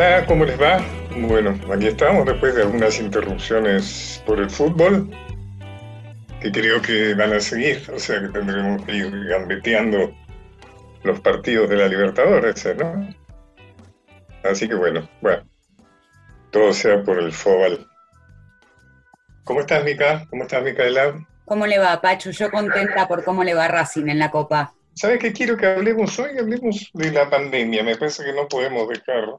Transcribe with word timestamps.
Hola, 0.00 0.24
¿cómo 0.24 0.46
les 0.46 0.58
va? 0.58 0.82
Bueno, 1.14 1.60
aquí 1.70 1.88
estamos 1.88 2.24
después 2.24 2.54
de 2.54 2.62
algunas 2.62 2.98
interrupciones 2.98 4.22
por 4.24 4.40
el 4.40 4.48
fútbol, 4.48 5.10
que 6.40 6.50
creo 6.50 6.80
que 6.80 7.12
van 7.12 7.34
a 7.34 7.40
seguir, 7.40 7.86
o 7.94 7.98
sea 7.98 8.18
que 8.18 8.28
tendremos 8.28 8.82
que 8.86 8.96
ir 8.96 9.26
gambeteando 9.26 10.10
los 11.02 11.20
partidos 11.20 11.68
de 11.68 11.76
la 11.76 11.86
Libertadores, 11.86 12.66
¿no? 12.78 13.14
Así 14.42 14.66
que 14.66 14.74
bueno, 14.74 15.06
bueno, 15.20 15.46
todo 16.50 16.72
sea 16.72 17.02
por 17.02 17.18
el 17.18 17.30
fútbol. 17.30 17.86
¿Cómo 19.44 19.60
estás, 19.60 19.84
Mica? 19.84 20.26
¿Cómo 20.30 20.44
estás, 20.44 20.64
Micaela? 20.64 21.26
¿Cómo 21.44 21.66
le 21.66 21.78
va, 21.78 22.00
Pacho? 22.00 22.30
Yo 22.30 22.50
contenta 22.50 23.06
por 23.06 23.22
cómo 23.22 23.44
le 23.44 23.52
va 23.52 23.68
Racing 23.68 24.08
en 24.08 24.18
la 24.18 24.30
Copa. 24.30 24.72
¿Sabes 24.94 25.18
qué 25.18 25.34
quiero 25.34 25.58
que 25.58 25.66
hablemos 25.66 26.18
hoy? 26.18 26.38
Hablemos 26.38 26.88
de 26.94 27.12
la 27.12 27.28
pandemia. 27.28 27.82
Me 27.82 27.96
parece 27.96 28.24
que 28.24 28.32
no 28.32 28.48
podemos 28.48 28.88
dejar 28.88 29.38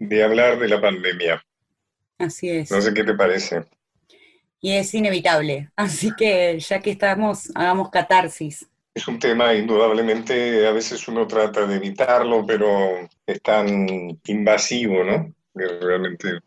de 0.00 0.24
hablar 0.24 0.58
de 0.58 0.66
la 0.66 0.80
pandemia. 0.80 1.44
Así 2.18 2.48
es. 2.48 2.70
No 2.70 2.80
sé 2.80 2.92
qué 2.92 3.04
te 3.04 3.14
parece. 3.14 3.64
Y 4.60 4.72
es 4.72 4.92
inevitable. 4.94 5.70
Así 5.76 6.10
que 6.16 6.58
ya 6.58 6.80
que 6.80 6.90
estamos, 6.90 7.50
hagamos 7.54 7.90
catarsis. 7.90 8.66
Es 8.92 9.06
un 9.06 9.18
tema, 9.18 9.54
indudablemente, 9.54 10.66
a 10.66 10.72
veces 10.72 11.06
uno 11.06 11.26
trata 11.26 11.66
de 11.66 11.76
evitarlo, 11.76 12.44
pero 12.44 13.08
es 13.24 13.40
tan 13.40 13.86
invasivo, 14.24 15.04
¿no? 15.04 15.32
Que 15.54 15.66
realmente, 15.80 16.40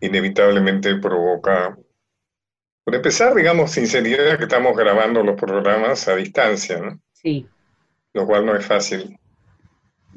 inevitablemente 0.00 0.96
provoca. 0.96 1.76
Por 2.84 2.94
empezar, 2.94 3.34
digamos, 3.34 3.72
sinceridad 3.72 4.38
que 4.38 4.44
estamos 4.44 4.76
grabando 4.76 5.22
los 5.22 5.38
programas 5.38 6.08
a 6.08 6.16
distancia, 6.16 6.78
¿no? 6.78 7.00
Sí. 7.12 7.46
Lo 8.14 8.26
cual 8.26 8.46
no 8.46 8.56
es 8.56 8.64
fácil. 8.64 9.18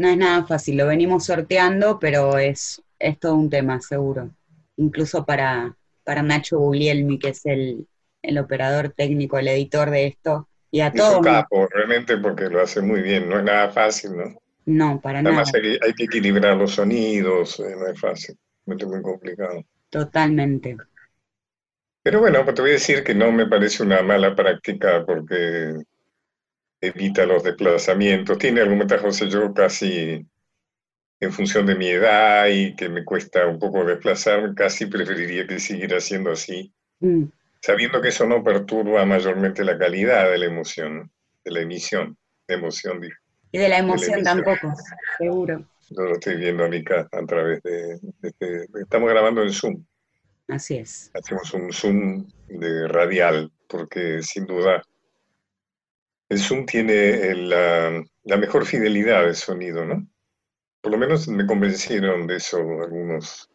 No 0.02 0.07
es 0.09 0.17
nada 0.17 0.45
fácil, 0.45 0.77
lo 0.77 0.88
venimos 0.88 1.25
sorteando, 1.25 1.99
pero 1.99 2.38
es, 2.38 2.81
es 2.99 3.19
todo 3.19 3.35
un 3.35 3.49
tema, 3.49 3.80
seguro. 3.81 4.31
Incluso 4.77 5.25
para, 5.25 5.77
para 6.03 6.23
Nacho 6.23 6.57
Guglielmi, 6.59 7.19
que 7.19 7.30
es 7.30 7.45
el, 7.45 7.88
el 8.22 8.38
operador 8.39 8.89
técnico, 8.89 9.38
el 9.38 9.47
editor 9.49 9.89
de 9.91 10.07
esto, 10.07 10.47
y 10.72 10.81
a 10.81 10.94
Es 10.94 10.94
todos. 10.94 11.22
capo, 11.22 11.67
realmente, 11.67 12.17
porque 12.17 12.49
lo 12.49 12.61
hace 12.61 12.81
muy 12.81 13.02
bien. 13.02 13.27
No 13.29 13.38
es 13.39 13.44
nada 13.44 13.69
fácil, 13.72 14.16
¿no? 14.17 14.23
No, 14.66 14.99
para 15.02 15.22
nada. 15.22 15.35
Además, 15.35 15.52
hay, 15.55 15.77
hay 15.81 15.94
que 15.94 16.05
equilibrar 16.05 16.57
los 16.57 16.73
sonidos, 16.73 17.59
eh, 17.61 17.75
no 17.77 17.88
es 17.88 17.99
fácil. 17.99 18.38
Es 18.67 18.88
muy 18.88 19.02
complicado. 19.02 19.63
Totalmente. 19.91 20.75
Pero 22.03 22.19
bueno, 22.19 22.44
pues 22.44 22.55
te 22.55 22.61
voy 22.61 22.72
a 22.72 22.73
decir 22.73 23.03
que 23.03 23.13
no 23.13 23.31
me 23.31 23.47
parece 23.47 23.83
una 23.83 24.02
mala 24.02 24.35
práctica 24.35 25.03
porque 25.05 25.75
evita 26.82 27.26
los 27.26 27.44
desplazamientos. 27.44 28.38
Tiene 28.38 28.62
algún 28.62 28.80
ventajoso 28.80 29.26
yo 29.28 29.54
casi 29.54 30.26
en 31.20 31.32
función 31.32 31.66
de 31.68 31.76
mi 31.76 31.88
edad 31.88 32.48
y 32.48 32.76
que 32.76 32.90
me 32.90 33.06
cuesta 33.06 33.46
un 33.46 33.60
poco 33.60 33.86
desplazarme, 33.86 34.56
casi 34.56 34.88
preferiría 34.88 35.46
que 35.46 35.59
siguiera 35.59 36.00
siendo 36.00 36.32
así, 36.32 36.74
Mm, 37.00 37.26
sabiendo 37.62 38.00
que 38.02 38.09
eso 38.09 38.26
no 38.28 38.44
perturba 38.44 39.06
mayormente 39.06 39.64
la 39.64 39.78
calidad 39.78 40.30
de 40.32 40.38
la 40.38 40.46
emoción, 40.46 41.12
de 41.44 41.52
la 41.52 41.62
emisión, 41.62 42.18
de 42.48 42.56
emoción. 42.56 43.02
Y 43.52 43.58
de 43.58 43.70
la 43.70 43.80
emoción 43.80 44.24
tampoco, 44.24 44.74
seguro. 45.18 45.66
Yo 45.90 46.04
lo 46.04 46.14
estoy 46.14 46.38
viendo, 46.38 46.68
Mica, 46.70 47.08
a 47.12 47.26
través 47.26 47.62
de, 47.64 48.00
de- 48.20 48.34
de- 48.40 48.68
Estamos 48.82 49.09
grabando 49.09 49.44
en 49.44 49.52
Zoom. 49.52 49.84
Así 50.48 50.78
es. 50.78 51.12
hacemos 51.14 51.54
un 51.54 51.72
zoom 51.72 52.26
de 52.47 52.88
radial, 52.88 53.52
porque 53.68 54.22
sin 54.22 54.46
duda 54.46 54.81
el 56.31 56.40
zoom 56.40 56.66
tiene 56.66 57.09
el, 57.28 57.50
la, 57.50 58.02
la 58.24 58.38
mejor 58.38 58.66
fidelidad 58.66 59.25
de 59.25 59.36
sonido, 59.36 59.86
¿no? 59.86 60.08
Por 60.80 60.94
lo 60.94 60.97
menos 60.97 61.28
me 61.28 61.46
convencieron 61.46 62.25
de 62.25 62.38
eso 62.38 62.58
algunos 62.58 63.50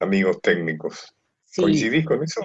amigos 0.00 0.40
técnicos. 0.40 1.14
Sí. 1.44 1.60
¿Coincidís 1.60 2.06
con 2.06 2.24
eso? 2.24 2.40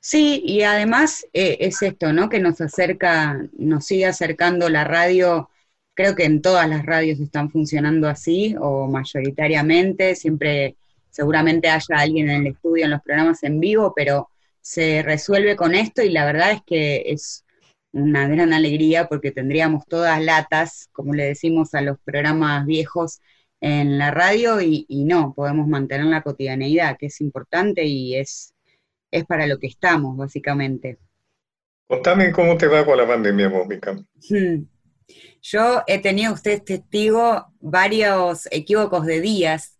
Sí, 0.00 0.42
y 0.44 0.62
además 0.64 1.26
eh, 1.32 1.56
es 1.60 1.80
esto, 1.80 2.12
¿no? 2.12 2.28
Que 2.28 2.40
nos 2.40 2.60
acerca, 2.60 3.42
nos 3.56 3.86
sigue 3.86 4.04
acercando 4.04 4.68
la 4.68 4.84
radio. 4.84 5.48
Creo 5.94 6.14
que 6.14 6.24
en 6.24 6.42
todas 6.42 6.68
las 6.68 6.84
radios 6.84 7.20
están 7.20 7.50
funcionando 7.50 8.06
así, 8.06 8.54
o 8.60 8.86
mayoritariamente. 8.86 10.14
Siempre, 10.14 10.76
seguramente 11.08 11.70
haya 11.70 11.96
alguien 11.96 12.28
en 12.28 12.42
el 12.42 12.52
estudio, 12.52 12.84
en 12.84 12.90
los 12.90 13.00
programas 13.00 13.42
en 13.44 13.60
vivo, 13.60 13.94
pero 13.96 14.28
se 14.60 15.02
resuelve 15.02 15.56
con 15.56 15.74
esto 15.74 16.02
y 16.02 16.10
la 16.10 16.26
verdad 16.26 16.52
es 16.52 16.60
que 16.66 17.04
es 17.06 17.46
una 17.92 18.28
gran 18.28 18.52
alegría 18.52 19.08
porque 19.08 19.30
tendríamos 19.32 19.86
todas 19.86 20.22
latas, 20.22 20.88
como 20.92 21.14
le 21.14 21.24
decimos 21.24 21.74
a 21.74 21.80
los 21.80 21.98
programas 22.04 22.66
viejos 22.66 23.20
en 23.60 23.98
la 23.98 24.10
radio, 24.10 24.60
y, 24.60 24.86
y 24.88 25.04
no, 25.04 25.34
podemos 25.34 25.68
mantener 25.68 26.06
la 26.06 26.22
cotidianeidad, 26.22 26.96
que 26.98 27.06
es 27.06 27.20
importante 27.20 27.84
y 27.84 28.16
es 28.16 28.54
es 29.10 29.24
para 29.24 29.46
lo 29.46 29.58
que 29.58 29.66
estamos, 29.66 30.16
básicamente. 30.16 30.98
Contame 31.86 32.32
cómo 32.32 32.56
te 32.56 32.66
va 32.66 32.84
con 32.84 32.96
la 32.96 33.06
pandemia, 33.06 33.48
vos. 33.48 33.66
Hmm. 34.28 34.64
Yo 35.42 35.82
he 35.86 35.98
tenido, 35.98 36.32
usted 36.32 36.52
es 36.52 36.64
testigo, 36.64 37.46
varios 37.60 38.46
equívocos 38.52 39.06
de 39.06 39.20
días, 39.20 39.78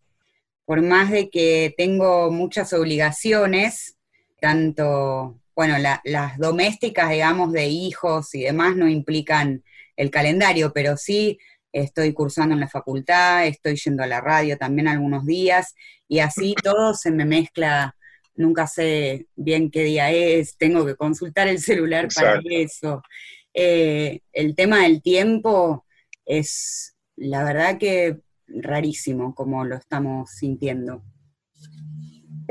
por 0.65 0.82
más 0.82 1.10
de 1.10 1.31
que 1.31 1.75
tengo 1.77 2.31
muchas 2.31 2.72
obligaciones, 2.72 3.97
tanto, 4.41 5.38
bueno, 5.60 5.76
la- 5.76 6.00
las 6.04 6.38
domésticas, 6.38 7.10
digamos, 7.10 7.53
de 7.53 7.66
hijos 7.66 8.34
y 8.34 8.44
demás 8.44 8.76
no 8.76 8.88
implican 8.88 9.62
el 9.94 10.10
calendario, 10.10 10.72
pero 10.72 10.97
sí 10.97 11.38
estoy 11.71 12.15
cursando 12.15 12.54
en 12.54 12.60
la 12.60 12.69
facultad, 12.69 13.47
estoy 13.47 13.76
yendo 13.76 14.03
a 14.03 14.06
la 14.06 14.22
radio 14.22 14.56
también 14.56 14.88
algunos 14.88 15.26
días, 15.26 15.75
y 16.09 16.21
así 16.21 16.54
todo 16.65 16.94
se 16.94 17.10
me 17.10 17.26
mezcla, 17.26 17.94
nunca 18.37 18.66
sé 18.66 19.26
bien 19.37 19.71
qué 19.71 19.84
día 19.84 20.10
es, 20.10 20.56
tengo 20.56 20.87
que 20.87 20.97
consultar 20.97 21.47
el 21.47 21.59
celular 21.59 22.09
para 22.15 22.41
eso. 22.48 23.03
Eh, 23.53 24.21
el 24.32 24.54
tema 24.54 24.84
del 24.84 25.03
tiempo 25.03 25.84
es, 26.25 26.97
la 27.16 27.44
verdad 27.44 27.77
que 27.77 28.16
rarísimo 28.48 29.34
como 29.34 29.66
lo 29.66 29.77
estamos 29.77 30.31
sintiendo. 30.31 31.03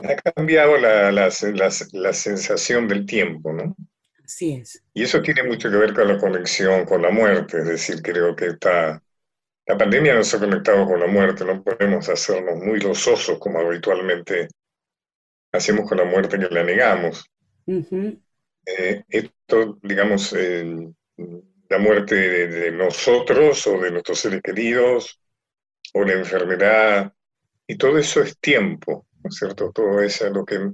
Ha 0.04 0.16
cambiado 0.34 0.78
la, 0.78 1.12
la, 1.12 1.30
la- 1.54 1.70
la 1.94 2.14
sensación 2.14 2.88
del 2.88 3.06
tiempo, 3.06 3.54
¿no? 3.54 3.76
Así 4.24 4.54
es. 4.54 4.82
Y 4.94 5.02
eso 5.04 5.22
tiene 5.24 5.42
mucho 5.44 5.70
que 5.72 5.78
ver 5.78 5.94
con 5.96 6.08
la 6.08 6.20
conexión 6.20 6.86
con 6.86 7.02
la 7.02 7.10
muerte, 7.10 7.58
es 7.60 7.66
decir, 7.66 8.02
creo 8.04 8.36
que 8.36 8.48
está, 8.48 9.02
la 9.68 9.78
pandemia 9.78 10.16
nos 10.16 10.34
ha 10.34 10.40
conectado 10.40 10.86
con 10.88 11.00
la 11.00 11.08
muerte, 11.08 11.46
no 11.46 11.64
podemos 11.64 12.10
hacernos 12.10 12.58
muy 12.64 12.80
lososos 12.82 13.40
como 13.40 13.60
habitualmente 13.60 14.50
hacemos 15.52 15.88
con 15.88 16.00
la 16.00 16.06
muerte 16.06 16.40
que 16.40 16.50
la 16.50 16.64
negamos. 16.64 17.30
Eh, 18.66 19.04
esto, 19.10 19.80
digamos, 19.82 20.34
eh, 20.34 20.92
la 21.70 21.78
muerte 21.80 22.16
de, 22.16 22.48
de 22.48 22.72
nosotros 22.72 23.66
o 23.68 23.80
de 23.80 23.92
nuestros 23.92 24.20
seres 24.20 24.42
queridos, 24.42 25.20
o 25.94 26.04
la 26.06 26.14
enfermedad, 26.14 27.14
y 27.68 27.78
todo 27.78 28.00
eso 28.00 28.22
es 28.24 28.40
tiempo, 28.40 29.08
¿no 29.24 29.30
es 29.30 29.36
cierto? 29.36 29.72
Todo 29.74 30.02
eso 30.02 30.28
es 30.28 30.32
lo 30.34 30.46
que, 30.46 30.72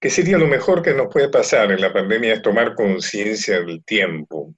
que 0.00 0.10
sería 0.10 0.38
lo 0.38 0.46
mejor 0.46 0.82
que 0.82 0.94
nos 0.94 1.12
puede 1.12 1.28
pasar 1.28 1.70
en 1.72 1.80
la 1.80 1.92
pandemia, 1.92 2.34
es 2.34 2.42
tomar 2.42 2.74
conciencia 2.74 3.60
del 3.60 3.84
tiempo. 3.84 4.54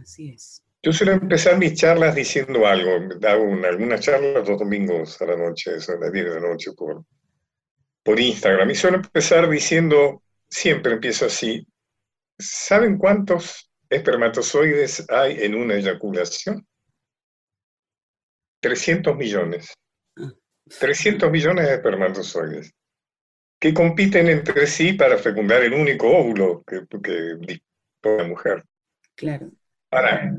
Así 0.00 0.30
es. 0.30 0.62
Yo 0.82 0.92
suelo 0.92 1.12
empezar 1.12 1.56
mis 1.56 1.74
charlas 1.74 2.14
diciendo 2.14 2.66
algo, 2.66 2.90
hago 3.26 3.42
una- 3.44 3.68
algunas 3.68 4.00
charlas 4.00 4.46
los 4.46 4.58
domingos 4.58 5.20
a 5.22 5.26
la 5.26 5.36
noche, 5.36 5.76
eso 5.76 5.92
a 5.92 5.96
las 5.98 6.12
10 6.12 6.26
de 6.26 6.34
la 6.40 6.48
noche 6.48 6.72
por, 6.76 7.04
por 8.02 8.20
Instagram, 8.20 8.70
y 8.70 8.74
suelo 8.74 8.96
empezar 8.98 9.48
diciendo, 9.48 10.22
siempre 10.48 10.92
empiezo 10.92 11.24
así, 11.26 11.66
¿saben 12.38 12.98
cuántos 12.98 13.70
espermatozoides 13.88 15.08
hay 15.08 15.38
en 15.42 15.54
una 15.54 15.74
eyaculación? 15.76 16.66
300 18.60 19.16
millones. 19.16 19.72
300 20.68 21.30
millones 21.30 21.66
de 21.66 21.74
espermatozoides 21.74 22.74
que 23.58 23.72
compiten 23.72 24.28
entre 24.28 24.66
sí 24.66 24.92
para 24.92 25.16
fecundar 25.16 25.62
el 25.62 25.72
único 25.72 26.08
óvulo 26.08 26.62
que, 26.64 26.86
que 27.02 27.36
dispone 27.38 28.18
la 28.18 28.24
mujer. 28.24 28.64
Claro. 29.14 29.50
Ahora, 29.90 30.36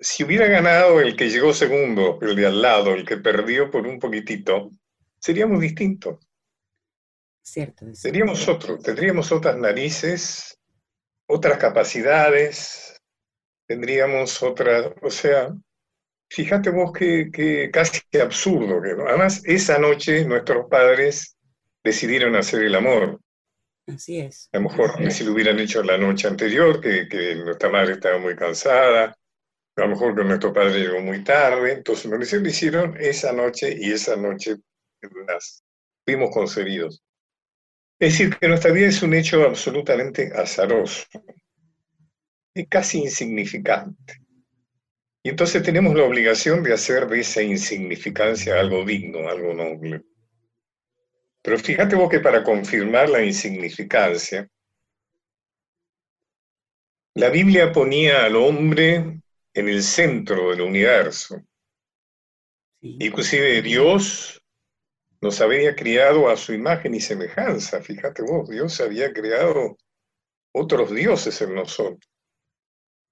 si 0.00 0.24
hubiera 0.24 0.46
ganado 0.46 1.00
el 1.00 1.16
que 1.16 1.30
llegó 1.30 1.52
segundo, 1.52 2.18
el 2.22 2.34
de 2.34 2.46
al 2.46 2.60
lado, 2.60 2.94
el 2.94 3.04
que 3.04 3.18
perdió 3.18 3.70
por 3.70 3.86
un 3.86 3.98
poquitito, 3.98 4.70
seríamos 5.20 5.60
distintos. 5.60 6.18
Cierto. 7.42 7.86
es 7.86 8.00
Seríamos 8.00 8.48
otros, 8.48 8.82
tendríamos 8.82 9.30
otras 9.30 9.56
narices, 9.56 10.58
otras 11.26 11.58
capacidades, 11.58 13.00
tendríamos 13.66 14.42
otras, 14.42 14.92
o 15.02 15.10
sea, 15.10 15.54
fíjate 16.28 16.70
vos 16.70 16.92
que, 16.92 17.30
que 17.32 17.70
casi 17.70 18.00
absurdo 18.20 18.80
que. 18.80 18.90
Además, 19.08 19.42
esa 19.44 19.78
noche 19.78 20.24
nuestros 20.24 20.66
padres 20.68 21.36
decidieron 21.84 22.36
hacer 22.36 22.62
el 22.62 22.74
amor. 22.74 23.20
Así 23.86 24.18
es. 24.18 24.48
A 24.52 24.58
lo 24.58 24.64
mejor 24.64 25.12
si 25.12 25.24
lo 25.24 25.32
hubieran 25.32 25.58
hecho 25.60 25.82
la 25.82 25.96
noche 25.96 26.26
anterior, 26.26 26.80
que, 26.80 27.08
que 27.08 27.36
nuestra 27.36 27.68
madre 27.68 27.92
estaba 27.92 28.18
muy 28.18 28.34
cansada, 28.34 29.16
a 29.76 29.80
lo 29.80 29.88
mejor 29.88 30.16
que 30.16 30.24
nuestro 30.24 30.52
padre 30.52 30.80
llegó 30.80 31.00
muy 31.00 31.22
tarde, 31.22 31.72
entonces 31.72 32.10
lo 32.10 32.48
hicieron 32.48 32.96
esa 32.98 33.32
noche 33.32 33.76
y 33.78 33.92
esa 33.92 34.16
noche 34.16 34.56
las 35.26 35.62
fuimos 36.04 36.30
concebidos. 36.30 37.02
Es 37.98 38.12
decir, 38.12 38.36
que 38.36 38.48
nuestra 38.48 38.72
vida 38.72 38.88
es 38.88 39.02
un 39.02 39.14
hecho 39.14 39.42
absolutamente 39.44 40.32
azaroso, 40.34 41.04
y 42.54 42.66
casi 42.66 42.98
insignificante. 42.98 44.25
Y 45.26 45.30
entonces 45.30 45.60
tenemos 45.60 45.92
la 45.96 46.04
obligación 46.04 46.62
de 46.62 46.72
hacer 46.72 47.08
de 47.08 47.18
esa 47.18 47.42
insignificancia 47.42 48.60
algo 48.60 48.84
digno, 48.84 49.28
algo 49.28 49.52
noble. 49.54 50.04
Pero 51.42 51.58
fíjate 51.58 51.96
vos 51.96 52.08
que 52.08 52.20
para 52.20 52.44
confirmar 52.44 53.08
la 53.08 53.24
insignificancia, 53.24 54.48
la 57.14 57.28
Biblia 57.28 57.72
ponía 57.72 58.24
al 58.24 58.36
hombre 58.36 59.20
en 59.52 59.68
el 59.68 59.82
centro 59.82 60.50
del 60.50 60.60
universo. 60.60 61.42
Inclusive 62.82 63.62
Dios 63.62 64.40
nos 65.20 65.40
había 65.40 65.74
criado 65.74 66.28
a 66.28 66.36
su 66.36 66.52
imagen 66.52 66.94
y 66.94 67.00
semejanza. 67.00 67.82
Fíjate 67.82 68.22
vos, 68.22 68.48
Dios 68.48 68.80
había 68.80 69.12
creado 69.12 69.76
otros 70.52 70.94
dioses 70.94 71.42
en 71.42 71.56
nosotros. 71.56 72.15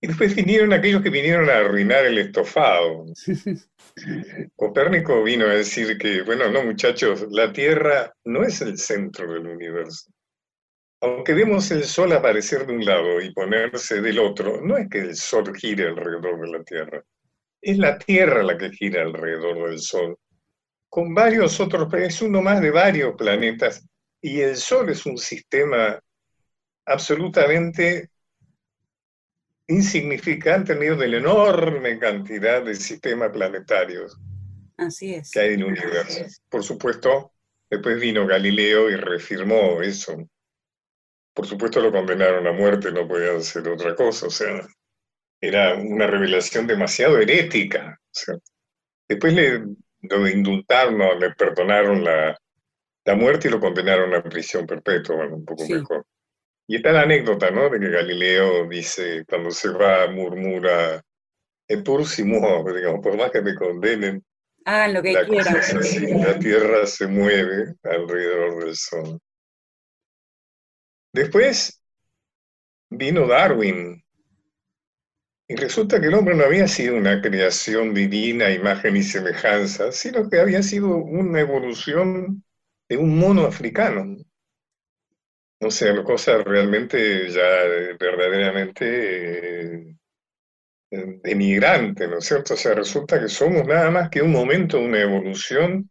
Y 0.05 0.07
después 0.07 0.35
vinieron 0.35 0.71
aquellos 0.75 1.01
que 1.01 1.09
vinieron 1.09 1.49
a 1.49 1.57
arruinar 1.57 2.05
el 2.05 2.19
estofado. 2.19 3.07
Copérnico 4.55 5.23
vino 5.23 5.47
a 5.47 5.55
decir 5.55 5.97
que, 5.97 6.21
bueno, 6.21 6.51
no 6.51 6.63
muchachos, 6.63 7.27
la 7.31 7.51
Tierra 7.51 8.13
no 8.25 8.43
es 8.43 8.61
el 8.61 8.77
centro 8.77 9.33
del 9.33 9.47
universo. 9.47 10.13
Aunque 11.01 11.33
vemos 11.33 11.71
el 11.71 11.85
Sol 11.85 12.13
aparecer 12.13 12.67
de 12.67 12.75
un 12.75 12.85
lado 12.85 13.19
y 13.23 13.33
ponerse 13.33 14.03
del 14.03 14.19
otro, 14.19 14.61
no 14.61 14.77
es 14.77 14.91
que 14.91 14.99
el 14.99 15.17
Sol 15.17 15.57
gire 15.57 15.89
alrededor 15.89 16.39
de 16.39 16.59
la 16.59 16.63
Tierra. 16.63 17.03
Es 17.63 17.79
la 17.79 17.97
Tierra 17.97 18.43
la 18.43 18.59
que 18.59 18.69
gira 18.73 19.01
alrededor 19.01 19.71
del 19.71 19.79
Sol. 19.79 20.19
Con 20.91 21.15
varios 21.15 21.59
otros, 21.61 21.91
es 21.95 22.21
uno 22.21 22.43
más 22.43 22.61
de 22.61 22.71
varios 22.71 23.15
planetas. 23.17 23.83
Y 24.21 24.43
el 24.43 24.57
Sol 24.57 24.91
es 24.91 25.07
un 25.07 25.17
sistema 25.17 25.99
absolutamente 26.85 28.11
insignificante 29.67 30.73
en 30.73 30.79
medio 30.79 30.97
de 30.97 31.09
la 31.09 31.17
enorme 31.19 31.99
cantidad 31.99 32.63
de 32.63 32.75
sistemas 32.75 33.31
planetarios 33.31 34.19
Así 34.77 35.15
es. 35.15 35.31
que 35.31 35.41
hay 35.41 35.55
en 35.55 35.61
el 35.61 35.67
universo. 35.67 36.27
Por 36.49 36.63
supuesto, 36.63 37.33
después 37.71 38.01
vino 38.01 38.27
Galileo 38.27 38.91
y 38.91 38.97
reafirmó 38.97 39.81
eso. 39.83 40.29
Por 41.33 41.47
supuesto 41.47 41.81
lo 41.81 41.91
condenaron 41.91 42.47
a 42.47 42.53
muerte, 42.53 42.93
no 42.93 43.09
podía 43.09 43.37
hacer 43.37 43.69
otra 43.69 43.95
cosa, 43.95 44.27
o 44.27 44.31
sea, 44.31 44.67
era 45.41 45.75
una 45.75 46.07
revelación 46.07 46.67
demasiado 46.67 47.19
herética. 47.19 48.01
después 49.09 49.35
le, 49.35 49.65
lo 50.03 50.29
indultaron, 50.29 51.19
le 51.19 51.31
perdonaron 51.35 52.05
la, 52.05 52.39
la 53.05 53.15
muerte 53.15 53.49
y 53.49 53.51
lo 53.51 53.61
condenaron 53.61 54.15
a 54.15 54.23
prisión 54.23 54.67
perpetua, 54.67 55.17
bueno, 55.17 55.37
un 55.37 55.45
poco 55.45 55.67
mejor. 55.69 56.07
Y 56.67 56.77
está 56.77 56.93
la 56.93 57.03
anécdota, 57.03 57.51
¿no? 57.51 57.69
De 57.69 57.79
que 57.79 57.91
Galileo 57.91 58.67
dice, 58.67 59.25
cuando 59.27 59.51
se 59.51 59.69
va, 59.71 60.07
murmura, 60.11 61.03
pur 61.85 62.07
si 62.07 62.23
digamos, 62.23 63.01
por 63.03 63.17
más 63.17 63.31
que 63.31 63.43
me 63.43 63.55
condenen, 63.55 64.25
Hagan 64.67 64.95
lo 64.95 65.03
que 65.03 65.13
la 65.13 65.27
quieran. 65.27 65.55
la 66.23 66.39
Tierra 66.39 66.87
se 66.87 67.07
mueve 67.07 67.75
alrededor 67.83 68.65
del 68.65 68.77
Sol. 68.77 69.21
Después 71.13 71.81
vino 72.91 73.27
Darwin. 73.27 74.03
Y 75.47 75.57
resulta 75.57 76.01
que 76.01 76.07
el 76.07 76.15
hombre 76.15 76.35
no 76.35 76.45
había 76.45 76.67
sido 76.67 76.97
una 76.97 77.21
creación 77.21 77.93
divina, 77.93 78.51
imagen 78.51 78.97
y 78.97 79.03
semejanza, 79.03 79.93
sino 79.93 80.31
que 80.31 80.41
había 80.41 80.63
sido 80.63 80.97
una 80.97 81.41
evolución 81.41 82.43
de 82.89 82.97
un 82.97 83.19
mono 83.19 83.45
africano. 83.45 84.17
O 85.61 85.71
sea, 85.71 86.03
cosa 86.03 86.39
realmente 86.39 87.31
ya 87.31 87.65
eh, 87.65 87.97
verdaderamente 87.99 89.95
eh, 90.91 91.21
emigrante, 91.25 92.07
¿no 92.09 92.19
es 92.19 92.27
cierto? 92.27 92.55
O 92.55 92.57
sea, 92.57 92.75
resulta 92.75 93.21
que 93.21 93.29
somos 93.29 93.67
nada 93.67 93.91
más 93.91 94.11
que 94.11 94.23
un 94.23 94.33
momento, 94.33 94.79
una 94.79 95.01
evolución 95.01 95.89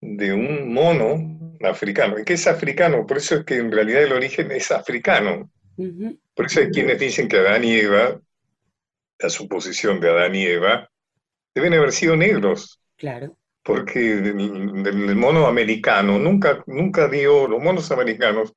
de 0.00 0.32
un 0.32 0.72
mono 0.72 1.56
africano. 1.62 2.18
¿Y 2.18 2.24
qué 2.24 2.34
es 2.34 2.46
africano? 2.46 3.06
Por 3.06 3.16
eso 3.18 3.36
es 3.36 3.44
que 3.44 3.56
en 3.56 3.72
realidad 3.72 4.02
el 4.02 4.12
origen 4.12 4.50
es 4.52 4.70
africano. 4.70 5.50
Por 6.34 6.46
eso 6.46 6.60
hay 6.60 6.70
quienes 6.70 6.98
dicen 6.98 7.28
que 7.28 7.38
Adán 7.38 7.64
y 7.64 7.72
Eva, 7.72 8.20
la 9.18 9.30
suposición 9.30 10.00
de 10.00 10.10
Adán 10.10 10.34
y 10.34 10.44
Eva, 10.44 10.90
deben 11.54 11.74
haber 11.74 11.92
sido 11.92 12.16
negros. 12.16 12.80
Claro. 12.96 13.36
Porque 13.62 14.12
el, 14.12 15.16
mono 15.16 15.46
americano 15.46 16.18
nunca, 16.18 16.62
nunca 16.66 17.08
dio, 17.08 17.48
los 17.48 17.62
monos 17.62 17.90
americanos 17.90 18.52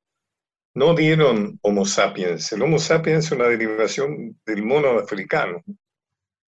no 0.77 0.93
dieron 0.93 1.57
Homo 1.63 1.85
sapiens. 1.85 2.51
El 2.51 2.61
Homo 2.61 2.77
sapiens 2.77 3.25
es 3.25 3.31
una 3.31 3.47
derivación 3.47 4.39
del 4.45 4.61
mono 4.61 4.99
africano, 4.99 5.63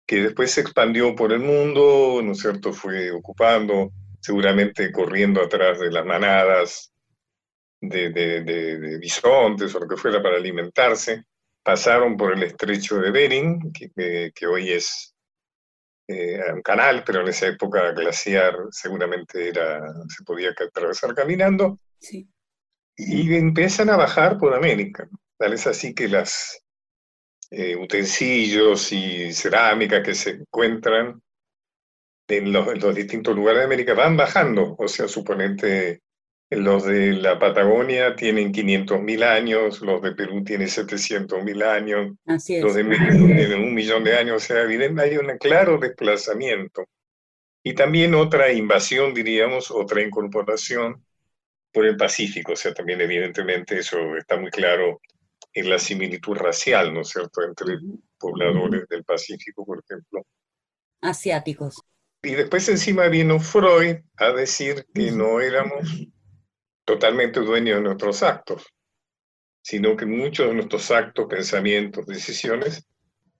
que 0.07 0.23
después 0.23 0.49
se 0.49 0.61
expandió 0.61 1.15
por 1.15 1.31
el 1.31 1.39
mundo, 1.41 2.19
¿no 2.23 2.31
es 2.31 2.39
cierto? 2.39 2.73
Fue 2.73 3.11
ocupando, 3.11 3.91
seguramente 4.19 4.91
corriendo 4.91 5.39
atrás 5.39 5.79
de 5.79 5.91
las 5.91 6.03
manadas 6.03 6.91
de, 7.79 8.97
bisontes 8.99 9.75
o 9.75 9.79
lo 9.81 9.87
que 9.87 9.97
fuera 9.97 10.19
para 10.23 10.37
alimentarse. 10.37 11.25
Pasaron 11.61 12.17
por 12.17 12.33
el 12.33 12.41
estrecho 12.41 12.97
de 12.97 13.11
Bering, 13.11 13.71
que, 13.71 14.47
hoy 14.47 14.71
es 14.71 15.13
eh, 16.07 16.39
un 16.55 16.63
canal, 16.63 17.03
pero 17.05 17.21
en 17.21 17.27
esa 17.27 17.49
época 17.49 17.91
glaciar 17.91 18.55
seguramente 18.71 19.49
era, 19.49 19.79
se 20.09 20.23
podía 20.23 20.55
atravesar 20.57 21.13
caminando. 21.13 21.77
Sí 21.99 22.27
y 22.97 23.35
empiezan 23.35 23.89
a 23.89 23.95
bajar 23.95 24.37
por 24.37 24.55
América. 24.55 25.07
Tal 25.37 25.53
es 25.53 25.67
así 25.67 25.93
que 25.93 26.07
las 26.07 26.63
eh, 27.51 27.75
utensilios 27.75 28.91
y 28.91 29.31
cerámica 29.31 30.01
que 30.01 30.15
se 30.15 30.31
encuentran 30.31 31.21
en 32.27 32.51
los, 32.51 32.95
distintos 32.95 33.35
lugares 33.35 33.59
de 33.59 33.65
América 33.65 33.93
van 33.93 34.17
bajando. 34.17 34.75
O 34.79 34.87
sea, 34.87 35.07
suponente, 35.07 36.01
los 36.49 36.85
de 36.85 37.13
la 37.13 37.37
Patagonia 37.37 38.15
tienen 38.15 38.51
500.000 38.51 39.23
años, 39.23 39.81
los 39.81 40.01
de 40.01 40.13
Perú 40.13 40.43
tienen 40.43 40.67
700.000 40.67 41.63
años, 41.63 42.15
los 42.25 42.73
de 42.73 42.83
México 42.83 43.25
tienen 43.27 43.63
un 43.63 43.75
millón 43.75 44.03
de 44.03 44.17
años. 44.17 44.37
O 44.37 44.45
sea, 44.45 44.63
evidente, 44.63 45.03
hay 45.03 45.17
un 45.17 45.37
claro 45.37 45.77
desplazamiento. 45.77 46.85
Y 47.63 47.75
también 47.75 48.15
otra 48.15 48.51
invasión, 48.51 49.13
diríamos, 49.13 49.69
otra 49.71 50.01
incorporación 50.01 51.05
por 51.77 51.85
el 51.85 51.95
Pacífico, 51.95 52.53
o 52.53 52.55
sea, 52.55 52.73
también 52.73 53.01
evidentemente 53.01 53.77
eso 53.77 54.15
está 54.17 54.35
muy 54.35 54.49
claro 54.49 54.99
en 55.53 55.69
la 55.69 55.77
similitud 55.77 56.35
racial, 56.35 56.91
¿no 56.91 57.01
es 57.01 57.09
cierto?, 57.09 57.43
entre 57.43 57.77
pobladores 58.17 58.87
del 58.89 59.03
Pacífico, 59.03 59.63
por 59.63 59.83
ejemplo. 59.87 60.25
Asiáticos. 61.01 61.83
Y 62.23 62.31
después 62.31 62.67
encima 62.67 63.09
vino 63.09 63.39
Freud 63.39 63.97
a 64.15 64.31
decir 64.31 64.87
que 64.91 65.11
no 65.11 65.39
éramos 65.39 65.87
totalmente 66.83 67.41
dueños 67.41 67.77
de 67.77 67.83
nuestros 67.83 68.23
actos, 68.23 68.65
sino 69.61 69.95
que 69.95 70.07
muchos 70.07 70.47
de 70.47 70.55
nuestros 70.55 70.89
actos, 70.89 71.27
pensamientos, 71.29 72.07
decisiones 72.07 72.87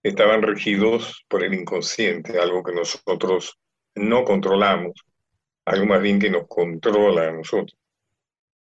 estaban 0.03 0.44
regidos 0.44 1.25
por 1.27 1.44
el 1.44 1.56
inconsciente, 1.56 2.39
algo 2.39 2.62
que 2.62 2.74
nosotros 2.74 3.58
no 3.96 4.24
controlamos, 4.24 4.94
algo 5.65 5.88
más 5.88 6.03
bien 6.03 6.20
que 6.20 6.29
nos 6.29 6.48
controla 6.48 7.29
a 7.29 7.32
nosotros. 7.32 7.75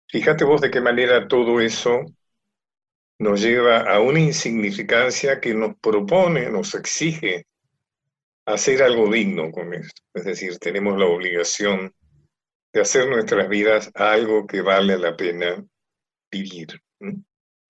Fíjate 0.08 0.46
vos 0.46 0.62
de 0.62 0.72
qué 0.72 0.82
manera 0.82 1.28
todo 1.28 1.60
eso 1.60 2.06
nos 3.20 3.42
lleva 3.42 3.82
a 3.82 4.00
una 4.00 4.20
insignificancia 4.20 5.40
que 5.40 5.54
nos 5.54 5.76
propone, 5.78 6.50
nos 6.50 6.76
exige 6.76 7.46
hacer 8.46 8.84
algo 8.84 9.12
digno 9.12 9.52
con 9.52 9.74
esto. 9.74 10.02
Es 10.14 10.26
decir, 10.26 10.58
tenemos 10.60 10.98
la 10.98 11.06
obligación 11.06 11.94
de 12.74 12.82
hacer 12.82 13.08
nuestras 13.08 13.48
vidas 13.48 13.90
algo 13.96 14.46
que 14.46 14.62
vale 14.62 14.98
la 14.98 15.16
pena 15.16 15.66
vivir. 16.32 16.68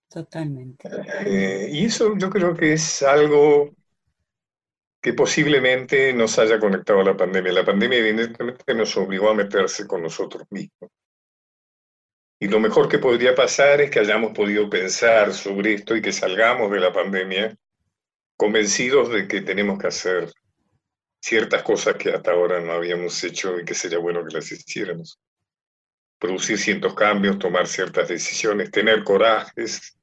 Totalmente. 0.10 0.90
Eh, 1.26 1.70
y 1.72 1.86
eso 1.86 2.18
yo 2.18 2.30
creo 2.30 2.56
que 2.56 2.74
es 2.74 3.04
algo 3.04 3.76
que 5.02 5.14
posiblemente 5.14 6.14
nos 6.14 6.40
haya 6.40 6.60
conectado 6.60 7.02
a 7.02 7.04
la 7.04 7.18
pandemia. 7.18 7.52
La 7.52 7.66
pandemia 7.66 8.00
evidentemente 8.00 8.74
nos 8.74 8.98
obligó 8.98 9.30
a 9.30 9.36
meterse 9.36 9.86
con 9.86 10.02
nosotros 10.02 10.48
mismos. 10.50 10.90
Y 12.40 12.48
lo 12.48 12.60
mejor 12.60 12.90
que 12.90 13.00
podría 13.00 13.34
pasar 13.34 13.82
es 13.82 13.90
que 13.90 14.00
hayamos 14.00 14.34
podido 14.34 14.70
pensar 14.70 15.34
sobre 15.34 15.76
esto 15.76 15.96
y 15.96 16.02
que 16.02 16.12
salgamos 16.12 16.70
de 16.72 16.80
la 16.80 16.92
pandemia 16.92 17.56
convencidos 18.36 19.10
de 19.10 19.28
que 19.28 19.42
tenemos 19.42 19.80
que 19.80 19.88
hacer 19.88 20.32
ciertas 21.22 21.64
cosas 21.64 21.96
que 21.96 22.12
hasta 22.12 22.32
ahora 22.32 22.60
no 22.60 22.74
habíamos 22.74 23.24
hecho 23.24 23.60
y 23.60 23.66
que 23.66 23.74
sería 23.74 23.98
bueno 23.98 24.24
que 24.26 24.36
las 24.36 24.52
hiciéramos. 24.52 25.20
Producir 26.20 26.58
ciertos 26.58 26.94
cambios, 26.94 27.40
tomar 27.40 27.68
ciertas 27.68 28.10
decisiones, 28.10 28.70
tener 28.70 29.04
corajes 29.04 29.98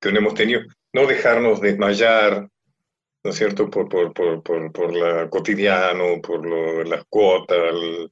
que 0.00 0.12
no 0.12 0.18
hemos 0.18 0.34
tenido, 0.34 0.62
no 0.92 1.06
dejarnos 1.06 1.60
desmayar, 1.60 2.42
¿no 2.42 2.50
¿no 3.24 3.30
es 3.30 3.36
cierto? 3.36 3.68
Por, 3.68 3.88
por, 3.88 4.12
por, 4.12 4.42
por, 4.42 4.72
por 4.72 4.94
la 4.94 5.28
cotidiano, 5.28 6.20
por 6.22 6.46
las 6.86 7.04
cuotas, 7.06 7.74
mm, 7.74 8.06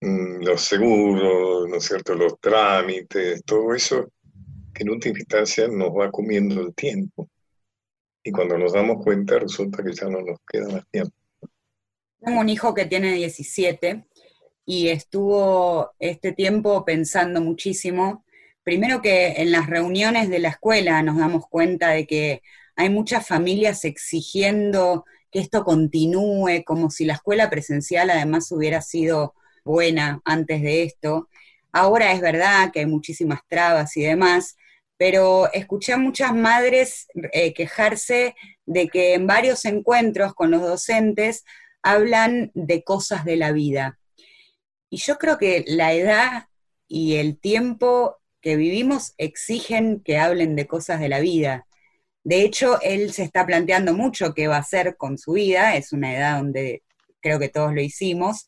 los 0.00 0.60
seguros, 0.62 1.68
¿no 1.68 1.76
es 1.76 1.84
cierto? 1.84 2.14
Los 2.14 2.38
trámites, 2.40 3.42
todo 3.44 3.74
eso 3.74 4.08
que 4.74 4.84
en 4.84 4.90
última 4.90 5.18
instancia 5.18 5.66
nos 5.68 5.90
va 5.90 6.10
comiendo 6.10 6.60
el 6.60 6.74
tiempo. 6.74 7.28
Y 8.22 8.30
cuando 8.30 8.58
nos 8.58 8.72
damos 8.72 9.02
cuenta 9.02 9.38
resulta 9.38 9.82
que 9.82 9.92
ya 9.92 10.06
no 10.08 10.20
nos 10.20 10.38
queda 10.46 10.68
más 10.68 10.84
tiempo. 10.90 11.14
Tengo 12.20 12.40
un 12.40 12.48
hijo 12.48 12.74
que 12.74 12.86
tiene 12.86 13.14
17 13.14 14.04
y 14.66 14.88
estuvo 14.88 15.92
este 15.98 16.32
tiempo 16.32 16.84
pensando 16.84 17.40
muchísimo. 17.40 18.24
Primero 18.62 19.00
que 19.00 19.34
en 19.38 19.50
las 19.50 19.66
reuniones 19.66 20.28
de 20.28 20.40
la 20.40 20.50
escuela 20.50 21.02
nos 21.02 21.16
damos 21.16 21.48
cuenta 21.48 21.90
de 21.90 22.06
que 22.06 22.42
hay 22.76 22.90
muchas 22.90 23.26
familias 23.26 23.84
exigiendo 23.84 25.04
que 25.30 25.40
esto 25.40 25.64
continúe, 25.64 26.62
como 26.64 26.90
si 26.90 27.04
la 27.04 27.14
escuela 27.14 27.50
presencial 27.50 28.10
además 28.10 28.50
hubiera 28.52 28.80
sido 28.82 29.34
buena 29.68 30.20
antes 30.24 30.62
de 30.62 30.82
esto. 30.82 31.28
Ahora 31.72 32.12
es 32.12 32.20
verdad 32.20 32.72
que 32.72 32.80
hay 32.80 32.86
muchísimas 32.86 33.40
trabas 33.46 33.96
y 33.96 34.02
demás, 34.02 34.56
pero 34.96 35.52
escuché 35.52 35.92
a 35.92 35.98
muchas 35.98 36.34
madres 36.34 37.06
eh, 37.32 37.52
quejarse 37.54 38.34
de 38.66 38.88
que 38.88 39.14
en 39.14 39.26
varios 39.26 39.64
encuentros 39.64 40.34
con 40.34 40.50
los 40.50 40.62
docentes 40.62 41.44
hablan 41.82 42.50
de 42.54 42.82
cosas 42.82 43.24
de 43.24 43.36
la 43.36 43.52
vida. 43.52 43.98
Y 44.90 44.96
yo 44.96 45.18
creo 45.18 45.38
que 45.38 45.64
la 45.66 45.92
edad 45.92 46.44
y 46.88 47.16
el 47.16 47.38
tiempo 47.38 48.16
que 48.40 48.56
vivimos 48.56 49.12
exigen 49.18 50.00
que 50.00 50.18
hablen 50.18 50.56
de 50.56 50.66
cosas 50.66 51.00
de 51.00 51.10
la 51.10 51.20
vida. 51.20 51.66
De 52.24 52.42
hecho, 52.42 52.80
él 52.80 53.12
se 53.12 53.22
está 53.22 53.44
planteando 53.46 53.92
mucho 53.94 54.34
qué 54.34 54.48
va 54.48 54.56
a 54.56 54.60
hacer 54.60 54.96
con 54.96 55.18
su 55.18 55.32
vida, 55.32 55.76
es 55.76 55.92
una 55.92 56.14
edad 56.16 56.38
donde 56.38 56.82
creo 57.20 57.38
que 57.38 57.48
todos 57.48 57.74
lo 57.74 57.82
hicimos, 57.82 58.46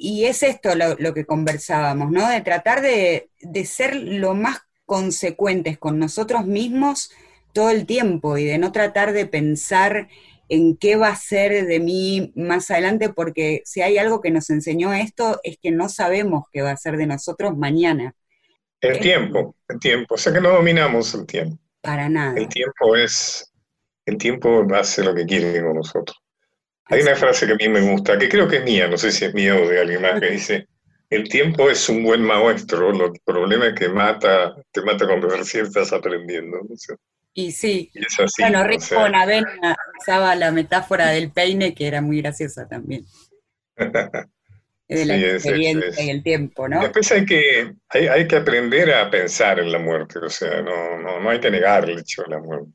y 0.00 0.24
es 0.26 0.42
esto 0.42 0.70
lo, 0.74 1.14
que 1.14 1.24
conversábamos, 1.24 2.10
¿no? 2.10 2.28
De 2.28 2.40
tratar 2.40 2.82
de, 2.82 3.30
de, 3.40 3.64
ser 3.64 3.96
lo 3.96 4.34
más 4.34 4.58
consecuentes 4.84 5.78
con 5.78 5.98
nosotros 5.98 6.46
mismos 6.46 7.10
todo 7.52 7.70
el 7.70 7.86
tiempo 7.86 8.38
y 8.38 8.44
de 8.44 8.58
no 8.58 8.72
tratar 8.72 9.12
de 9.12 9.26
pensar 9.26 10.08
en 10.48 10.76
qué 10.76 10.96
va 10.96 11.08
a 11.08 11.16
ser 11.16 11.66
de 11.66 11.80
mí 11.80 12.32
más 12.34 12.70
adelante, 12.70 13.10
porque 13.10 13.62
si 13.64 13.82
hay 13.82 13.98
algo 13.98 14.20
que 14.20 14.30
nos 14.30 14.48
enseñó 14.50 14.92
esto 14.94 15.40
es 15.42 15.58
que 15.60 15.70
no 15.70 15.88
sabemos 15.88 16.44
qué 16.52 16.62
va 16.62 16.70
a 16.70 16.76
ser 16.76 16.96
de 16.96 17.06
nosotros 17.06 17.56
mañana. 17.56 18.14
El 18.80 19.00
tiempo, 19.00 19.56
el 19.68 19.78
tiempo, 19.78 20.14
o 20.14 20.18
sea 20.18 20.32
que 20.32 20.40
no 20.40 20.50
dominamos 20.50 21.14
el 21.14 21.26
tiempo. 21.26 21.58
Para 21.80 22.08
nada. 22.08 22.38
El 22.38 22.48
tiempo 22.48 22.96
es, 22.96 23.52
el 24.06 24.16
tiempo 24.16 24.64
hace 24.74 25.04
lo 25.04 25.14
que 25.14 25.26
quiere 25.26 25.62
con 25.62 25.74
nosotros. 25.74 26.16
Hay 26.88 27.02
una 27.02 27.16
frase 27.16 27.46
que 27.46 27.52
a 27.52 27.56
mí 27.56 27.68
me 27.68 27.80
gusta, 27.80 28.18
que 28.18 28.28
creo 28.28 28.48
que 28.48 28.56
es 28.56 28.64
mía, 28.64 28.88
no 28.88 28.96
sé 28.96 29.12
si 29.12 29.24
es 29.24 29.34
mía 29.34 29.54
o 29.56 29.68
de 29.68 29.80
alguien 29.80 30.02
más, 30.02 30.18
que 30.20 30.30
dice, 30.30 30.66
el 31.10 31.28
tiempo 31.28 31.70
es 31.70 31.88
un 31.88 32.02
buen 32.02 32.22
maestro, 32.22 32.90
el 32.90 33.12
problema 33.24 33.68
es 33.68 33.74
que 33.74 33.88
mata, 33.88 34.56
te 34.70 34.82
mata 34.82 35.06
cuando 35.06 35.28
recién 35.28 35.66
estás 35.66 35.92
aprendiendo. 35.92 36.60
Y 37.34 37.52
sí, 37.52 37.90
bueno, 38.38 38.64
Rick 38.64 38.82
Bonavena 38.94 39.76
usaba 40.00 40.34
la 40.34 40.50
metáfora 40.50 41.08
del 41.08 41.30
peine, 41.30 41.74
que 41.74 41.86
era 41.86 42.00
muy 42.00 42.20
graciosa 42.20 42.66
también. 42.66 43.04
de 44.88 45.04
la 45.04 45.16
experiencia 45.16 46.02
y 46.02 46.10
el 46.10 46.22
tiempo, 46.22 46.66
¿no? 46.68 46.80
Después 46.80 47.12
hay 47.12 47.26
que, 47.26 47.74
hay, 47.90 48.26
que 48.26 48.36
aprender 48.36 48.92
a 48.92 49.10
pensar 49.10 49.60
en 49.60 49.70
la 49.70 49.78
muerte, 49.78 50.18
o 50.18 50.30
sea, 50.30 50.62
no, 50.62 50.98
no, 50.98 51.20
no 51.20 51.30
hay 51.30 51.40
que 51.40 51.50
negar 51.50 51.88
el 51.88 51.98
hecho 51.98 52.22
de 52.22 52.30
la 52.30 52.38
muerte. 52.38 52.72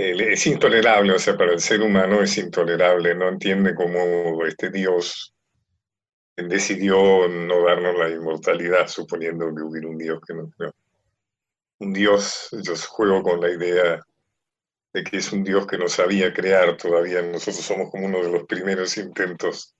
Es 0.00 0.46
intolerable, 0.46 1.12
o 1.14 1.18
sea, 1.18 1.36
para 1.36 1.52
el 1.52 1.60
ser 1.60 1.82
humano 1.82 2.22
es 2.22 2.38
intolerable, 2.38 3.14
no 3.14 3.28
entiende 3.28 3.74
cómo 3.74 4.44
este 4.46 4.70
Dios 4.70 5.34
decidió 6.36 7.28
no 7.28 7.64
darnos 7.64 7.98
la 7.98 8.08
inmortalidad, 8.08 8.86
suponiendo 8.86 9.52
que 9.54 9.62
hubiera 9.62 9.88
un 9.88 9.98
Dios 9.98 10.20
que 10.26 10.34
no 10.34 10.48
creo 10.56 10.72
un 11.78 11.92
Dios, 11.92 12.48
yo 12.52 12.74
juego 12.76 13.22
con 13.22 13.40
la 13.40 13.50
idea 13.50 14.00
de 14.92 15.04
que 15.04 15.18
es 15.18 15.32
un 15.32 15.44
Dios 15.44 15.66
que 15.66 15.78
no 15.78 15.88
sabía 15.88 16.32
crear 16.32 16.76
todavía, 16.76 17.22
nosotros 17.22 17.64
somos 17.64 17.90
como 17.90 18.06
uno 18.06 18.22
de 18.22 18.32
los 18.32 18.44
primeros 18.44 18.96
intentos 18.96 19.74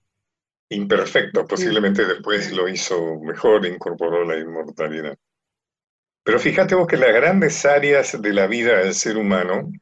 imperfectos, 0.68 1.46
posiblemente 1.48 2.04
después 2.04 2.52
lo 2.52 2.68
hizo 2.68 3.18
mejor, 3.20 3.66
incorporó 3.66 4.24
la 4.24 4.38
inmortalidad. 4.38 5.16
Pero 6.22 6.38
fíjate 6.38 6.74
vos 6.74 6.86
que 6.86 6.98
las 6.98 7.12
grandes 7.12 7.64
áreas 7.64 8.20
de 8.20 8.32
la 8.32 8.46
vida 8.46 8.78
del 8.78 8.94
ser 8.94 9.16
humano 9.16 9.72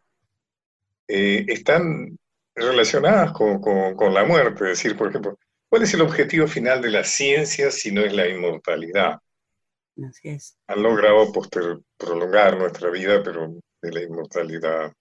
eh, 1.09 1.45
están 1.49 2.19
relacionadas 2.55 3.33
con, 3.33 3.61
con, 3.61 4.15
la 4.15 4.25
muerte, 4.25 4.65
es 4.65 4.79
decir, 4.79 4.97
por 4.97 5.09
ejemplo, 5.09 5.39
¿cuál 5.69 5.83
es 5.83 5.93
el 5.95 6.01
objetivo 6.01 6.47
final 6.47 6.81
de 6.81 6.91
la 6.91 7.05
ciencia 7.05 7.71
si 7.71 7.93
no 7.93 8.01
es 8.01 8.13
la 8.13 8.29
inmortalidad? 8.29 9.19
Han 10.67 10.83
logrado 10.83 11.33
prolongar 11.97 12.59
nuestra 12.59 12.91
vida, 12.91 13.23
pero 13.23 13.55
de 13.81 13.93
la 13.93 14.03
inmortalidad. 14.03 14.93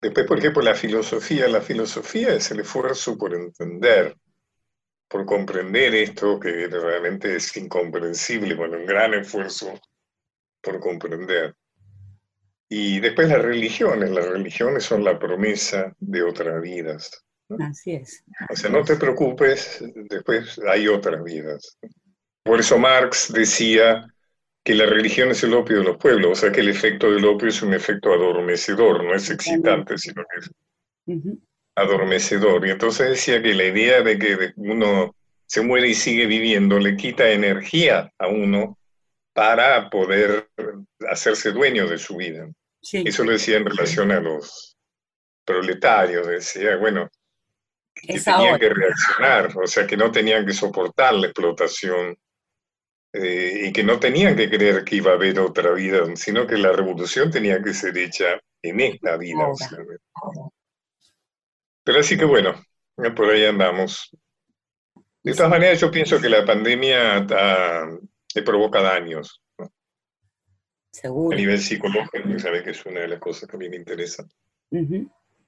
Después, 0.00 0.26
por 0.26 0.38
ejemplo, 0.38 0.62
la 0.62 0.74
filosofía. 0.74 1.48
La 1.48 1.60
filosofía 1.60 2.34
es 2.34 2.50
el 2.50 2.60
esfuerzo 2.60 3.18
por 3.18 3.34
entender, 3.34 4.16
por 5.08 5.26
comprender 5.26 5.94
esto 5.94 6.38
que 6.40 6.68
realmente 6.68 7.36
es 7.36 7.56
incomprensible, 7.56 8.54
bueno, 8.54 8.78
un 8.78 8.86
gran 8.86 9.14
esfuerzo 9.14 9.78
por 10.62 10.80
comprender. 10.80 11.54
Y 12.72 13.00
después 13.00 13.28
las 13.28 13.42
religiones. 13.42 14.10
Las 14.10 14.26
religiones 14.26 14.84
son 14.84 15.04
la 15.04 15.18
promesa 15.18 15.92
de 15.98 16.22
otras 16.22 16.62
vidas. 16.62 17.24
Así 17.58 17.94
es. 17.94 18.22
O 18.48 18.54
sea, 18.54 18.70
no 18.70 18.84
te 18.84 18.94
preocupes, 18.96 19.84
después 20.08 20.60
hay 20.68 20.86
otras 20.86 21.22
vidas. 21.24 21.76
Por 22.44 22.60
eso 22.60 22.78
Marx 22.78 23.32
decía 23.32 24.06
que 24.64 24.74
la 24.74 24.86
religión 24.86 25.30
es 25.30 25.42
el 25.42 25.54
opio 25.54 25.78
de 25.78 25.84
los 25.84 25.96
pueblos, 25.96 26.30
o 26.32 26.40
sea 26.40 26.52
que 26.52 26.60
el 26.60 26.68
efecto 26.68 27.10
del 27.10 27.24
opio 27.24 27.48
es 27.48 27.60
un 27.60 27.74
efecto 27.74 28.12
adormecedor, 28.12 29.02
no 29.02 29.14
es 29.14 29.30
excitante, 29.30 29.98
sino 29.98 30.22
que 30.22 30.38
es 30.38 30.50
adormecedor. 31.74 32.66
Y 32.66 32.70
entonces 32.70 33.08
decía 33.08 33.42
que 33.42 33.54
la 33.54 33.64
idea 33.64 34.02
de 34.02 34.16
que 34.16 34.52
uno 34.56 35.16
se 35.46 35.62
muere 35.62 35.88
y 35.88 35.94
sigue 35.94 36.26
viviendo 36.26 36.78
le 36.78 36.96
quita 36.96 37.30
energía 37.30 38.12
a 38.16 38.28
uno 38.28 38.78
para 39.32 39.90
poder 39.90 40.48
hacerse 41.08 41.50
dueño 41.50 41.88
de 41.88 41.98
su 41.98 42.16
vida. 42.16 42.48
Eso 42.82 43.24
lo 43.24 43.32
decía 43.32 43.58
en 43.58 43.66
relación 43.66 44.10
a 44.10 44.20
los 44.20 44.76
proletarios, 45.44 46.26
decía, 46.26 46.76
bueno, 46.76 47.08
que 47.94 48.18
tenían 48.18 48.58
que 48.58 48.68
reaccionar, 48.68 49.56
o 49.56 49.66
sea, 49.66 49.86
que 49.86 49.96
no 49.96 50.10
tenían 50.10 50.46
que 50.46 50.52
soportar 50.52 51.14
la 51.14 51.26
explotación 51.26 52.16
eh, 53.12 53.64
y 53.66 53.72
que 53.72 53.82
no 53.82 53.98
tenían 53.98 54.36
que 54.36 54.48
creer 54.48 54.84
que 54.84 54.96
iba 54.96 55.10
a 55.10 55.14
haber 55.14 55.38
otra 55.40 55.72
vida, 55.72 56.04
sino 56.16 56.46
que 56.46 56.56
la 56.56 56.72
revolución 56.72 57.30
tenía 57.30 57.62
que 57.62 57.74
ser 57.74 57.96
hecha 57.98 58.40
en 58.62 58.80
esta 58.80 59.16
vida. 59.16 59.48
Pero 61.82 62.00
así 62.00 62.16
que 62.16 62.24
bueno, 62.24 62.54
por 63.16 63.30
ahí 63.30 63.44
andamos. 63.44 64.10
De 65.22 65.34
todas 65.34 65.50
maneras, 65.50 65.80
yo 65.80 65.90
pienso 65.90 66.20
que 66.20 66.28
la 66.28 66.46
pandemia 66.46 67.26
le 68.34 68.42
provoca 68.42 68.80
daños. 68.80 69.39
Seguro. 70.90 71.34
A 71.34 71.38
nivel 71.38 71.60
psicológico, 71.60 72.28
que 72.28 72.38
saben 72.38 72.64
que 72.64 72.70
es 72.70 72.84
una 72.84 73.00
de 73.00 73.08
las 73.08 73.20
cosas 73.20 73.48
que 73.48 73.56
a 73.56 73.58
mí 73.58 73.68
me 73.68 73.76
interesan. 73.76 74.28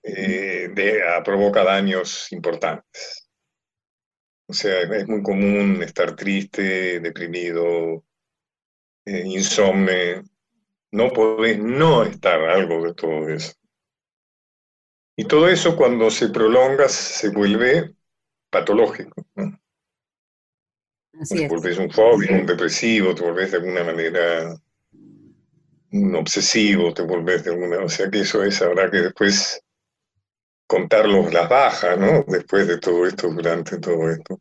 Eh, 0.03 0.73
provoca 1.25 1.65
daños 1.65 2.31
importantes. 2.33 3.29
O 4.47 4.53
sea, 4.53 4.81
es 4.83 5.09
muy 5.09 5.23
común 5.23 5.83
estar 5.83 6.15
triste, 6.15 7.01
deprimido, 7.01 8.05
eh, 9.05 9.23
insomne. 9.25 10.23
No 10.93 11.11
podés 11.11 11.59
no 11.59 12.03
estar 12.03 12.41
algo 12.41 12.85
de 12.85 12.95
todo 12.95 13.29
eso. 13.29 13.53
Y 15.17 15.25
todo 15.25 15.49
eso 15.49 15.77
cuando 15.77 16.11
se 16.11 16.29
prolonga 16.29 16.89
se 16.89 17.31
vuelve 17.31 17.95
patológico. 18.51 19.27
Así 21.21 21.37
te 21.37 21.49
volvés 21.49 21.79
un 21.79 21.91
fóbico, 21.91 22.35
un 22.35 22.47
depresivo, 22.47 23.15
te 23.15 23.23
volvés 23.23 23.53
de 23.53 23.59
alguna 23.59 23.85
manera 23.85 24.55
un 25.93 26.15
obsesivo, 26.17 26.93
te 26.93 27.03
volvés 27.03 27.45
de 27.45 27.51
alguna... 27.53 27.79
O 27.85 27.89
sea 27.89 28.11
que 28.11 28.21
eso 28.21 28.43
es, 28.43 28.61
habrá 28.63 28.91
que 28.91 28.99
después 28.99 29.63
contarlos 30.67 31.33
las 31.33 31.49
bajas, 31.49 31.99
¿no? 31.99 32.25
Después 32.27 32.67
de 32.67 32.79
todo 32.79 33.07
esto, 33.07 33.29
durante 33.29 33.79
todo 33.79 34.11
esto. 34.11 34.41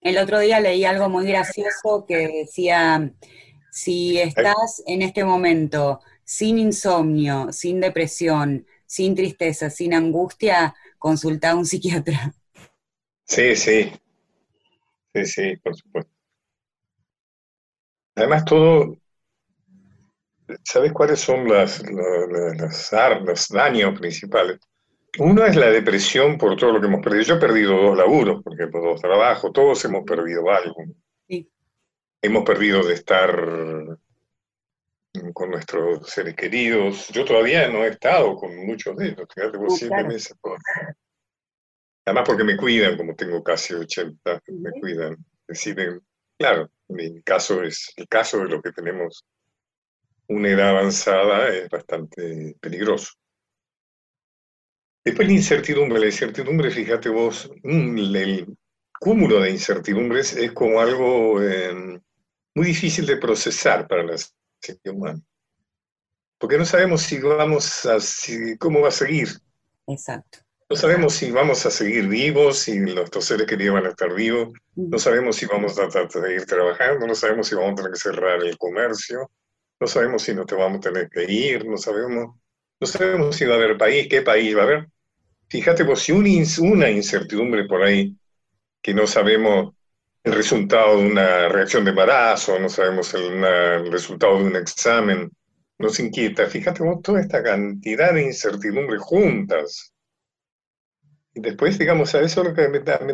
El 0.00 0.18
otro 0.18 0.38
día 0.38 0.60
leí 0.60 0.84
algo 0.84 1.08
muy 1.08 1.26
gracioso 1.26 2.04
que 2.06 2.28
decía, 2.28 3.12
si 3.70 4.18
estás 4.18 4.82
en 4.86 5.02
este 5.02 5.24
momento 5.24 6.00
sin 6.24 6.58
insomnio, 6.58 7.52
sin 7.52 7.80
depresión, 7.80 8.66
sin 8.86 9.14
tristeza, 9.14 9.70
sin 9.70 9.92
angustia, 9.94 10.74
consulta 10.98 11.50
a 11.50 11.56
un 11.56 11.66
psiquiatra. 11.66 12.32
Sí, 13.24 13.56
sí. 13.56 13.92
Sí, 15.14 15.26
sí, 15.26 15.56
por 15.56 15.74
supuesto. 15.74 16.12
Además, 18.14 18.44
todo, 18.44 18.98
¿sabes 20.62 20.92
cuáles 20.92 21.20
son 21.20 21.48
las, 21.48 21.82
las, 21.90 22.92
los 23.22 23.48
daños 23.48 23.98
principales? 23.98 24.58
Uno 25.18 25.44
es 25.44 25.54
la 25.54 25.70
depresión 25.70 26.36
por 26.38 26.56
todo 26.56 26.72
lo 26.72 26.80
que 26.80 26.86
hemos 26.86 27.02
perdido. 27.02 27.22
Yo 27.22 27.34
he 27.36 27.40
perdido 27.40 27.76
dos 27.76 27.96
laburos, 27.96 28.42
por 28.42 28.54
ejemplo, 28.54 28.80
dos 28.80 29.00
trabajos, 29.00 29.52
todos 29.52 29.84
hemos 29.84 30.04
perdido 30.04 30.50
algo. 30.50 30.84
Hemos 32.20 32.44
perdido 32.44 32.82
de 32.82 32.94
estar 32.94 33.98
con 35.32 35.50
nuestros 35.50 36.08
seres 36.08 36.34
queridos. 36.34 37.08
Yo 37.08 37.24
todavía 37.24 37.68
no 37.68 37.84
he 37.84 37.88
estado 37.88 38.34
con 38.34 38.56
muchos 38.66 38.96
de 38.96 39.08
ellos, 39.08 39.26
fíjate, 39.32 39.58
por 39.58 39.70
siete 39.70 40.04
meses. 40.04 40.34
Además 42.04 42.24
porque 42.26 42.44
me 42.44 42.56
cuidan, 42.56 42.96
como 42.96 43.14
tengo 43.14 43.42
casi 43.42 43.74
80, 43.74 44.42
me 44.48 44.70
cuidan. 44.80 45.16
Deciden, 45.46 46.00
claro, 46.38 46.70
mi 46.88 47.22
caso 47.22 47.62
es 47.62 47.92
el 47.96 48.08
caso 48.08 48.38
de 48.38 48.48
lo 48.48 48.62
que 48.62 48.72
tenemos 48.72 49.24
una 50.28 50.48
edad 50.48 50.70
avanzada 50.70 51.48
es 51.48 51.68
bastante 51.68 52.56
peligroso. 52.60 53.12
Después 55.04 55.28
la 55.28 55.34
incertidumbre, 55.34 56.00
la 56.00 56.06
incertidumbre, 56.06 56.70
fíjate 56.70 57.10
vos, 57.10 57.50
mm, 57.62 57.98
el 58.16 58.56
cúmulo 58.98 59.40
de 59.40 59.50
incertidumbres 59.50 60.34
es 60.34 60.52
como 60.52 60.80
algo 60.80 61.42
em, 61.42 62.00
muy 62.54 62.66
difícil 62.66 63.04
de 63.04 63.18
procesar 63.18 63.86
para 63.86 64.02
la 64.02 64.16
psique 64.16 64.90
humana. 64.90 65.20
Porque 66.38 66.56
no 66.56 66.64
sabemos 66.64 67.02
si 67.02 67.20
vamos 67.20 67.84
a, 67.86 67.98
cómo 68.58 68.80
va 68.80 68.88
a 68.88 68.92
seguir. 68.92 69.28
Exacto. 69.86 70.38
No 70.70 70.76
sabemos 70.76 71.14
si 71.14 71.30
vamos 71.30 71.66
a 71.66 71.70
seguir 71.70 72.08
vivos, 72.08 72.60
si 72.60 72.80
nuestros 72.80 73.26
seres 73.26 73.46
queridos 73.46 73.74
van 73.74 73.86
a 73.86 73.90
estar 73.90 74.14
vivos, 74.14 74.48
no 74.74 74.98
sabemos 74.98 75.36
si 75.36 75.44
vamos 75.44 75.78
a, 75.78 75.84
a 75.84 76.08
seguir 76.08 76.46
trabajando, 76.46 77.06
no 77.06 77.14
sabemos 77.14 77.48
si 77.48 77.54
vamos 77.54 77.72
a 77.72 77.74
tener 77.76 77.92
que 77.92 77.98
cerrar 77.98 78.42
el 78.42 78.56
comercio, 78.56 79.30
no 79.80 79.86
sabemos 79.86 80.22
si 80.22 80.34
nos 80.34 80.46
vamos 80.46 80.78
a 80.78 80.80
tener 80.80 81.10
que 81.10 81.30
ir, 81.30 81.66
no 81.66 81.76
sabemos, 81.76 82.36
no 82.80 82.86
sabemos 82.86 83.36
si 83.36 83.44
va 83.44 83.54
a 83.54 83.56
haber 83.58 83.76
país, 83.76 84.08
qué 84.08 84.22
país 84.22 84.56
va 84.56 84.60
a 84.60 84.64
haber. 84.64 84.88
Fíjate, 85.48 85.84
pues 85.84 86.00
si 86.00 86.12
una 86.12 86.90
incertidumbre 86.90 87.64
por 87.64 87.82
ahí, 87.82 88.16
que 88.82 88.94
no 88.94 89.06
sabemos 89.06 89.74
el 90.24 90.32
resultado 90.32 90.98
de 90.98 91.06
una 91.06 91.48
reacción 91.48 91.84
de 91.84 91.90
embarazo, 91.90 92.58
no 92.58 92.68
sabemos 92.68 93.12
el, 93.14 93.90
resultado 93.92 94.38
de 94.38 94.44
un 94.44 94.56
examen, 94.56 95.30
nos 95.78 96.00
inquieta. 96.00 96.46
Fíjate 96.46 96.82
vos 96.82 97.02
toda 97.02 97.20
esta 97.20 97.42
cantidad 97.42 98.14
de 98.14 98.24
incertidumbres 98.24 99.02
juntas. 99.02 99.94
Y 101.34 101.40
después, 101.40 101.78
digamos, 101.78 102.14
a 102.14 102.20
eso 102.20 102.42
lo 102.42 102.54
que 102.54 102.68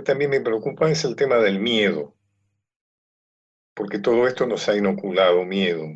también 0.04 0.30
me 0.30 0.40
preocupa 0.40 0.90
es 0.90 1.04
el 1.04 1.16
tema 1.16 1.36
del 1.38 1.58
miedo, 1.58 2.14
porque 3.74 3.98
todo 3.98 4.28
esto 4.28 4.46
nos 4.46 4.68
ha 4.68 4.76
inoculado 4.76 5.44
miedo. 5.44 5.86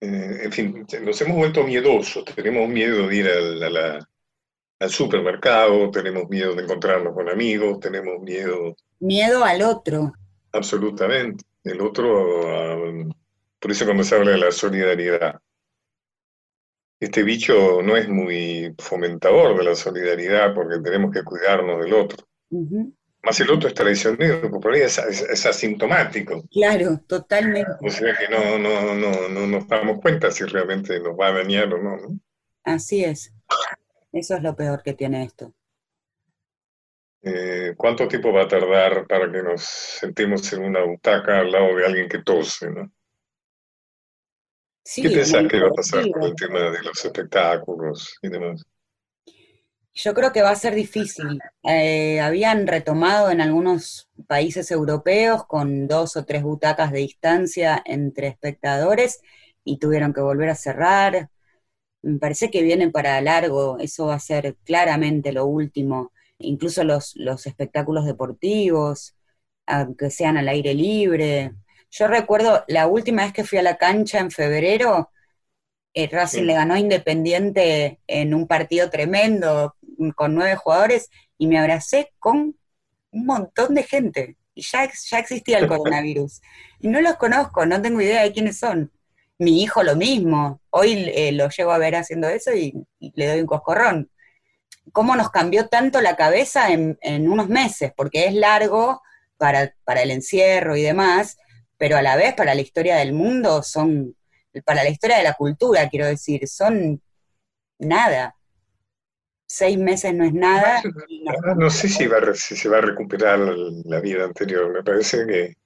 Eh, 0.00 0.40
en 0.44 0.52
fin, 0.52 0.86
nos 1.02 1.20
hemos 1.20 1.36
vuelto 1.36 1.64
miedosos, 1.64 2.24
tenemos 2.24 2.68
miedo 2.68 3.08
de 3.08 3.16
ir 3.16 3.28
al 3.28 4.90
supermercado, 4.90 5.90
tenemos 5.90 6.28
miedo 6.28 6.54
de 6.54 6.62
encontrarnos 6.62 7.14
con 7.14 7.28
amigos, 7.28 7.80
tenemos 7.80 8.20
miedo... 8.22 8.76
Miedo 9.00 9.44
al 9.44 9.62
otro. 9.62 10.12
Absolutamente. 10.52 11.44
El 11.64 11.80
otro, 11.80 12.84
por 13.58 13.70
eso 13.70 13.84
cuando 13.84 14.04
se 14.04 14.14
habla 14.14 14.30
de 14.32 14.38
la 14.38 14.52
solidaridad, 14.52 15.40
este 17.00 17.22
bicho 17.22 17.82
no 17.82 17.96
es 17.96 18.08
muy 18.08 18.74
fomentador 18.78 19.56
de 19.56 19.64
la 19.64 19.74
solidaridad 19.74 20.54
porque 20.54 20.80
tenemos 20.80 21.12
que 21.12 21.22
cuidarnos 21.22 21.84
del 21.84 21.94
otro. 21.94 22.26
Más 23.28 23.38
el 23.40 23.50
otro 23.50 23.68
es 23.68 23.74
traicionero, 23.74 24.50
por 24.50 24.72
ahí 24.72 24.80
es, 24.80 24.98
asintomático. 25.44 26.44
Claro, 26.50 26.98
totalmente. 27.06 27.72
O 27.82 27.90
sea 27.90 28.16
que 28.16 28.26
no, 28.26 28.58
no, 28.58 28.94
no, 28.94 29.28
no 29.28 29.46
nos 29.46 29.68
damos 29.68 30.00
cuenta 30.00 30.30
si 30.30 30.44
realmente 30.44 30.98
nos 30.98 31.12
va 31.14 31.26
a 31.26 31.32
dañar 31.32 31.74
o 31.74 31.82
no, 31.82 32.18
Así 32.64 33.04
es. 33.04 33.34
Eso 34.12 34.34
es 34.34 34.42
lo 34.42 34.56
peor 34.56 34.82
que 34.82 34.94
tiene 34.94 35.24
esto. 35.24 35.52
Eh, 37.20 37.74
¿Cuánto 37.76 38.08
tiempo 38.08 38.32
va 38.32 38.44
a 38.44 38.48
tardar 38.48 39.06
para 39.06 39.30
que 39.30 39.42
nos 39.42 39.62
sentemos 39.62 40.50
en 40.54 40.62
una 40.62 40.82
butaca 40.84 41.40
al 41.40 41.52
lado 41.52 41.76
de 41.76 41.84
alguien 41.84 42.08
que 42.08 42.22
tose, 42.22 42.70
no? 42.70 42.90
¿Qué 44.94 45.10
pensás 45.10 45.46
que 45.48 45.60
va 45.60 45.68
a 45.68 45.72
pasar 45.72 46.10
con 46.10 46.22
el 46.22 46.34
tema 46.34 46.60
de 46.70 46.82
los 46.82 47.04
espectáculos 47.04 48.16
y 48.22 48.30
demás? 48.30 48.64
Yo 50.00 50.14
creo 50.14 50.32
que 50.32 50.42
va 50.42 50.50
a 50.50 50.54
ser 50.54 50.76
difícil. 50.76 51.40
Eh, 51.64 52.20
habían 52.20 52.68
retomado 52.68 53.30
en 53.30 53.40
algunos 53.40 54.08
países 54.28 54.70
europeos 54.70 55.44
con 55.46 55.88
dos 55.88 56.16
o 56.16 56.24
tres 56.24 56.44
butacas 56.44 56.92
de 56.92 57.00
distancia 57.00 57.82
entre 57.84 58.28
espectadores 58.28 59.20
y 59.64 59.78
tuvieron 59.78 60.12
que 60.12 60.20
volver 60.20 60.50
a 60.50 60.54
cerrar. 60.54 61.30
Me 62.02 62.18
parece 62.20 62.48
que 62.48 62.62
vienen 62.62 62.92
para 62.92 63.20
largo, 63.20 63.78
eso 63.80 64.06
va 64.06 64.14
a 64.14 64.20
ser 64.20 64.56
claramente 64.64 65.32
lo 65.32 65.46
último. 65.46 66.12
Incluso 66.38 66.84
los, 66.84 67.16
los 67.16 67.46
espectáculos 67.48 68.06
deportivos, 68.06 69.16
aunque 69.66 70.10
sean 70.10 70.36
al 70.36 70.48
aire 70.48 70.74
libre. 70.74 71.54
Yo 71.90 72.06
recuerdo 72.06 72.64
la 72.68 72.86
última 72.86 73.24
vez 73.24 73.32
que 73.32 73.44
fui 73.44 73.58
a 73.58 73.62
la 73.62 73.78
cancha 73.78 74.20
en 74.20 74.30
febrero, 74.30 75.10
eh, 75.94 76.08
Racing 76.10 76.44
le 76.44 76.54
ganó 76.54 76.74
a 76.74 76.78
Independiente 76.78 78.00
en 78.06 78.34
un 78.34 78.46
partido 78.46 78.90
tremendo, 78.90 79.74
con 80.14 80.34
nueve 80.34 80.56
jugadores, 80.56 81.08
y 81.36 81.46
me 81.46 81.58
abracé 81.58 82.12
con 82.18 82.56
un 83.10 83.26
montón 83.26 83.74
de 83.74 83.82
gente. 83.82 84.36
Y 84.54 84.62
ya, 84.62 84.90
ya 85.10 85.18
existía 85.18 85.58
el 85.58 85.68
coronavirus. 85.68 86.40
Y 86.80 86.88
no 86.88 87.00
los 87.00 87.16
conozco, 87.16 87.64
no 87.66 87.80
tengo 87.80 88.00
idea 88.00 88.22
de 88.22 88.32
quiénes 88.32 88.58
son. 88.58 88.92
Mi 89.38 89.62
hijo 89.62 89.82
lo 89.82 89.94
mismo. 89.94 90.60
Hoy 90.70 91.10
eh, 91.14 91.32
lo 91.32 91.48
llevo 91.48 91.70
a 91.72 91.78
ver 91.78 91.94
haciendo 91.94 92.28
eso 92.28 92.52
y, 92.52 92.74
le 92.98 93.28
doy 93.28 93.40
un 93.40 93.46
coscorrón. 93.46 94.10
¿Cómo 94.92 95.14
nos 95.14 95.30
cambió 95.30 95.68
tanto 95.68 96.00
la 96.00 96.16
cabeza 96.16 96.72
en, 96.72 96.98
en 97.02 97.30
unos 97.30 97.48
meses? 97.48 97.92
Porque 97.96 98.26
es 98.26 98.34
largo 98.34 99.00
para, 99.36 99.74
para 99.84 100.02
el 100.02 100.10
encierro 100.10 100.76
y 100.76 100.82
demás, 100.82 101.36
pero 101.76 101.96
a 101.96 102.02
la 102.02 102.16
vez 102.16 102.34
para 102.34 102.54
la 102.54 102.60
historia 102.60 102.96
del 102.96 103.12
mundo 103.12 103.62
son 103.62 104.16
para 104.64 104.82
la 104.82 104.90
historia 104.90 105.18
de 105.18 105.24
la 105.24 105.34
cultura, 105.34 105.88
quiero 105.88 106.06
decir, 106.06 106.46
son 106.48 107.02
nada. 107.78 108.34
Seis 109.48 109.78
meses 109.78 110.14
no 110.14 110.24
es 110.24 110.34
nada. 110.34 110.82
No, 111.56 111.70
sé 111.70 111.88
si, 111.88 112.06
va, 112.06 112.20
si 112.34 112.54
se 112.54 112.68
va 112.68 112.78
a 112.78 112.82
recuperar 112.82 113.38
la 113.38 114.00
vida 114.00 114.24
anterior. 114.24 114.70
Me 114.70 114.82
parece 114.82 115.26
que, 115.26 115.56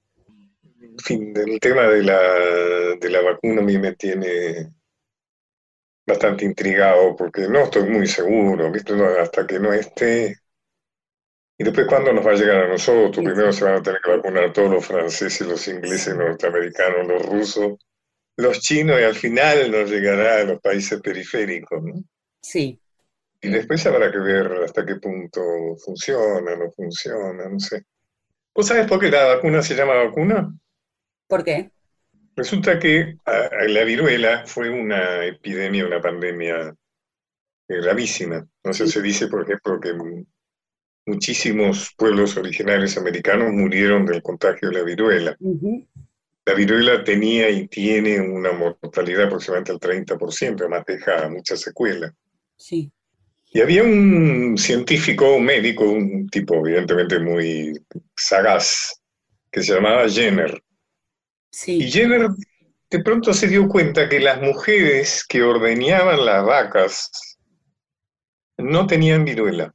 en 0.81 0.97
fin, 0.99 1.33
el 1.35 1.59
tema 1.59 1.83
de 1.83 2.03
la, 2.03 2.19
de 2.99 3.09
la 3.09 3.21
vacuna 3.21 3.61
a 3.61 3.65
mí 3.65 3.77
me 3.77 3.93
tiene 3.95 4.71
bastante 6.05 6.45
intrigado 6.45 7.15
porque 7.15 7.47
no 7.47 7.63
estoy 7.63 7.89
muy 7.89 8.07
seguro, 8.07 8.71
¿viste? 8.71 8.93
hasta 9.19 9.45
que 9.45 9.59
no 9.59 9.73
esté. 9.73 10.37
Y 11.57 11.63
después, 11.63 11.85
¿cuándo 11.87 12.13
nos 12.13 12.25
va 12.25 12.31
a 12.31 12.35
llegar 12.35 12.63
a 12.63 12.69
nosotros? 12.69 13.23
Primero 13.23 13.51
se 13.51 13.65
van 13.65 13.75
a 13.75 13.83
tener 13.83 14.01
que 14.01 14.11
vacunar 14.11 14.53
todos 14.53 14.71
los 14.71 14.85
franceses, 14.85 15.45
los 15.45 15.67
ingleses, 15.67 16.15
los 16.15 16.29
norteamericanos, 16.29 17.07
los 17.07 17.25
rusos 17.25 17.77
los 18.37 18.59
chinos 18.59 18.99
y 18.99 19.03
al 19.03 19.15
final 19.15 19.71
nos 19.71 19.89
llegará 19.89 20.41
a 20.41 20.43
los 20.43 20.61
países 20.61 20.99
periféricos, 21.01 21.83
¿no? 21.83 22.03
Sí. 22.41 22.79
Y 23.43 23.49
después 23.49 23.85
habrá 23.85 24.09
que 24.09 24.19
ver 24.19 24.51
hasta 24.63 24.85
qué 24.85 24.95
punto 24.95 25.41
funciona, 25.83 26.55
no 26.55 26.71
funciona, 26.71 27.49
no 27.49 27.59
sé. 27.59 27.83
¿Vos 28.55 28.67
sabés 28.67 28.87
por 28.87 28.99
qué 28.99 29.11
la 29.11 29.35
vacuna 29.35 29.61
se 29.61 29.75
llama 29.75 29.95
vacuna? 29.95 30.57
¿Por 31.27 31.43
qué? 31.43 31.69
Resulta 32.37 32.79
que 32.79 33.17
la 33.67 33.83
viruela 33.83 34.45
fue 34.45 34.69
una 34.69 35.25
epidemia, 35.25 35.85
una 35.85 36.01
pandemia 36.01 36.73
gravísima. 37.67 38.47
No 38.63 38.73
sé, 38.73 38.87
se 38.87 39.01
dice, 39.01 39.27
por 39.27 39.43
ejemplo, 39.43 39.77
que 39.79 39.93
muchísimos 41.05 41.93
pueblos 41.97 42.37
originarios 42.37 42.97
americanos 42.97 43.51
murieron 43.51 44.05
del 44.05 44.23
contagio 44.23 44.69
de 44.69 44.75
la 44.75 44.83
viruela. 44.83 45.37
La 46.45 46.53
viruela 46.53 47.03
tenía 47.03 47.49
y 47.49 47.67
tiene 47.67 48.21
una 48.21 48.53
mortalidad 48.53 49.25
aproximadamente 49.25 49.73
del 49.73 50.05
30%, 50.05 50.61
además 50.61 50.85
deja 50.87 51.27
muchas 51.29 51.59
secuelas. 51.59 52.13
Sí. 52.55 52.89
Y 53.53 53.61
había 53.61 53.83
un 53.83 54.57
científico, 54.57 55.35
un 55.35 55.45
médico, 55.45 55.85
un 55.85 56.27
tipo 56.27 56.55
evidentemente 56.55 57.19
muy 57.19 57.79
sagaz, 58.15 58.99
que 59.51 59.61
se 59.61 59.75
llamaba 59.75 60.09
Jenner. 60.09 60.61
Sí. 61.51 61.83
Y 61.83 61.91
Jenner 61.91 62.29
de 62.89 62.99
pronto 63.03 63.33
se 63.33 63.47
dio 63.47 63.67
cuenta 63.67 64.09
que 64.09 64.19
las 64.19 64.41
mujeres 64.41 65.23
que 65.23 65.43
ordeñaban 65.43 66.25
las 66.25 66.43
vacas 66.43 67.37
no 68.57 68.87
tenían 68.87 69.23
viruela, 69.23 69.73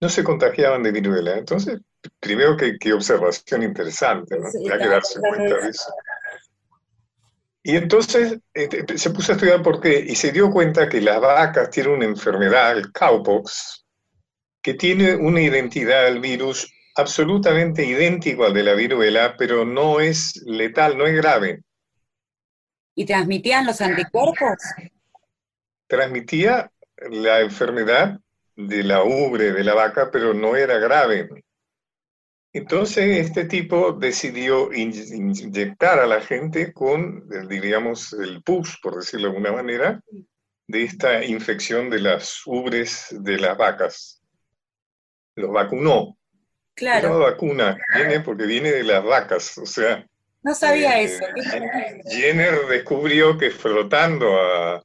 no 0.00 0.08
se 0.08 0.24
contagiaban 0.24 0.82
de 0.82 0.92
viruela. 0.92 1.38
Entonces 1.38 1.80
primero 2.20 2.56
que, 2.56 2.92
observación 2.92 3.62
interesante, 3.62 4.38
¿no? 4.38 4.46
Hay 4.46 4.78
que 4.78 4.88
darse 4.88 5.20
cuenta 5.20 5.56
de 5.56 5.70
eso. 5.70 5.92
Y 7.68 7.74
entonces 7.74 8.38
este, 8.54 8.96
se 8.96 9.10
puso 9.10 9.32
a 9.32 9.34
estudiar 9.34 9.60
por 9.60 9.80
qué 9.80 9.98
y 9.98 10.14
se 10.14 10.30
dio 10.30 10.52
cuenta 10.52 10.88
que 10.88 11.00
las 11.00 11.20
vacas 11.20 11.68
tienen 11.68 11.94
una 11.94 12.04
enfermedad, 12.04 12.78
el 12.78 12.92
cowpox, 12.92 13.84
que 14.62 14.74
tiene 14.74 15.16
una 15.16 15.40
identidad 15.40 16.06
al 16.06 16.20
virus 16.20 16.72
absolutamente 16.94 17.84
idéntico 17.84 18.44
al 18.44 18.54
de 18.54 18.62
la 18.62 18.74
viruela, 18.74 19.34
pero 19.36 19.64
no 19.64 19.98
es 19.98 20.40
letal, 20.46 20.96
no 20.96 21.08
es 21.08 21.16
grave. 21.16 21.64
¿Y 22.94 23.04
transmitían 23.04 23.66
los 23.66 23.80
anticuerpos? 23.80 24.58
Transmitía 25.88 26.70
la 27.10 27.40
enfermedad 27.40 28.20
de 28.54 28.84
la 28.84 29.02
ubre 29.02 29.50
de 29.50 29.64
la 29.64 29.74
vaca, 29.74 30.12
pero 30.12 30.32
no 30.32 30.54
era 30.54 30.78
grave. 30.78 31.28
Entonces 32.56 33.18
este 33.18 33.44
tipo 33.44 33.92
decidió 33.92 34.72
inyectar 34.72 35.98
a 35.98 36.06
la 36.06 36.22
gente 36.22 36.72
con, 36.72 37.28
diríamos, 37.50 38.14
el 38.14 38.42
pus, 38.42 38.78
por 38.82 38.96
decirlo 38.96 39.28
de 39.28 39.36
alguna 39.36 39.52
manera, 39.52 40.00
de 40.66 40.84
esta 40.84 41.22
infección 41.22 41.90
de 41.90 42.00
las 42.00 42.40
ubres 42.46 43.08
de 43.10 43.36
las 43.36 43.58
vacas. 43.58 44.22
Los 45.34 45.52
vacunó. 45.52 46.16
Claro. 46.74 47.18
La 47.18 47.26
vacuna 47.26 47.76
viene 47.94 48.20
porque 48.20 48.46
viene 48.46 48.72
de 48.72 48.84
las 48.84 49.04
vacas, 49.04 49.58
o 49.58 49.66
sea. 49.66 50.06
No 50.42 50.54
sabía 50.54 50.98
eh, 50.98 51.04
eso. 51.04 51.26
Jenner 52.08 52.54
descubrió 52.70 53.36
que 53.36 53.50
frotando 53.50 54.34
a, 54.40 54.76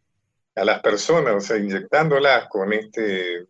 a 0.56 0.66
las 0.66 0.82
personas, 0.82 1.36
o 1.36 1.40
sea, 1.40 1.56
inyectándolas 1.56 2.50
con 2.50 2.74
este 2.74 3.46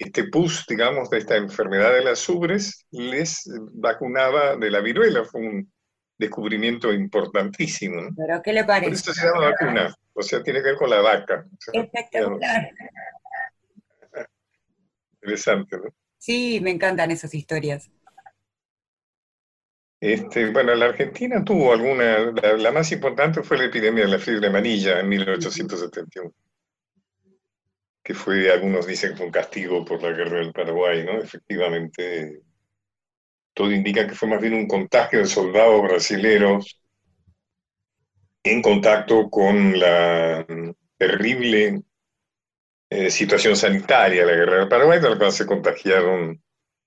este 0.00 0.24
pus, 0.24 0.64
digamos, 0.66 1.10
de 1.10 1.18
esta 1.18 1.36
enfermedad 1.36 1.92
de 1.92 2.02
las 2.02 2.26
ubres, 2.26 2.86
les 2.90 3.44
vacunaba 3.74 4.56
de 4.56 4.70
la 4.70 4.80
viruela. 4.80 5.24
Fue 5.24 5.42
un 5.42 5.70
descubrimiento 6.16 6.90
importantísimo. 6.90 8.08
¿Pero 8.16 8.40
qué 8.42 8.54
le 8.54 8.64
parece? 8.64 8.86
Por 8.86 8.94
eso 8.94 9.12
se 9.12 9.26
llama 9.26 9.50
vacuna. 9.50 9.94
O 10.14 10.22
sea, 10.22 10.42
tiene 10.42 10.60
que 10.60 10.68
ver 10.68 10.76
con 10.76 10.88
la 10.88 11.02
vaca. 11.02 11.44
Espectacular. 11.70 12.70
Interesante, 15.20 15.76
¿no? 15.76 15.94
Sí, 16.16 16.60
me 16.62 16.70
encantan 16.70 17.10
esas 17.10 17.34
historias. 17.34 17.90
Este, 20.00 20.50
bueno, 20.50 20.74
la 20.76 20.86
Argentina 20.86 21.44
tuvo 21.44 21.74
alguna, 21.74 22.32
la, 22.42 22.56
la, 22.56 22.72
más 22.72 22.90
importante 22.90 23.42
fue 23.42 23.58
la 23.58 23.64
epidemia 23.64 24.04
de 24.04 24.10
la 24.10 24.18
fiebre 24.18 24.46
amarilla 24.46 25.00
en 25.00 25.10
1871 25.10 26.32
que 28.10 28.14
fue, 28.14 28.50
algunos 28.50 28.88
dicen 28.88 29.16
fue 29.16 29.26
un 29.26 29.30
castigo 29.30 29.84
por 29.84 30.02
la 30.02 30.10
guerra 30.10 30.40
del 30.40 30.52
Paraguay, 30.52 31.04
¿no? 31.04 31.20
Efectivamente, 31.22 32.40
todo 33.54 33.70
indica 33.70 34.04
que 34.04 34.16
fue 34.16 34.28
más 34.28 34.40
bien 34.40 34.54
un 34.54 34.66
contagio 34.66 35.20
de 35.20 35.26
soldados 35.26 35.80
brasileños 35.82 36.82
en 38.42 38.62
contacto 38.62 39.30
con 39.30 39.78
la 39.78 40.44
terrible 40.98 41.82
eh, 42.90 43.10
situación 43.12 43.54
sanitaria 43.54 44.26
de 44.26 44.32
la 44.32 44.36
guerra 44.36 44.58
del 44.58 44.68
Paraguay, 44.68 44.98
de 44.98 45.10
la 45.10 45.16
cual 45.16 45.30
se 45.30 45.46
contagiaron 45.46 46.42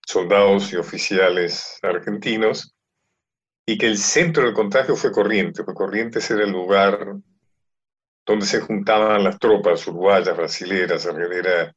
soldados 0.05 0.73
y 0.73 0.75
oficiales 0.75 1.79
argentinos, 1.83 2.75
y 3.65 3.77
que 3.77 3.88
el 3.88 3.97
centro 3.97 4.43
del 4.43 4.53
contagio 4.53 4.97
fue 4.97 5.13
Corrientes, 5.13 5.63
porque 5.63 5.77
Corrientes 5.77 6.29
era 6.29 6.43
el 6.43 6.51
lugar 6.51 7.15
donde 8.25 8.45
se 8.45 8.62
juntaban 8.62 9.23
las 9.23 9.38
tropas 9.38 9.86
uruguayas, 9.88 10.36
brasileras, 10.36 11.05
era 11.05 11.73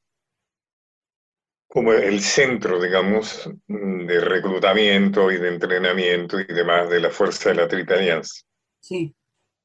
como 1.66 1.92
el 1.92 2.20
centro, 2.20 2.80
digamos, 2.80 3.50
de 3.66 4.20
reclutamiento 4.20 5.30
y 5.30 5.38
de 5.38 5.48
entrenamiento 5.48 6.40
y 6.40 6.46
demás 6.46 6.88
de 6.88 7.00
la 7.00 7.11
fuerza 7.11 7.50
de 7.50 7.56
la 7.56 7.68
Triple 7.68 7.96
Alianza. 7.96 8.42
Sí. 8.80 9.14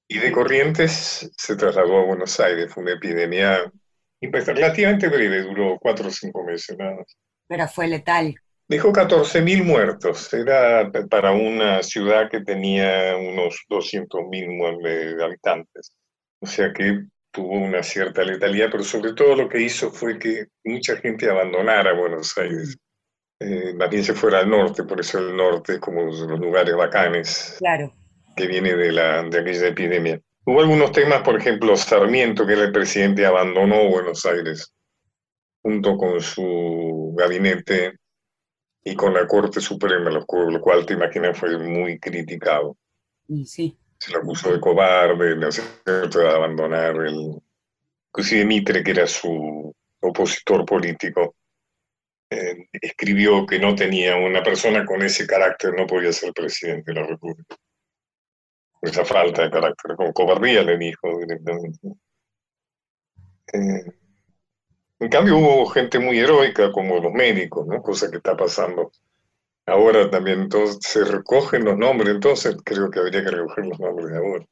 Y 0.08 0.18
de 0.18 0.32
Corrientes 0.32 1.32
se 1.38 1.56
trasladó 1.56 2.00
a 2.00 2.06
Buenos 2.06 2.40
Aires, 2.40 2.74
fue 2.74 2.84
una 2.84 2.94
epidemia 2.94 3.72
relativamente 4.20 5.08
breve, 5.08 5.44
duró 5.44 5.78
cuatro 5.80 6.08
o 6.08 6.12
cinco 6.12 6.44
meses 6.44 6.78
nada 6.78 6.96
más. 6.96 7.18
Pero 7.48 7.68
fue 7.68 7.88
letal. 7.88 8.36
Dejó 8.68 8.94
14.000 8.94 9.64
muertos, 9.64 10.34
era 10.34 10.90
para 11.10 11.32
una 11.32 11.84
ciudad 11.84 12.30
que 12.30 12.42
tenía 12.42 13.16
unos 13.18 13.66
200.000 13.70 15.22
habitantes. 15.22 15.94
O 16.42 16.48
sea 16.48 16.74
que 16.74 17.06
tuvo 17.32 17.54
una 17.54 17.84
cierta 17.84 18.24
letalidad, 18.24 18.70
pero 18.72 18.84
sobre 18.84 19.14
todo 19.14 19.36
lo 19.36 19.48
que 19.48 19.62
hizo 19.62 19.92
fue 19.92 20.20
que 20.20 20.48
mucha 20.66 20.98
gente 20.98 21.30
abandonara 21.30 21.94
Buenos 21.94 22.38
Aires. 22.38 22.78
Eh, 23.40 23.74
más 23.76 23.90
bien 23.90 24.04
se 24.04 24.14
fuera 24.14 24.40
al 24.40 24.50
norte, 24.50 24.84
por 24.84 25.00
eso 25.00 25.20
el 25.20 25.36
norte 25.36 25.74
es 25.74 25.80
como 25.80 26.04
los 26.04 26.20
lugares 26.40 26.76
bacanes 26.76 27.56
claro. 27.60 27.92
que 28.36 28.48
viene 28.48 28.76
de, 28.76 28.92
la, 28.92 29.24
de 29.24 29.40
aquella 29.40 29.68
epidemia. 29.68 30.20
Hubo 30.46 30.62
algunos 30.62 30.92
temas, 30.92 31.22
por 31.22 31.38
ejemplo, 31.38 31.76
Sarmiento, 31.78 32.46
que 32.46 32.54
era 32.54 32.64
el 32.64 32.72
presidente, 32.72 33.26
abandonó 33.26 33.88
Buenos 33.90 34.26
Aires 34.26 34.74
junto 35.62 35.96
con 35.96 36.20
su 36.22 37.14
gabinete 37.16 38.00
y 38.84 38.96
con 38.96 39.14
la 39.14 39.28
Corte 39.28 39.62
Suprema, 39.62 40.10
lo 40.10 40.26
cual 40.26 40.86
te 40.88 40.94
imaginas 40.94 41.38
fue 41.38 41.56
muy 41.60 42.00
criticado. 42.00 42.76
Sí 43.46 43.78
se 44.02 44.12
lo 44.12 44.18
acusó 44.18 44.52
de 44.52 44.60
cobarde, 44.60 45.36
de 45.36 46.30
abandonar 46.30 46.96
el... 47.06 47.40
Inclusive 48.08 48.46
Mitre, 48.46 48.84
que 48.84 48.92
era 48.92 49.06
su 49.06 49.74
opositor 50.02 50.66
político, 50.66 51.36
eh, 52.32 52.68
escribió 52.74 53.46
que 53.46 53.60
no 53.60 53.76
tenía 53.76 54.18
una 54.18 54.42
persona 54.42 54.86
con 54.86 55.04
ese 55.04 55.28
carácter, 55.28 55.74
no 55.76 55.86
podía 55.86 56.12
ser 56.12 56.34
presidente 56.34 56.92
de 56.92 57.00
la 57.00 57.08
República. 57.08 57.56
Por 58.80 58.90
esa 58.90 59.06
falta 59.06 59.44
de 59.44 59.52
carácter, 59.52 59.96
con 59.96 60.12
cobardía 60.12 60.64
le 60.64 60.78
dijo 60.80 61.20
directamente. 61.20 61.88
Eh, 63.54 63.86
en 65.00 65.10
cambio 65.10 65.38
hubo 65.38 65.68
gente 65.68 66.00
muy 66.00 66.18
heroica 66.18 66.72
como 66.72 66.98
los 66.98 67.14
médicos, 67.14 67.68
¿no? 67.68 67.82
cosa 67.84 68.10
que 68.10 68.18
está 68.18 68.36
pasando 68.36 68.92
Ahora 69.72 70.10
también 70.10 70.42
entonces 70.42 70.80
se 70.82 71.06
recogen 71.06 71.64
los 71.64 71.78
nombres, 71.78 72.14
entonces 72.14 72.58
creo 72.62 72.92
que 72.92 73.00
habría 73.00 73.24
que 73.24 73.32
recoger 73.32 73.68
los 73.68 73.80
nombres 73.80 74.10
de 74.10 74.18
ahora. 74.18 74.46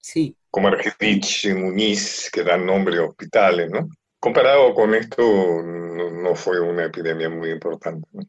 Sí. 0.00 0.36
Como 0.50 0.66
Argedich 0.66 1.44
y 1.44 1.54
Muniz, 1.54 2.28
que 2.32 2.42
dan 2.42 2.66
nombre 2.66 2.98
a 2.98 3.04
hospitales, 3.04 3.70
¿no? 3.70 3.88
Comparado 4.18 4.74
con 4.74 4.92
esto, 4.96 5.22
no, 5.62 6.34
fue 6.34 6.58
una 6.58 6.86
epidemia 6.86 7.30
muy 7.30 7.50
importante, 7.50 8.08
¿no? 8.10 8.24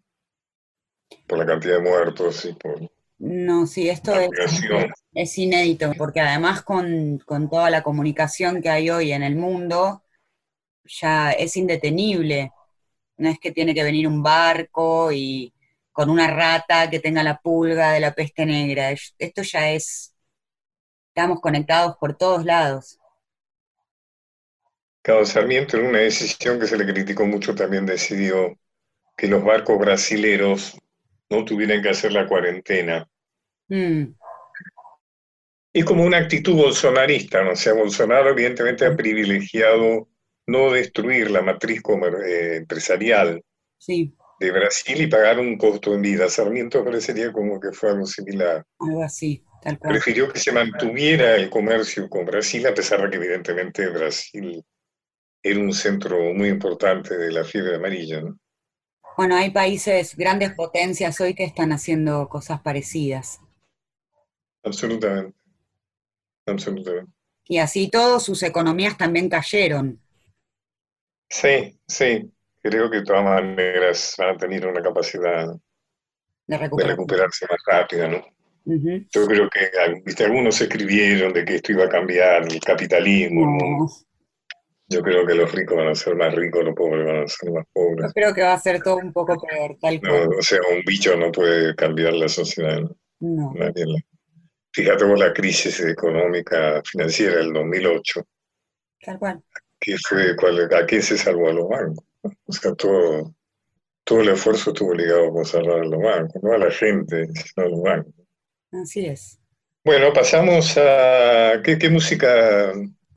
Por 1.25 1.39
la 1.39 1.45
cantidad 1.47 1.77
de 1.77 1.89
muertos 1.89 2.45
y 2.45 2.53
por... 2.53 2.87
No, 3.17 3.65
sí, 3.65 3.89
esto 3.89 4.13
es, 4.13 4.61
es, 5.15 5.37
inédito, 5.39 5.91
porque 5.97 6.19
además 6.19 6.61
con, 6.61 7.17
con 7.25 7.49
toda 7.49 7.71
la 7.71 7.81
comunicación 7.81 8.61
que 8.61 8.69
hay 8.69 8.91
hoy 8.91 9.11
en 9.11 9.23
el 9.23 9.35
mundo, 9.35 10.03
ya 10.83 11.31
es 11.31 11.57
indetenible. 11.57 12.51
No 13.17 13.27
es 13.27 13.39
que 13.39 13.51
tiene 13.51 13.73
que 13.73 13.81
venir 13.81 14.07
un 14.07 14.21
barco 14.21 15.11
y 15.11 15.51
con 15.97 16.11
una 16.11 16.27
rata 16.27 16.91
que 16.91 16.99
tenga 16.99 17.23
la 17.23 17.41
pulga 17.41 17.93
de 17.93 17.99
la 17.99 18.13
peste 18.13 18.45
negra. 18.45 18.91
Esto 19.17 19.41
ya 19.41 19.71
es, 19.71 20.15
estamos 21.07 21.41
conectados 21.41 21.97
por 21.99 22.15
todos 22.15 22.45
lados. 22.45 22.99
Claro, 25.01 25.25
Sarmiento 25.25 25.75
en 25.75 25.87
una 25.87 25.97
decisión 25.97 26.59
que 26.59 26.67
se 26.67 26.77
le 26.77 26.85
criticó 26.85 27.25
mucho 27.25 27.55
también 27.55 27.87
decidió 27.87 28.59
que 29.15 29.27
los 29.27 29.43
barcos 29.43 29.79
brasileros 29.79 30.77
no 31.31 31.43
tuvieran 31.43 31.81
que 31.81 31.89
hacer 31.89 32.11
la 32.11 32.27
cuarentena. 32.27 33.09
Mm. 33.67 34.13
Es 35.73 35.83
como 35.83 36.03
una 36.03 36.17
actitud 36.17 36.53
bolsonarista, 36.53 37.41
¿no? 37.41 37.53
O 37.53 37.55
sea, 37.55 37.73
Bolsonaro 37.73 38.29
evidentemente 38.29 38.85
ha 38.85 38.95
privilegiado 38.95 40.07
no 40.45 40.71
destruir 40.71 41.31
la 41.31 41.41
matriz 41.41 41.81
eh, 42.23 42.57
empresarial. 42.57 43.43
Sí 43.79 44.15
de 44.39 44.51
Brasil 44.51 45.01
y 45.01 45.07
pagar 45.07 45.39
un 45.39 45.57
costo 45.57 45.93
en 45.93 46.01
vida. 46.01 46.29
Sarmiento 46.29 46.83
parecería 46.83 47.31
como 47.31 47.59
que 47.59 47.71
fue 47.71 47.89
algo 47.91 48.05
similar. 48.05 48.63
Algo 48.79 49.03
así, 49.03 49.43
tal 49.61 49.79
cual. 49.79 49.93
Prefirió 49.93 50.31
que 50.31 50.39
se 50.39 50.51
mantuviera 50.51 51.35
el 51.35 51.49
comercio 51.49 52.09
con 52.09 52.25
Brasil, 52.25 52.65
a 52.67 52.73
pesar 52.73 53.01
de 53.01 53.09
que 53.09 53.17
evidentemente 53.17 53.87
Brasil 53.89 54.63
era 55.41 55.59
un 55.59 55.73
centro 55.73 56.33
muy 56.33 56.49
importante 56.49 57.17
de 57.17 57.31
la 57.31 57.43
fiebre 57.43 57.75
amarilla. 57.75 58.21
¿no? 58.21 58.39
Bueno, 59.17 59.35
hay 59.35 59.49
países, 59.51 60.15
grandes 60.15 60.53
potencias 60.53 61.19
hoy 61.19 61.33
que 61.33 61.43
están 61.43 61.71
haciendo 61.71 62.27
cosas 62.29 62.61
parecidas. 62.61 63.39
Absolutamente. 64.63 65.35
Absolutamente. 66.45 67.11
Y 67.45 67.59
así 67.59 67.89
todos 67.89 68.23
sus 68.23 68.43
economías 68.43 68.97
también 68.97 69.29
cayeron. 69.29 70.01
Sí, 71.29 71.79
sí 71.87 72.31
creo 72.69 72.89
que 72.89 72.97
de 72.97 73.03
todas 73.03 73.23
maneras 73.23 74.15
van 74.17 74.35
a 74.35 74.37
tener 74.37 74.67
una 74.67 74.81
capacidad 74.81 75.47
de, 76.47 76.57
recuperarse 76.57 77.45
más 77.49 77.59
rápida, 77.65 78.07
¿no? 78.07 78.25
Yo 78.65 79.25
creo 79.27 79.49
que 79.49 79.71
¿viste? 80.03 80.25
algunos 80.25 80.59
escribieron 80.59 81.31
de 81.31 81.45
que 81.45 81.55
esto 81.55 81.71
iba 81.71 81.85
a 81.85 81.89
cambiar 81.89 82.43
el 82.43 82.59
capitalismo. 82.59 83.89
Yo 84.89 85.01
creo 85.01 85.25
que 85.25 85.35
los 85.35 85.51
ricos 85.53 85.77
van 85.77 85.87
a 85.87 85.95
ser 85.95 86.15
más 86.15 86.33
ricos, 86.33 86.63
los 86.63 86.75
pobres 86.75 87.05
van 87.05 87.23
a 87.23 87.27
ser 87.27 87.51
más 87.51 87.65
pobres. 87.71 88.07
Yo 88.07 88.13
creo 88.13 88.33
que 88.33 88.41
va 88.41 88.53
a 88.53 88.59
ser 88.59 88.81
todo 88.81 88.97
un 88.97 89.13
poco 89.13 89.37
peor, 89.41 89.77
tal 89.81 89.99
cual. 89.99 90.29
o 90.37 90.41
sea, 90.41 90.59
un 90.71 90.81
bicho 90.85 91.15
no 91.15 91.31
puede 91.31 91.75
cambiar 91.75 92.13
la 92.13 92.27
sociedad. 92.27 92.81
No. 93.19 93.53
Fíjate 94.73 95.05
vos 95.05 95.19
la 95.19 95.33
crisis 95.33 95.79
económica 95.79 96.81
financiera 96.85 97.37
del 97.37 97.51
2008. 97.53 98.21
Tal 99.01 99.19
cual. 99.19 99.41
¿Qué 99.79 99.95
fue, 100.07 100.35
cuál, 100.35 100.73
¿A 100.73 100.85
qué 100.85 101.01
se 101.01 101.17
salvó 101.17 101.49
a 101.49 101.53
los 101.53 101.67
bancos? 101.67 102.05
O 102.45 102.51
sea, 102.53 102.73
todo, 102.75 103.33
todo 104.03 104.21
el 104.21 104.29
esfuerzo 104.29 104.71
estuvo 104.71 104.93
ligado 104.93 105.31
con 105.31 105.45
cerrar 105.45 105.85
los 105.85 106.01
bancos, 106.01 106.41
no 106.41 106.53
a 106.53 106.57
la 106.57 106.71
gente, 106.71 107.27
sino 107.27 107.65
a 107.65 107.69
los 107.69 107.81
bancos. 107.81 108.13
Así 108.71 109.05
es. 109.05 109.39
Bueno, 109.83 110.11
pasamos 110.13 110.77
a... 110.77 111.61
¿Qué, 111.63 111.89
música 111.89 112.73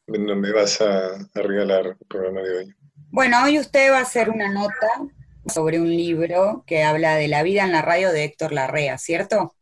me 0.06 0.52
vas 0.52 0.80
a, 0.80 1.18
regalar 1.34 1.86
el 1.86 2.06
programa 2.08 2.42
de 2.42 2.58
hoy? 2.58 2.74
Bueno, 3.10 3.42
hoy 3.44 3.58
usted 3.58 3.90
va 3.90 3.98
a 3.98 4.02
hacer 4.02 4.30
una 4.30 4.52
nota 4.52 4.88
sobre 5.46 5.80
un 5.80 5.88
libro 5.88 6.62
que 6.66 6.82
habla 6.82 7.16
de 7.16 7.28
la 7.28 7.42
vida 7.42 7.64
en 7.64 7.72
la 7.72 7.82
radio 7.82 8.12
de 8.12 8.24
Héctor 8.24 8.52
Larrea, 8.52 8.98
¿cierto? 8.98 9.54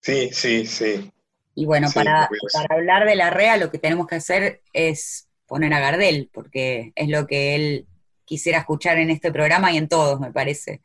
Sí, 0.00 0.30
sí, 0.32 0.66
sí. 0.66 1.12
Y 1.54 1.66
bueno, 1.66 1.88
para, 1.94 2.28
para 2.52 2.74
hablar 2.74 3.06
de 3.06 3.14
Larrea 3.14 3.56
lo 3.56 3.70
que 3.70 3.78
tenemos 3.78 4.06
que 4.06 4.16
hacer 4.16 4.62
es 4.72 5.28
poner 5.46 5.72
a 5.74 5.80
Gardel, 5.80 6.30
porque 6.32 6.92
es 6.96 7.08
lo 7.08 7.26
que 7.26 7.54
él 7.54 7.86
quisiera 8.24 8.58
escuchar 8.58 8.98
en 8.98 9.10
este 9.10 9.32
programa 9.32 9.72
y 9.72 9.78
en 9.78 9.88
todos, 9.88 10.20
me 10.20 10.32
parece. 10.32 10.80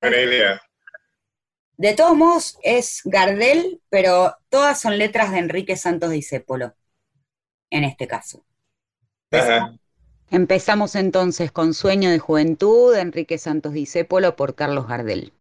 Buena 0.00 0.20
idea. 0.20 0.62
De 1.76 1.94
todos 1.94 2.16
modos, 2.16 2.58
es 2.62 3.02
Gardel, 3.04 3.80
pero 3.88 4.36
todas 4.48 4.80
son 4.80 4.98
letras 4.98 5.30
de 5.30 5.38
Enrique 5.38 5.76
Santos 5.76 6.10
Discépolo, 6.10 6.74
en 7.70 7.84
este 7.84 8.08
caso. 8.08 8.44
Empezamos 10.30 10.94
entonces 10.94 11.52
con 11.52 11.74
Sueño 11.74 12.10
de 12.10 12.18
Juventud 12.18 12.94
de 12.94 13.00
Enrique 13.00 13.38
Santos 13.38 13.72
Discépolo 13.72 14.34
por 14.36 14.54
Carlos 14.54 14.88
Gardel. 14.88 15.32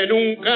En 0.00 0.12
un 0.12 0.46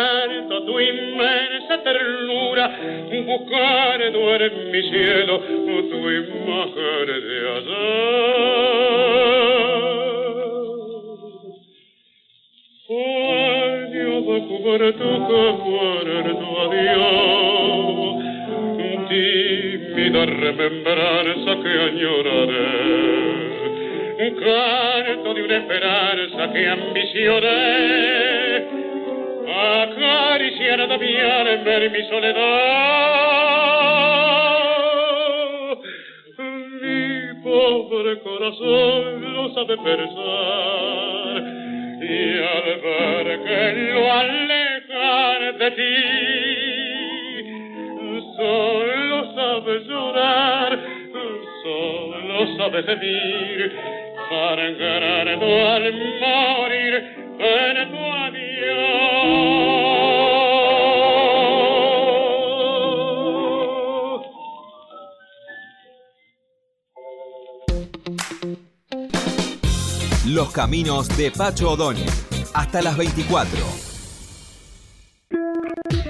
Los 70.26 70.52
caminos 70.52 71.06
de 71.18 71.30
Pacho 71.30 71.72
O'Donnell. 71.72 72.08
Hasta 72.54 72.80
las 72.80 72.96
24. 72.96 73.58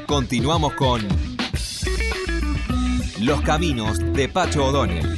Continuamos 0.07 0.74
con 0.74 1.03
Los 3.18 3.40
caminos 3.40 3.98
de 4.12 4.29
Pacho 4.29 4.66
O'Donnell. 4.66 5.13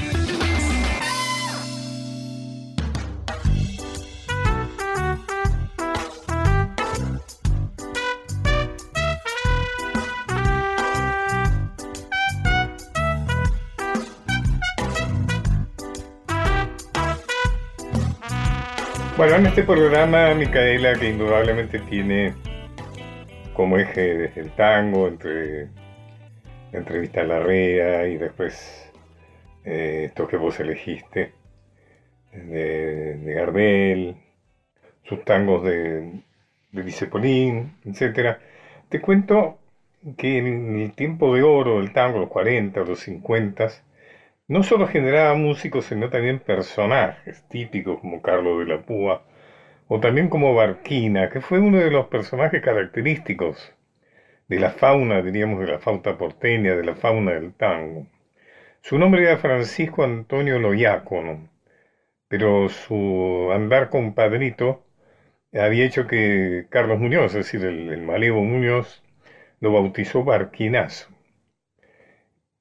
Bueno, 19.28 19.40
en 19.40 19.46
este 19.46 19.64
programa, 19.64 20.32
Micaela, 20.34 20.94
que 20.94 21.08
indudablemente 21.08 21.80
tiene 21.80 22.32
como 23.54 23.76
eje 23.76 24.30
el 24.38 24.52
tango, 24.52 25.08
entre 25.08 25.64
la 26.70 26.78
entrevista 26.78 27.22
a 27.22 27.24
Larrea 27.24 28.06
y 28.06 28.18
después 28.18 28.88
eh, 29.64 30.04
esto 30.06 30.28
que 30.28 30.36
vos 30.36 30.60
elegiste, 30.60 31.32
de, 32.32 33.34
Gardel, 33.34 34.14
sus 35.02 35.24
tangos 35.24 35.64
de, 35.64 36.22
de 36.70 36.82
Vicepolín, 36.82 37.78
etc. 37.84 38.36
Te 38.88 39.00
cuento 39.00 39.58
que 40.16 40.38
en 40.38 40.78
el 40.78 40.92
tiempo 40.92 41.34
de 41.34 41.42
oro 41.42 41.80
del 41.80 41.92
tango, 41.92 42.20
los 42.20 42.28
40, 42.28 42.78
los 42.82 43.00
50, 43.00 43.70
no 44.48 44.62
solo 44.62 44.86
generaba 44.86 45.34
músicos, 45.34 45.86
sino 45.86 46.10
también 46.10 46.38
personajes 46.40 47.44
típicos 47.48 48.00
como 48.00 48.22
Carlos 48.22 48.58
de 48.60 48.66
la 48.66 48.82
Púa, 48.82 49.22
o 49.88 50.00
también 50.00 50.28
como 50.28 50.54
Barquina, 50.54 51.30
que 51.30 51.40
fue 51.40 51.60
uno 51.60 51.78
de 51.78 51.90
los 51.90 52.06
personajes 52.08 52.62
característicos 52.62 53.72
de 54.48 54.60
la 54.60 54.70
fauna, 54.70 55.22
diríamos, 55.22 55.60
de 55.60 55.68
la 55.68 55.78
fauna 55.78 56.18
porteña, 56.18 56.76
de 56.76 56.84
la 56.84 56.94
fauna 56.96 57.32
del 57.32 57.54
tango. 57.54 58.06
Su 58.82 58.98
nombre 58.98 59.22
era 59.24 59.38
Francisco 59.38 60.04
Antonio 60.04 60.58
Loyácono, 60.58 61.48
pero 62.28 62.68
su 62.68 63.50
andar 63.52 63.90
compadrito 63.90 64.84
había 65.52 65.84
hecho 65.86 66.06
que 66.06 66.66
Carlos 66.70 67.00
Muñoz, 67.00 67.34
es 67.34 67.46
decir, 67.46 67.64
el, 67.64 67.90
el 67.90 68.02
Malevo 68.02 68.42
Muñoz, 68.44 69.02
lo 69.60 69.72
bautizó 69.72 70.24
Barquinazo. 70.24 71.15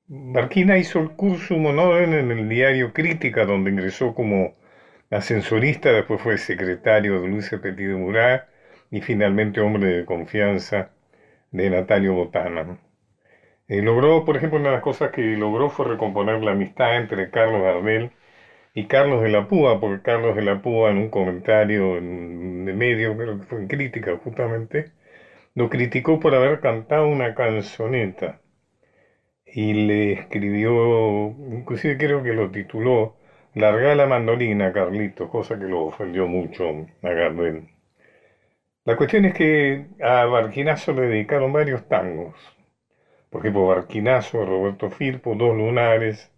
Barquina 0.07 0.77
hizo 0.77 0.99
el 0.99 1.11
curso 1.11 1.55
honoren 1.55 2.13
en 2.13 2.29
el 2.31 2.47
diario 2.47 2.93
Crítica, 2.93 3.43
donde 3.45 3.71
ingresó 3.71 4.13
como 4.13 4.53
ascensorista, 5.09 5.91
después 5.91 6.21
fue 6.21 6.37
secretario 6.37 7.21
de 7.21 7.27
Luis 7.27 7.49
Petit 7.49 7.87
de 7.87 7.95
Murat 7.95 8.47
y 8.91 9.01
finalmente 9.01 9.61
hombre 9.61 9.87
de 9.87 10.05
confianza 10.05 10.91
de 11.51 11.71
Natalio 11.71 12.13
Botana. 12.13 12.77
Eh, 13.67 13.81
logró, 13.81 14.25
por 14.25 14.37
ejemplo, 14.37 14.59
una 14.59 14.69
de 14.69 14.75
las 14.75 14.83
cosas 14.83 15.11
que 15.11 15.21
logró 15.23 15.69
fue 15.71 15.87
recomponer 15.87 16.43
la 16.43 16.51
amistad 16.51 16.97
entre 16.97 17.31
Carlos 17.31 17.63
Gardel 17.63 18.11
y 18.75 18.85
Carlos 18.87 19.23
de 19.23 19.29
la 19.29 19.47
Púa, 19.47 19.79
porque 19.79 20.03
Carlos 20.03 20.35
de 20.35 20.43
la 20.43 20.61
Púa 20.61 20.91
en 20.91 20.99
un 20.99 21.09
comentario 21.09 21.97
en, 21.97 22.65
de 22.65 22.73
medio, 22.73 23.17
creo 23.17 23.39
que 23.39 23.45
fue 23.45 23.59
en 23.59 23.67
crítica 23.67 24.15
justamente, 24.23 24.91
lo 25.55 25.69
criticó 25.69 26.19
por 26.19 26.35
haber 26.35 26.59
cantado 26.59 27.07
una 27.07 27.35
canzoneta 27.35 28.41
y 29.55 29.73
le 29.73 30.11
escribió, 30.11 31.29
inclusive 31.51 31.97
creo 31.97 32.21
que 32.21 32.33
lo 32.33 32.51
tituló 32.51 33.15
Larga 33.53 33.95
la 33.95 34.05
mandolina, 34.05 34.73
Carlito, 34.73 35.29
cosa 35.29 35.57
que 35.57 35.63
lo 35.65 35.85
ofendió 35.85 36.27
mucho 36.27 36.87
a 37.01 37.09
Gardel. 37.09 37.69
La 38.83 38.97
cuestión 38.97 39.23
es 39.23 39.33
que 39.33 39.85
a 40.01 40.25
Barquinazo 40.25 40.91
le 40.91 41.03
dedicaron 41.03 41.53
varios 41.53 41.87
tangos. 41.87 42.35
Por 43.29 43.41
ejemplo, 43.41 43.67
Barquinazo, 43.67 44.45
Roberto 44.45 44.89
Firpo, 44.89 45.35
Dos 45.35 45.55
Lunares, 45.55 46.31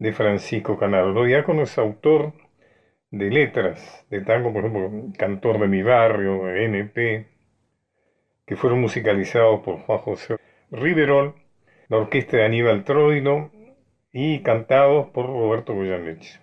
de 0.00 0.12
Francisco 0.12 0.76
Canaro. 0.76 1.24
Diácono 1.24 1.62
es 1.62 1.78
autor 1.78 2.32
de 3.12 3.30
letras 3.30 4.04
de 4.10 4.22
tango, 4.22 4.52
por 4.52 4.64
ejemplo, 4.64 4.90
Cantor 5.16 5.60
de 5.60 5.68
mi 5.68 5.82
barrio, 5.84 6.48
NP, 6.48 7.28
que 8.44 8.56
fueron 8.56 8.80
musicalizados 8.80 9.60
por 9.60 9.78
Juan 9.82 9.98
José 10.00 10.36
Riverol, 10.72 11.34
la 11.90 11.96
orquesta 11.96 12.36
de 12.36 12.44
Aníbal 12.44 12.84
Troilo 12.84 13.50
y 14.12 14.42
cantados 14.42 15.08
por 15.08 15.26
Roberto 15.26 15.74
Goyeneche. 15.74 16.38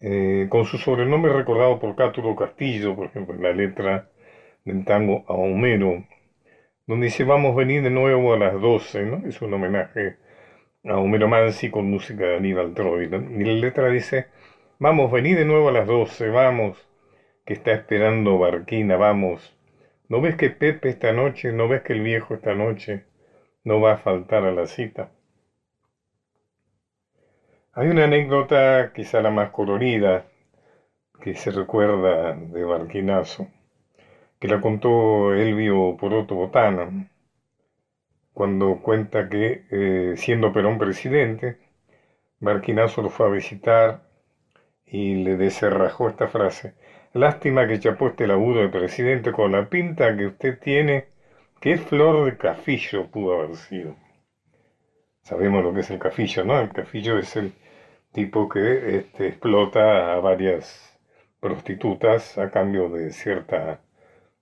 Eh, 0.00 0.48
con 0.50 0.66
su 0.66 0.76
sobrenombre 0.76 1.32
recordado 1.32 1.78
por 1.78 1.96
Cátulo 1.96 2.36
Castillo, 2.36 2.94
por 2.94 3.06
ejemplo, 3.06 3.34
en 3.34 3.42
la 3.42 3.54
letra 3.54 4.10
del 4.66 4.84
tango 4.84 5.24
a 5.26 5.32
Homero, 5.32 6.04
donde 6.86 7.06
dice 7.06 7.24
vamos 7.24 7.56
venir 7.56 7.82
de 7.82 7.88
nuevo 7.88 8.34
a 8.34 8.38
las 8.38 8.60
12, 8.60 9.06
¿no? 9.06 9.26
Es 9.26 9.40
un 9.40 9.54
homenaje 9.54 10.16
a 10.84 10.98
Homero 10.98 11.26
Mansi 11.26 11.70
con 11.70 11.90
música 11.90 12.26
de 12.26 12.36
Aníbal 12.36 12.74
Troilo. 12.74 13.22
Y 13.22 13.44
la 13.44 13.52
letra 13.54 13.88
dice, 13.88 14.26
vamos, 14.78 15.10
vení 15.10 15.32
de 15.32 15.46
nuevo 15.46 15.70
a 15.70 15.72
las 15.72 15.86
12, 15.86 16.28
vamos, 16.28 16.86
que 17.46 17.54
está 17.54 17.72
esperando 17.72 18.38
Barquina, 18.38 18.96
vamos. 18.96 19.56
¿No 20.10 20.20
ves 20.20 20.36
que 20.36 20.50
Pepe 20.50 20.90
esta 20.90 21.12
noche, 21.12 21.50
no 21.50 21.66
ves 21.66 21.80
que 21.80 21.94
el 21.94 22.02
viejo 22.02 22.34
esta 22.34 22.54
noche 22.54 23.06
no 23.66 23.80
va 23.80 23.92
a 23.94 23.96
faltar 23.96 24.44
a 24.44 24.52
la 24.52 24.66
cita? 24.66 25.10
Hay 27.72 27.88
una 27.88 28.04
anécdota, 28.04 28.92
quizá 28.94 29.20
la 29.20 29.30
más 29.30 29.50
colorida, 29.50 30.26
que 31.20 31.34
se 31.34 31.50
recuerda 31.50 32.32
de 32.32 32.64
Barquinazo, 32.64 33.48
que 34.38 34.46
la 34.46 34.60
contó 34.60 35.34
Elvio 35.34 35.96
Poroto 35.96 36.36
Botana, 36.36 37.10
cuando 38.32 38.80
cuenta 38.82 39.28
que, 39.28 39.64
eh, 39.70 40.14
siendo 40.16 40.52
Perón 40.52 40.78
presidente, 40.78 41.58
Barquinazo 42.38 43.02
lo 43.02 43.10
fue 43.10 43.26
a 43.26 43.30
visitar 43.30 44.02
y 44.86 45.24
le 45.24 45.36
deserrajó 45.36 46.08
esta 46.08 46.28
frase. 46.28 46.74
Lástima 47.14 47.66
que 47.66 47.80
chapó 47.80 48.08
este 48.08 48.28
laburo 48.28 48.60
de 48.60 48.68
presidente 48.68 49.32
con 49.32 49.50
la 49.50 49.68
pinta 49.68 50.16
que 50.16 50.26
usted 50.26 50.60
tiene, 50.60 51.15
qué 51.60 51.78
flor 51.78 52.26
de 52.26 52.36
cafillo 52.36 53.06
pudo 53.06 53.40
haber 53.40 53.56
sido. 53.56 53.96
Sabemos 55.22 55.64
lo 55.64 55.74
que 55.74 55.80
es 55.80 55.90
el 55.90 55.98
cafillo, 55.98 56.44
¿no? 56.44 56.60
El 56.60 56.72
cafillo 56.72 57.18
es 57.18 57.34
el 57.36 57.52
tipo 58.12 58.48
que 58.48 58.98
este, 58.98 59.28
explota 59.28 60.14
a 60.14 60.20
varias 60.20 60.98
prostitutas 61.40 62.38
a 62.38 62.50
cambio 62.50 62.88
de 62.88 63.12
cierta 63.12 63.80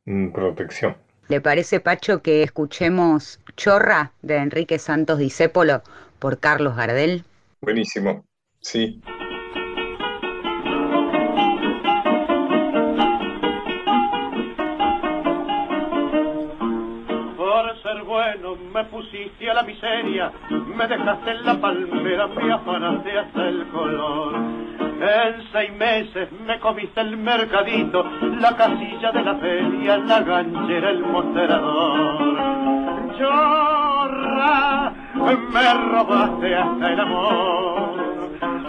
mm, 0.05 0.31
protección. 0.31 0.97
¿Le 1.29 1.41
parece, 1.41 1.81
Pacho, 1.81 2.23
que 2.23 2.43
escuchemos 2.43 3.41
Chorra 3.57 4.13
de 4.21 4.37
Enrique 4.37 4.79
Santos 4.79 5.19
Discépolo 5.19 5.83
por 6.19 6.39
Carlos 6.39 6.77
Gardel? 6.77 7.25
Buenísimo, 7.63 8.25
sí. 8.61 9.03
Me 18.85 18.91
pusiste 18.91 19.51
a 19.51 19.55
la 19.55 19.63
miseria, 19.63 20.31
me 20.51 20.87
dejaste 20.87 21.31
en 21.31 21.45
la 21.45 21.55
palmera, 21.61 22.27
me 22.27 22.53
afanaste 22.53 23.19
hasta 23.19 23.49
el 23.49 23.67
color. 23.69 24.35
En 24.35 25.43
seis 25.53 25.73
meses 25.73 26.29
me 26.47 26.59
comiste 26.61 27.01
el 27.01 27.17
mercadito, 27.17 28.05
la 28.41 28.57
casilla 28.57 29.13
de 29.13 29.23
la 29.23 29.35
feria, 29.37 29.99
la 29.99 30.21
ganchera, 30.21 30.91
el 30.91 31.01
mostrador. 31.01 32.37
Chorra, 33.19 34.93
me 35.15 35.75
robaste 35.75 36.55
hasta 36.55 36.93
el 36.93 37.01
amor. 37.01 38.05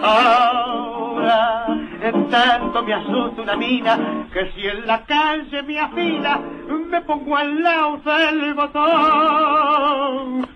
Ahora 0.02 1.85
tanto 2.30 2.82
me 2.82 2.94
asusta 2.94 3.42
una 3.42 3.56
mina 3.56 4.26
que 4.32 4.52
si 4.52 4.66
en 4.66 4.86
la 4.86 5.04
calle 5.04 5.62
me 5.62 5.78
afila 5.78 6.40
me 6.90 7.00
pongo 7.02 7.36
al 7.36 7.62
lado 7.62 8.00
del 8.04 8.54
botón. 8.54 10.46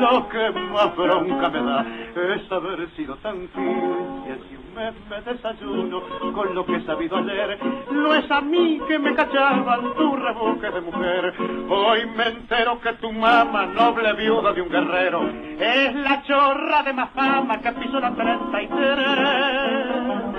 Lo 0.00 0.28
que 0.28 0.50
más 0.72 0.96
bronca 0.96 1.48
me 1.48 1.62
da 1.62 1.84
es 2.14 2.52
haber 2.52 2.88
sido 2.96 3.16
tan 3.16 3.48
fiel 3.48 4.60
me, 4.74 5.20
desayuno 5.22 6.02
con 6.32 6.54
lo 6.54 6.64
que 6.64 6.76
he 6.76 6.84
sabido 6.84 7.16
ayer. 7.16 7.58
No 7.90 8.14
es 8.14 8.30
a 8.30 8.40
mí 8.40 8.80
que 8.86 8.98
me 8.98 9.14
cachaban 9.14 9.94
tu 9.94 10.16
rebuque 10.16 10.70
de 10.70 10.80
mujer. 10.80 11.34
Hoy 11.68 12.06
me 12.16 12.28
entero 12.28 12.80
que 12.80 12.92
tu 12.94 13.12
mamá, 13.12 13.66
noble 13.66 14.12
viuda 14.14 14.52
de 14.52 14.62
un 14.62 14.68
guerrero, 14.68 15.28
es 15.58 15.94
la 15.94 16.22
chorra 16.22 16.82
de 16.82 16.92
más 16.92 17.10
fama 17.10 17.60
que 17.60 17.72
pisó 17.72 18.00
la 18.00 18.12
33. 18.12 20.29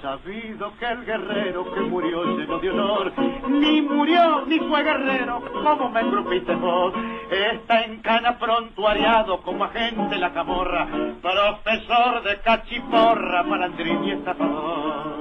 Sabido 0.00 0.72
que 0.78 0.86
el 0.86 1.04
guerrero 1.04 1.72
que 1.72 1.80
murió 1.80 2.24
lleno 2.36 2.58
de 2.58 2.70
honor, 2.70 3.12
ni 3.48 3.80
murió 3.80 4.44
ni 4.46 4.58
fue 4.58 4.82
guerrero, 4.82 5.42
como 5.62 5.90
me 5.90 6.00
engrupiste 6.00 6.54
vos. 6.54 6.94
Está 7.30 7.82
en 7.82 8.00
cana 8.00 8.38
prontuariado 8.38 9.42
como 9.42 9.64
agente 9.64 10.18
la 10.18 10.32
camorra, 10.32 10.86
profesor 11.22 12.22
de 12.22 12.40
cachiporra, 12.40 13.42
malandrín 13.44 14.04
y 14.04 14.10
estafador. 14.12 15.13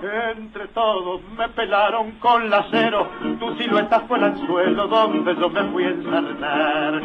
Entre 0.00 0.68
todos 0.68 1.20
me 1.36 1.48
pelaron 1.48 2.12
con 2.20 2.48
lacero, 2.48 3.08
tu 3.40 3.56
silueta 3.56 4.00
fue 4.00 4.18
el 4.18 4.24
anzuelo 4.24 4.86
donde 4.86 5.34
yo 5.34 5.48
me 5.48 5.64
fui 5.64 5.84
a 5.84 5.88
ensartar. 5.88 7.02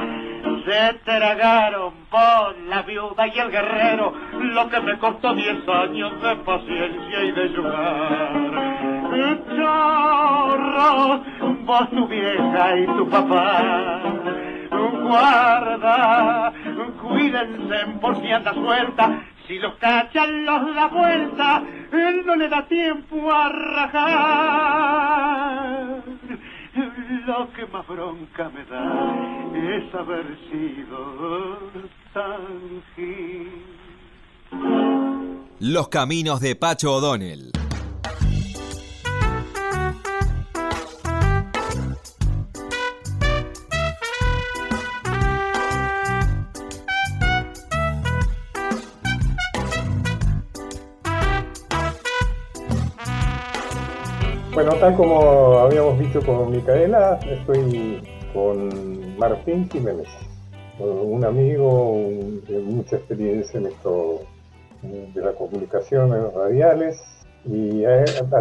Se 0.66 0.94
tragaron 1.04 1.94
por 2.12 2.58
la 2.68 2.84
viuda 2.84 3.28
y 3.28 3.40
el 3.40 3.50
guerrero, 3.50 4.14
lo 4.34 4.70
que 4.70 4.80
me 4.82 5.00
costó 5.00 5.34
diez 5.34 5.68
años 5.68 6.22
de 6.22 6.36
paciencia 6.38 7.24
y 7.24 7.32
de 7.32 7.50
jugar. 7.56 8.32
Chorro, 9.56 11.22
vos 11.66 11.90
tu 11.90 12.08
vieja 12.08 12.78
y 12.78 12.86
tu 12.86 13.10
papá, 13.10 14.02
guarda, 15.04 16.54
cuídense 17.02 17.76
por 18.02 18.20
si 18.22 18.32
anda 18.32 18.54
suelta, 18.54 19.22
si 19.54 19.60
los 19.60 19.76
cachan, 19.76 20.46
los 20.46 20.74
da 20.74 20.88
vuelta, 20.88 21.64
él 21.92 22.26
no 22.26 22.36
le 22.36 22.50
da 22.50 22.68
tiempo 22.68 23.32
a 23.32 23.50
rajar. 23.50 24.84
Lo 27.28 27.54
que 27.54 27.68
más 27.68 27.88
bronca 27.88 28.50
me 28.50 28.66
da 28.66 29.16
es 29.54 29.94
haber 29.94 30.26
sido 30.50 31.60
tan. 32.14 32.82
Los 35.60 35.88
caminos 35.90 36.40
de 36.42 36.56
Pacho 36.56 36.96
O'Donnell. 36.96 37.52
Bueno, 54.54 54.76
tal 54.76 54.96
como 54.96 55.58
habíamos 55.58 55.98
visto 55.98 56.22
con 56.22 56.52
Micaela, 56.52 57.20
estoy 57.28 58.04
con 58.34 59.18
Martín 59.18 59.68
Jiménez, 59.68 60.08
un 60.80 61.26
amigo 61.26 61.98
de 62.48 62.60
mucha 62.60 62.98
experiencia 62.98 63.60
en 63.60 63.66
esto 63.66 64.22
de 64.84 65.22
las 65.22 65.34
comunicaciones 65.36 66.32
radiales 66.34 67.02
y 67.46 67.84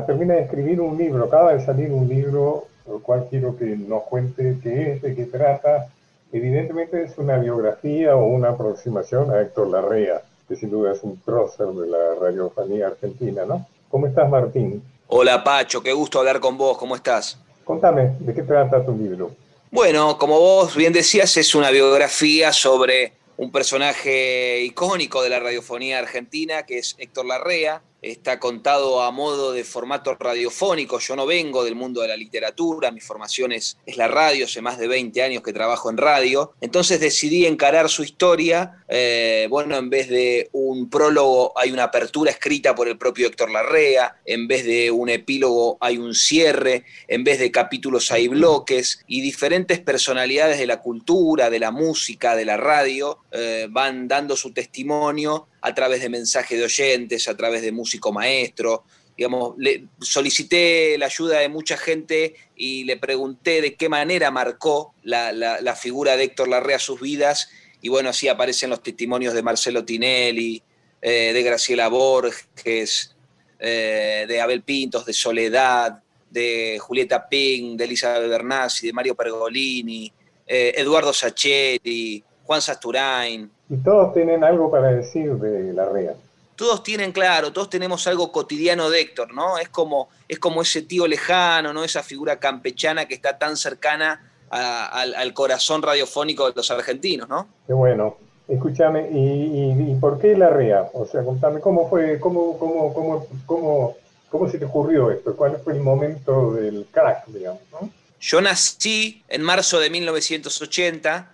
termina 0.06 0.34
de 0.34 0.42
escribir 0.42 0.82
un 0.82 0.98
libro, 0.98 1.24
acaba 1.24 1.54
de 1.54 1.64
salir 1.64 1.90
un 1.90 2.06
libro 2.06 2.66
lo 2.86 3.00
cual 3.00 3.26
quiero 3.30 3.56
que 3.56 3.76
nos 3.76 4.02
cuente 4.02 4.58
qué 4.62 4.92
es, 4.92 5.02
de 5.02 5.14
qué 5.14 5.24
trata. 5.24 5.88
Evidentemente 6.32 7.02
es 7.02 7.16
una 7.16 7.38
biografía 7.38 8.16
o 8.16 8.26
una 8.26 8.50
aproximación 8.50 9.30
a 9.30 9.40
Héctor 9.40 9.68
Larrea, 9.68 10.20
que 10.48 10.56
sin 10.56 10.70
duda 10.70 10.92
es 10.92 11.02
un 11.02 11.16
prócer 11.16 11.68
de 11.68 11.86
la 11.86 12.14
radiofonía 12.20 12.88
argentina, 12.88 13.44
¿no? 13.46 13.66
¿Cómo 13.88 14.06
estás, 14.06 14.28
Martín? 14.28 14.82
Hola, 15.14 15.44
Pacho, 15.44 15.82
qué 15.82 15.92
gusto 15.92 16.20
hablar 16.20 16.40
con 16.40 16.56
vos, 16.56 16.78
¿cómo 16.78 16.96
estás? 16.96 17.38
Contame, 17.64 18.16
¿de 18.18 18.32
qué 18.32 18.44
trata 18.44 18.82
tu 18.82 18.96
libro? 18.96 19.36
Bueno, 19.70 20.16
como 20.16 20.40
vos 20.40 20.74
bien 20.74 20.94
decías, 20.94 21.36
es 21.36 21.54
una 21.54 21.70
biografía 21.70 22.50
sobre 22.50 23.12
un 23.36 23.52
personaje 23.52 24.62
icónico 24.62 25.22
de 25.22 25.28
la 25.28 25.38
radiofonía 25.38 25.98
argentina, 25.98 26.62
que 26.62 26.78
es 26.78 26.96
Héctor 26.98 27.26
Larrea, 27.26 27.82
está 28.02 28.40
contado 28.40 29.00
a 29.02 29.12
modo 29.12 29.52
de 29.52 29.62
formato 29.62 30.16
radiofónico. 30.16 30.98
Yo 30.98 31.14
no 31.14 31.24
vengo 31.24 31.64
del 31.64 31.76
mundo 31.76 32.02
de 32.02 32.08
la 32.08 32.16
literatura, 32.16 32.90
mi 32.90 33.00
formación 33.00 33.52
es, 33.52 33.78
la 33.96 34.08
radio, 34.08 34.46
hace 34.46 34.60
más 34.60 34.78
de 34.78 34.88
20 34.88 35.22
años 35.22 35.42
que 35.42 35.52
trabajo 35.52 35.88
en 35.88 35.96
radio. 35.96 36.52
Entonces 36.60 36.98
decidí 36.98 37.46
encarar 37.46 37.88
su 37.88 38.02
historia. 38.02 38.84
Eh, 38.88 39.46
bueno, 39.48 39.76
en 39.76 39.88
vez 39.88 40.08
de 40.08 40.50
un 40.52 40.90
prólogo 40.90 41.56
hay 41.56 41.70
una 41.70 41.84
apertura 41.84 42.32
escrita 42.32 42.74
por 42.74 42.88
el 42.88 42.98
propio 42.98 43.28
Héctor 43.28 43.50
Larrea, 43.50 44.20
en 44.24 44.48
vez 44.48 44.64
de 44.64 44.90
un 44.90 45.08
epílogo 45.08 45.78
hay 45.80 45.98
un 45.98 46.14
cierre, 46.14 46.84
en 47.06 47.22
vez 47.22 47.38
de 47.38 47.52
capítulos 47.52 48.10
hay 48.10 48.26
bloques 48.26 49.04
y 49.06 49.20
diferentes 49.20 49.78
personalidades 49.78 50.58
de 50.58 50.66
la 50.66 50.80
cultura, 50.80 51.50
de 51.50 51.60
la 51.60 51.70
música, 51.70 52.34
de 52.34 52.44
la 52.44 52.56
radio 52.56 53.18
eh, 53.30 53.68
van 53.70 54.08
dando 54.08 54.36
su 54.36 54.52
testimonio 54.52 55.46
a 55.62 55.74
través 55.74 56.02
de 56.02 56.08
mensajes 56.08 56.58
de 56.58 56.64
oyentes, 56.64 57.28
a 57.28 57.36
través 57.36 57.62
de 57.62 57.72
músico 57.72 58.12
maestro. 58.12 58.84
Digamos, 59.16 59.54
le 59.58 59.86
solicité 60.00 60.98
la 60.98 61.06
ayuda 61.06 61.38
de 61.38 61.48
mucha 61.48 61.76
gente 61.76 62.34
y 62.56 62.84
le 62.84 62.96
pregunté 62.96 63.60
de 63.60 63.74
qué 63.74 63.88
manera 63.88 64.30
marcó 64.30 64.94
la, 65.02 65.76
figura 65.80 66.16
de 66.16 66.24
Héctor 66.24 66.48
Larrea 66.48 66.78
sus 66.78 67.00
vidas. 67.00 67.48
Y 67.80 67.88
bueno, 67.88 68.10
así 68.10 68.28
aparecen 68.28 68.70
los 68.70 68.82
testimonios 68.82 69.34
de 69.34 69.42
Marcelo 69.42 69.84
Tinelli, 69.84 70.62
eh, 71.00 71.32
de 71.32 71.42
Graciela 71.42 71.88
Borges, 71.88 73.14
eh, 73.58 74.24
de 74.26 74.40
Abel 74.40 74.62
Pintos, 74.62 75.06
de 75.06 75.12
Soledad, 75.12 76.02
de 76.30 76.78
Julieta 76.80 77.28
Ping, 77.28 77.76
de 77.76 77.84
Elizabeth 77.84 78.28
Bernassi, 78.28 78.86
de 78.86 78.92
Mario 78.92 79.14
Pergolini, 79.14 80.12
eh, 80.46 80.72
Eduardo 80.76 81.12
Sacheri, 81.12 82.22
Juan 82.42 82.62
Sasturain. 82.62 83.50
Y 83.72 83.78
todos 83.78 84.12
tienen 84.12 84.44
algo 84.44 84.70
para 84.70 84.92
decir 84.92 85.32
de 85.36 85.72
la 85.72 85.86
REA. 85.86 86.12
Todos 86.56 86.82
tienen, 86.82 87.10
claro, 87.10 87.54
todos 87.54 87.70
tenemos 87.70 88.06
algo 88.06 88.30
cotidiano 88.30 88.90
de 88.90 89.00
Héctor, 89.00 89.32
¿no? 89.32 89.56
Es 89.56 89.70
como, 89.70 90.10
es 90.28 90.38
como 90.38 90.60
ese 90.60 90.82
tío 90.82 91.06
lejano, 91.06 91.72
¿no? 91.72 91.82
Esa 91.82 92.02
figura 92.02 92.38
campechana 92.38 93.06
que 93.06 93.14
está 93.14 93.38
tan 93.38 93.56
cercana 93.56 94.30
al, 94.50 95.32
corazón 95.32 95.80
radiofónico 95.80 96.46
de 96.46 96.52
los 96.54 96.70
argentinos, 96.70 97.30
¿no? 97.30 97.48
Qué 97.66 97.72
bueno. 97.72 98.18
Escúchame, 98.46 99.08
¿y, 99.10 99.94
por 99.98 100.20
qué 100.20 100.36
la 100.36 100.50
REA? 100.50 100.90
O 100.92 101.06
sea, 101.06 101.24
contame, 101.24 101.60
¿cómo 101.60 101.88
fue, 101.88 102.20
cómo, 102.20 102.58
cómo, 102.58 102.92
cómo, 102.92 103.26
cómo, 103.46 103.96
cómo 104.28 104.50
se 104.50 104.58
te 104.58 104.66
ocurrió 104.66 105.10
esto? 105.10 105.34
¿Cuál 105.34 105.56
fue 105.64 105.72
el 105.72 105.80
momento 105.80 106.52
del 106.52 106.86
crack, 106.92 107.26
digamos, 107.28 107.62
¿no? 107.72 107.88
Yo 108.20 108.42
nací 108.42 109.24
en 109.28 109.42
marzo 109.42 109.80
de 109.80 109.88
1980 109.88 111.31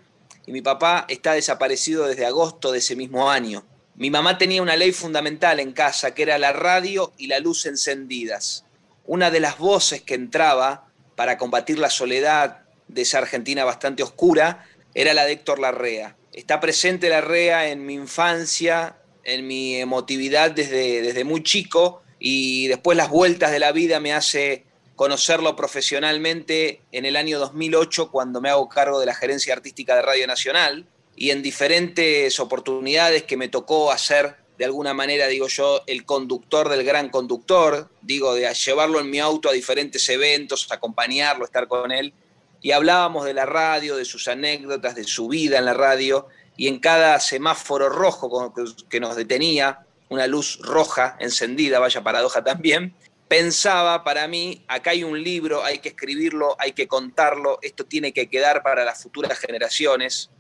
y 0.49 0.53
mi 0.53 0.63
papá 0.63 1.05
está 1.09 1.35
desaparecido 1.35 2.07
desde 2.07 2.25
agosto 2.25 2.73
de 2.73 2.79
ese 2.79 2.97
mismo 2.97 3.31
año. 3.31 3.67
Mi 3.97 4.09
mamá 4.09 4.39
tenía 4.39 4.63
una 4.63 4.77
ley 4.77 4.93
fundamental 4.93 5.61
en 5.61 5.73
casa, 5.73 6.15
que 6.15 6.23
era 6.23 6.39
la 6.39 6.55
radio 6.55 7.13
y 7.19 7.27
la 7.27 7.39
luz 7.39 7.67
encendidas. 7.67 8.65
Una 9.05 9.31
de 9.31 9.41
las 9.41 9.59
voces 9.59 10.01
que 10.01 10.15
entraba 10.15 10.89
para 11.17 11.37
combatir 11.37 11.79
la 11.79 11.91
soledad 11.91 12.63
de 12.87 13.03
esa 13.03 13.19
Argentina 13.19 13.63
bastante 13.67 14.03
oscura 14.03 14.65
era 14.95 15.13
la 15.13 15.27
de 15.27 15.33
Héctor 15.33 15.59
Larrea. 15.59 16.17
Está 16.33 16.61
presente 16.61 17.11
Larrea 17.11 17.69
en 17.69 17.85
mi 17.85 17.93
infancia, 17.93 18.97
en 19.25 19.47
mi 19.47 19.77
emotividad 19.77 20.53
desde, 20.53 21.03
desde 21.03 21.25
muy 21.25 21.43
chico 21.43 22.03
y 22.19 22.69
después 22.69 22.97
las 22.97 23.11
vueltas 23.11 23.51
de 23.51 23.59
la 23.59 23.73
vida 23.73 24.01
me 24.01 24.15
hace 24.15 24.65
conocerlo 24.99 25.55
profesionalmente 25.55 26.81
en 26.91 27.07
el 27.07 27.15
año 27.15 27.39
2008 27.39 28.11
cuando 28.11 28.41
me 28.41 28.51
hago 28.51 28.69
cargo 28.69 28.99
de 28.99 29.07
la 29.07 29.15
gerencia 29.15 29.55
artística 29.55 29.95
de 29.95 30.03
Radio 30.03 30.27
Nacional 30.27 30.87
y 31.15 31.31
en 31.31 31.41
diferentes 31.41 32.41
oportunidades 32.41 33.23
que 33.23 33.37
me 33.37 33.47
tocó 33.47 33.93
hacer 33.93 34.35
de 34.59 34.65
alguna 34.65 34.95
manera, 34.95 35.29
digo 35.29 35.47
yo, 35.47 35.85
el 35.87 36.05
conductor 36.05 36.69
del 36.69 36.83
gran 36.83 37.11
conductor, 37.11 37.89
digo, 38.03 38.35
de 38.35 38.53
llevarlo 38.53 38.99
en 38.99 39.09
mi 39.09 39.21
auto 39.21 39.49
a 39.49 39.53
diferentes 39.53 40.09
eventos, 40.09 40.67
acompañarlo, 40.73 41.45
estar 41.45 41.69
con 41.69 41.93
él. 41.93 42.13
Y 42.61 42.73
hablábamos 42.73 43.25
de 43.25 43.35
la 43.35 43.47
radio, 43.47 43.95
de 43.95 44.05
sus 44.05 44.27
anécdotas, 44.27 44.97
de 44.97 45.05
su 45.05 45.29
vida 45.29 45.59
en 45.59 45.65
la 45.65 45.75
radio, 45.75 46.27
y 46.57 46.67
en 46.67 46.81
cada 46.81 47.21
semáforo 47.21 47.89
rojo 47.89 48.53
que 48.91 48.99
nos 48.99 49.15
detenía, 49.15 49.87
una 50.09 50.27
luz 50.27 50.59
roja 50.61 51.17
encendida, 51.21 51.79
vaya 51.79 52.03
paradoja 52.03 52.43
también, 52.43 52.97
pensaba 53.29 54.03
para 54.05 54.27
mí, 54.27 54.65
acá 54.69 54.91
hay 54.91 55.05
un 55.05 55.23
libro, 55.23 55.63
hay 55.63 55.79
que 55.79 55.91
escribirlo, 55.91 56.57
hay 56.59 56.73
que 56.73 56.89
contarlo, 56.89 57.59
esto 57.63 57.85
tiene 57.85 58.13
que 58.13 58.29
quedar 58.29 58.63
para 58.63 58.85
las 58.85 59.03
futuras 59.03 59.39
generaciones. 59.39 60.31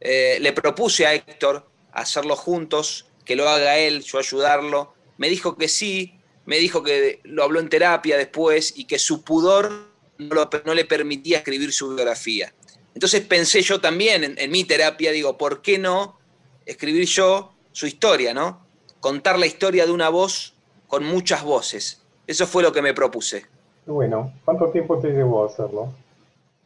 Eh, 0.00 0.38
le 0.40 0.52
propuse 0.52 1.06
a 1.06 1.14
Héctor 1.14 1.68
hacerlo 1.92 2.34
juntos, 2.34 3.06
que 3.24 3.36
lo 3.36 3.48
haga 3.48 3.78
él, 3.78 4.02
yo 4.02 4.18
ayudarlo. 4.18 4.94
Me 5.18 5.28
dijo 5.28 5.56
que 5.56 5.68
sí, 5.68 6.18
me 6.46 6.58
dijo 6.58 6.82
que 6.82 7.20
lo 7.24 7.44
habló 7.44 7.60
en 7.60 7.68
terapia 7.68 8.16
después 8.16 8.72
y 8.76 8.86
que 8.86 8.98
su 8.98 9.22
pudor 9.22 9.90
no, 10.18 10.74
le 10.74 10.84
permitía 10.84 11.38
escribir 11.38 11.72
su 11.72 11.94
biografía. 11.94 12.54
Entonces 12.94 13.22
pensé 13.22 13.62
yo 13.62 13.80
también 13.80 14.24
en, 14.24 14.38
en 14.38 14.50
mi 14.50 14.64
terapia, 14.64 15.12
digo, 15.12 15.36
¿por 15.36 15.62
qué 15.62 15.78
no 15.78 16.18
escribir 16.64 17.06
yo 17.06 17.54
su 17.72 17.86
historia, 17.86 18.32
no? 18.32 18.66
Contar 19.00 19.38
la 19.38 19.46
historia 19.46 19.84
de 19.84 19.92
una 19.92 20.08
voz 20.08 20.54
con 20.86 21.04
muchas 21.04 21.42
voces 21.42 22.03
eso 22.26 22.46
fue 22.46 22.62
lo 22.62 22.72
que 22.72 22.82
me 22.82 22.94
propuse. 22.94 23.46
Bueno, 23.86 24.32
¿cuánto 24.44 24.70
tiempo 24.70 24.98
te 24.98 25.08
llevó 25.08 25.44
a 25.44 25.48
hacerlo? 25.48 25.92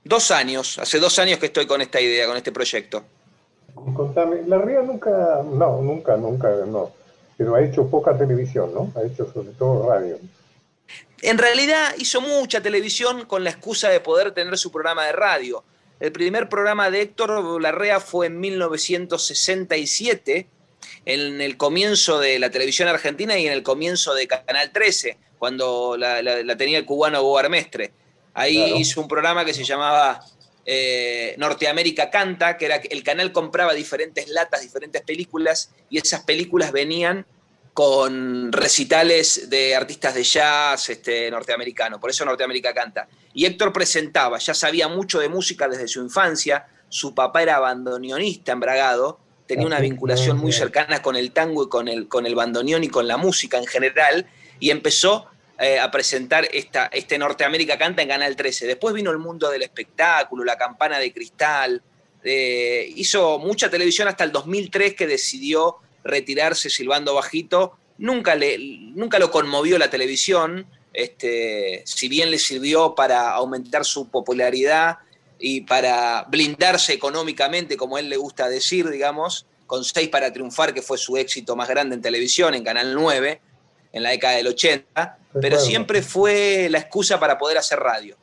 Dos 0.05 0.31
años, 0.31 0.79
hace 0.79 0.99
dos 0.99 1.19
años 1.19 1.39
que 1.39 1.47
estoy 1.47 1.67
con 1.67 1.81
esta 1.81 2.01
idea, 2.01 2.27
con 2.27 2.37
este 2.37 2.53
proyecto. 2.53 3.03
Contame, 3.75 4.43
la 4.47 4.59
RIA 4.59 4.83
nunca, 4.83 5.43
no, 5.45 5.83
nunca, 5.83 6.17
nunca, 6.17 6.49
no, 6.67 6.91
pero 7.37 7.55
ha 7.55 7.63
hecho 7.63 7.89
poca 7.89 8.17
televisión, 8.17 8.73
¿no? 8.73 8.93
Ha 8.97 9.05
hecho 9.05 9.31
sobre 9.33 9.51
todo 9.51 9.89
radio. 9.89 10.19
En 11.21 11.39
realidad 11.39 11.95
hizo 11.99 12.21
mucha 12.21 12.61
televisión 12.61 13.27
con 13.27 13.43
la 13.43 13.51
excusa 13.51 13.89
de 13.89 14.01
poder 14.01 14.33
tener 14.33 14.57
su 14.57 14.71
programa 14.71 15.05
de 15.07 15.13
radio. 15.13 15.65
El 15.99 16.13
primer 16.13 16.49
programa 16.49 16.91
de 16.91 17.03
Héctor 17.03 17.61
Larrea 17.61 17.99
fue 17.99 18.27
en 18.27 18.39
1967, 18.39 20.47
en 21.05 21.41
el 21.41 21.57
comienzo 21.57 22.21
de 22.21 22.39
la 22.39 22.51
televisión 22.51 22.89
argentina 22.89 23.37
y 23.37 23.47
en 23.47 23.53
el 23.53 23.65
comienzo 23.65 24.15
de 24.15 24.29
Canal 24.29 24.71
13 24.73 25.19
cuando 25.39 25.97
la, 25.97 26.57
tenía 26.57 26.79
el 26.79 26.85
cubano 26.85 27.23
Bobar 27.23 27.49
Mestre. 27.51 27.93
Ahí 28.35 28.75
hizo 28.77 29.01
un 29.01 29.09
programa 29.09 29.45
que 29.45 29.55
se 29.55 29.65
llamaba 29.65 30.21
eh, 30.65 31.35
Norteamérica 31.39 32.11
Canta, 32.11 32.57
que 32.57 32.67
era 32.67 32.77
el 32.77 33.03
canal 33.03 33.33
compraba 33.33 33.73
diferentes 33.73 34.29
latas, 34.29 34.63
diferentes 34.63 35.03
películas, 35.03 35.71
y 35.91 35.99
esas 35.99 36.23
películas 36.25 36.73
venían 36.73 37.27
con 37.79 38.53
recitales 38.53 39.49
de 39.51 39.77
artistas 39.77 40.13
de 40.13 40.25
jazz 40.25 40.89
este, 40.89 41.31
norteamericano, 41.31 42.01
por 42.01 42.11
eso 42.11 42.25
Norteamérica 42.25 42.75
Canta. 42.75 43.09
Y 43.33 43.47
Héctor 43.47 43.73
presentaba, 43.73 44.39
ya 44.39 44.53
sabía 44.53 44.89
mucho 44.89 45.21
de 45.21 45.29
música 45.29 45.69
desde 45.69 45.87
su 45.87 46.03
infancia, 46.03 46.67
su 46.89 47.15
papá 47.15 47.43
era 47.43 47.61
bandoneonista 47.61 48.53
embragado, 48.53 49.21
tenía 49.47 49.65
una 49.65 49.79
vinculación 49.79 50.39
muy 50.39 50.53
cercana 50.53 51.03
con 51.03 51.17
el 51.17 51.33
tango 51.33 51.65
y 51.65 51.69
con 51.69 51.89
el, 51.89 52.09
con 52.09 52.27
el 52.27 52.35
bandoneón 52.35 52.85
y 52.85 52.89
con 52.89 53.07
la 53.07 53.17
música 53.17 53.59
en 53.59 53.67
general, 53.67 54.27
y 54.61 54.71
empezó 54.71 55.29
eh, 55.61 55.79
a 55.79 55.91
presentar 55.91 56.49
esta, 56.53 56.87
este 56.87 57.19
Norteamérica 57.19 57.77
Canta 57.77 58.03
en 58.03 58.09
Canal 58.09 58.37
13. 58.37 58.67
Después 58.67 58.95
vino 58.95 59.11
el 59.11 59.19
mundo 59.19 59.51
del 59.51 59.63
espectáculo, 59.63 60.45
la 60.45 60.57
campana 60.57 60.99
de 60.99 61.13
cristal. 61.13 61.83
Eh, 62.23 62.93
hizo 62.95 63.39
mucha 63.39 63.69
televisión 63.69 64.07
hasta 64.07 64.23
el 64.25 64.31
2003 64.31 64.95
que 64.95 65.07
decidió 65.07 65.79
retirarse 66.05 66.71
silbando 66.71 67.15
bajito. 67.15 67.77
Nunca, 67.99 68.37
le, 68.37 68.57
nunca 68.59 69.19
lo 69.19 69.33
conmovió 69.33 69.79
la 69.79 69.91
televisión, 69.91 70.67
este, 70.93 71.83
si 71.85 72.09
bien 72.09 72.31
le 72.31 72.39
sirvió 72.39 72.95
para 72.95 73.33
aumentar 73.33 73.85
su 73.85 74.09
popularidad 74.09 74.99
y 75.41 75.63
para 75.63 76.25
blindarse 76.29 76.93
económicamente, 76.93 77.77
como 77.77 77.99
él 77.99 78.09
le 78.09 78.17
gusta 78.17 78.49
decir, 78.49 78.89
digamos, 78.89 79.47
con 79.67 79.85
Seis 79.85 80.09
para 80.09 80.33
Triunfar, 80.33 80.73
que 80.73 80.83
fue 80.83 80.99
su 80.99 81.17
éxito 81.17 81.57
más 81.57 81.69
grande 81.69 81.97
en 81.97 82.03
televisión, 82.03 82.55
en 82.55 82.63
Canal 82.63 82.95
9, 82.95 83.41
en 83.93 84.03
la 84.03 84.11
década 84.11 84.37
del 84.37 84.49
80, 84.49 85.19
pero 85.41 85.59
siempre 85.59 86.03
fue 86.03 86.69
la 86.71 86.79
excusa 86.79 87.19
para 87.19 87.39
poder 87.39 87.59
hacer 87.59 87.79
radio. 87.79 88.17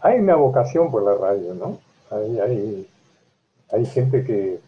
Hay 0.00 0.18
una 0.18 0.36
vocación 0.36 0.90
por 0.90 1.02
la 1.02 1.14
radio, 1.14 1.54
¿no? 1.54 1.78
Hay, 2.10 2.86
hay, 3.70 3.86
gente 3.86 4.24
que, 4.24 4.58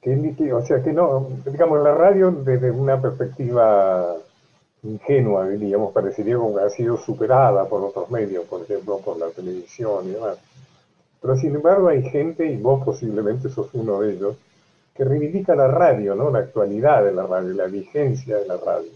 que, 0.00 0.52
o 0.52 0.64
sea, 0.64 0.82
que 0.82 0.92
no, 0.92 1.28
digamos, 1.44 1.82
la 1.82 1.94
radio 1.94 2.30
desde 2.30 2.70
una 2.70 3.00
perspectiva 3.00 4.16
ingenua, 4.82 5.48
diríamos, 5.48 5.92
parecería 5.92 6.36
como 6.36 6.56
que 6.56 6.64
ha 6.64 6.70
sido 6.70 6.96
superada 6.96 7.66
por 7.66 7.82
otros 7.82 8.10
medios, 8.10 8.44
por 8.46 8.62
ejemplo, 8.62 8.98
por 8.98 9.18
la 9.18 9.28
televisión 9.28 10.08
y 10.08 10.12
demás. 10.12 10.38
Pero 11.20 11.36
sin 11.36 11.54
embargo 11.54 11.88
hay 11.88 12.02
gente, 12.02 12.46
y 12.46 12.56
vos 12.56 12.82
posiblemente 12.82 13.50
sos 13.50 13.68
uno 13.74 14.00
de 14.00 14.12
ellos, 14.12 14.36
que 14.94 15.04
reivindica 15.04 15.54
la 15.54 15.68
radio, 15.68 16.14
¿no? 16.14 16.30
La 16.30 16.40
actualidad 16.40 17.04
de 17.04 17.12
la 17.12 17.26
radio, 17.26 17.52
la 17.52 17.66
vigencia 17.66 18.38
de 18.38 18.46
la 18.46 18.56
radio. 18.56 18.90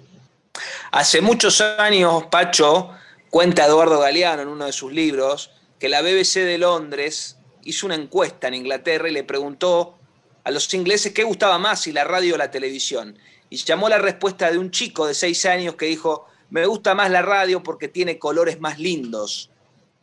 Hace 0.95 1.20
muchos 1.20 1.61
años, 1.61 2.26
Pacho, 2.30 2.90
cuenta 3.28 3.66
Eduardo 3.66 3.99
Galeano 3.99 4.42
en 4.42 4.49
uno 4.49 4.66
de 4.66 4.72
sus 4.72 4.92
libros, 4.92 5.51
que 5.80 5.88
la 5.88 6.03
BBC 6.03 6.45
de 6.45 6.57
Londres 6.57 7.36
hizo 7.64 7.86
una 7.86 7.97
encuesta 7.97 8.47
en 8.47 8.55
Inglaterra 8.55 9.09
y 9.09 9.12
le 9.12 9.24
preguntó 9.24 9.99
a 10.45 10.53
los 10.53 10.72
ingleses 10.72 11.12
qué 11.12 11.24
gustaba 11.24 11.59
más, 11.59 11.80
si 11.80 11.90
la 11.90 12.05
radio 12.05 12.36
o 12.36 12.38
la 12.38 12.53
televisión. 12.53 13.18
Y 13.51 13.57
llamó 13.57 13.88
la 13.88 13.99
respuesta 13.99 14.53
de 14.53 14.59
un 14.59 14.70
chico 14.70 15.09
de 15.09 15.14
seis 15.14 15.45
años 15.47 15.74
que 15.74 15.86
dijo, 15.86 16.28
me 16.51 16.64
gusta 16.64 16.95
más 16.95 17.11
la 17.11 17.22
radio 17.22 17.61
porque 17.61 17.88
tiene 17.88 18.16
colores 18.16 18.61
más 18.61 18.78
lindos. 18.78 19.51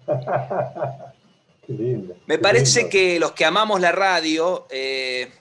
me 2.27 2.37
parece 2.37 2.89
que 2.89 3.17
los 3.17 3.31
que 3.31 3.45
amamos 3.45 3.79
la 3.79 3.93
radio, 3.93 4.67
eh, 4.69 5.31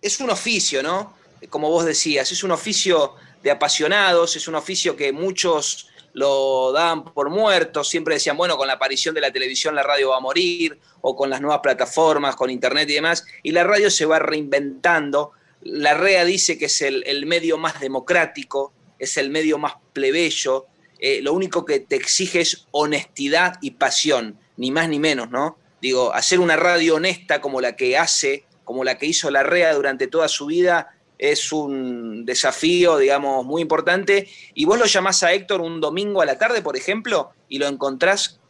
es 0.00 0.18
un 0.20 0.30
oficio, 0.30 0.82
¿no? 0.82 1.12
Como 1.50 1.68
vos 1.68 1.84
decías, 1.84 2.32
es 2.32 2.42
un 2.42 2.52
oficio 2.52 3.16
de 3.44 3.50
apasionados, 3.50 4.36
es 4.36 4.48
un 4.48 4.54
oficio 4.54 4.96
que 4.96 5.12
muchos 5.12 5.90
lo 6.14 6.72
dan 6.72 7.04
por 7.04 7.28
muerto, 7.28 7.84
siempre 7.84 8.14
decían, 8.14 8.38
bueno, 8.38 8.56
con 8.56 8.66
la 8.66 8.74
aparición 8.74 9.14
de 9.14 9.20
la 9.20 9.30
televisión 9.30 9.74
la 9.74 9.82
radio 9.82 10.10
va 10.10 10.16
a 10.16 10.20
morir, 10.20 10.80
o 11.02 11.14
con 11.14 11.28
las 11.28 11.42
nuevas 11.42 11.60
plataformas, 11.60 12.36
con 12.36 12.48
internet 12.48 12.88
y 12.88 12.94
demás, 12.94 13.26
y 13.42 13.52
la 13.52 13.64
radio 13.64 13.90
se 13.90 14.06
va 14.06 14.18
reinventando. 14.18 15.32
La 15.60 15.92
REA 15.92 16.24
dice 16.24 16.56
que 16.56 16.66
es 16.66 16.80
el, 16.80 17.26
medio 17.26 17.58
más 17.58 17.80
democrático, 17.80 18.72
es 18.98 19.18
el 19.18 19.28
medio 19.28 19.58
más 19.58 19.74
plebeyo, 19.92 20.66
eh, 20.98 21.20
lo 21.20 21.34
único 21.34 21.66
que 21.66 21.80
te 21.80 21.96
exige 21.96 22.40
es 22.40 22.66
honestidad 22.70 23.58
y 23.60 23.72
pasión, 23.72 24.38
ni 24.56 24.70
más 24.70 24.88
ni 24.88 24.98
menos, 24.98 25.30
¿no? 25.30 25.58
Digo, 25.82 26.14
hacer 26.14 26.40
una 26.40 26.56
radio 26.56 26.94
honesta 26.94 27.42
como 27.42 27.60
la 27.60 27.76
que 27.76 27.98
hace, 27.98 28.46
como 28.64 28.84
la 28.84 28.96
que 28.96 29.04
hizo 29.04 29.30
la 29.30 29.42
REA 29.42 29.74
durante 29.74 30.06
toda 30.06 30.28
su 30.28 30.46
vida, 30.46 30.93
es 31.18 31.52
un 31.52 32.24
desafío, 32.24 32.98
digamos, 32.98 33.44
muy 33.44 33.62
importante. 33.62 34.28
Y 34.54 34.64
vos 34.64 34.78
lo 34.78 34.86
llamás 34.86 35.22
a 35.22 35.32
Héctor 35.32 35.60
un 35.60 35.80
domingo 35.80 36.20
a 36.20 36.26
la 36.26 36.38
tarde, 36.38 36.62
por 36.62 36.76
ejemplo, 36.76 37.30
y 37.48 37.58
lo 37.58 37.66
encontrás 37.66 38.40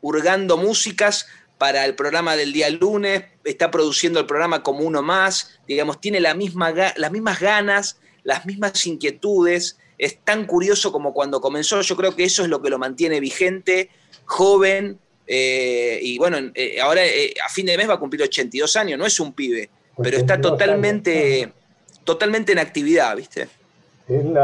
hurgando 0.00 0.56
músicas 0.56 1.26
para 1.58 1.84
el 1.84 1.94
programa 1.94 2.36
del 2.36 2.52
día 2.52 2.68
lunes, 2.70 3.24
está 3.44 3.70
produciendo 3.70 4.20
el 4.20 4.26
programa 4.26 4.62
como 4.62 4.80
uno 4.80 5.02
más, 5.02 5.58
digamos, 5.66 6.00
tiene 6.00 6.20
la 6.20 6.34
misma, 6.34 6.72
las 6.96 7.10
mismas 7.10 7.40
ganas, 7.40 7.98
las 8.24 8.44
mismas 8.44 8.86
inquietudes, 8.86 9.78
es 9.98 10.18
tan 10.22 10.46
curioso 10.46 10.92
como 10.92 11.14
cuando 11.14 11.40
comenzó, 11.40 11.80
yo 11.80 11.96
creo 11.96 12.14
que 12.14 12.24
eso 12.24 12.42
es 12.42 12.50
lo 12.50 12.60
que 12.60 12.68
lo 12.68 12.78
mantiene 12.78 13.20
vigente, 13.20 13.88
joven, 14.26 14.98
eh, 15.26 15.98
y 16.02 16.18
bueno, 16.18 16.38
eh, 16.54 16.78
ahora 16.80 17.04
eh, 17.04 17.34
a 17.44 17.48
fin 17.48 17.66
de 17.66 17.76
mes 17.76 17.88
va 17.88 17.94
a 17.94 17.98
cumplir 17.98 18.22
82 18.22 18.76
años, 18.76 18.98
no 18.98 19.06
es 19.06 19.18
un 19.18 19.32
pibe, 19.32 19.70
pero 20.02 20.18
está 20.18 20.40
totalmente 20.40 21.52
totalmente 22.06 22.52
en 22.52 22.58
actividad, 22.58 23.14
¿viste? 23.14 23.48
¿Él, 24.08 24.36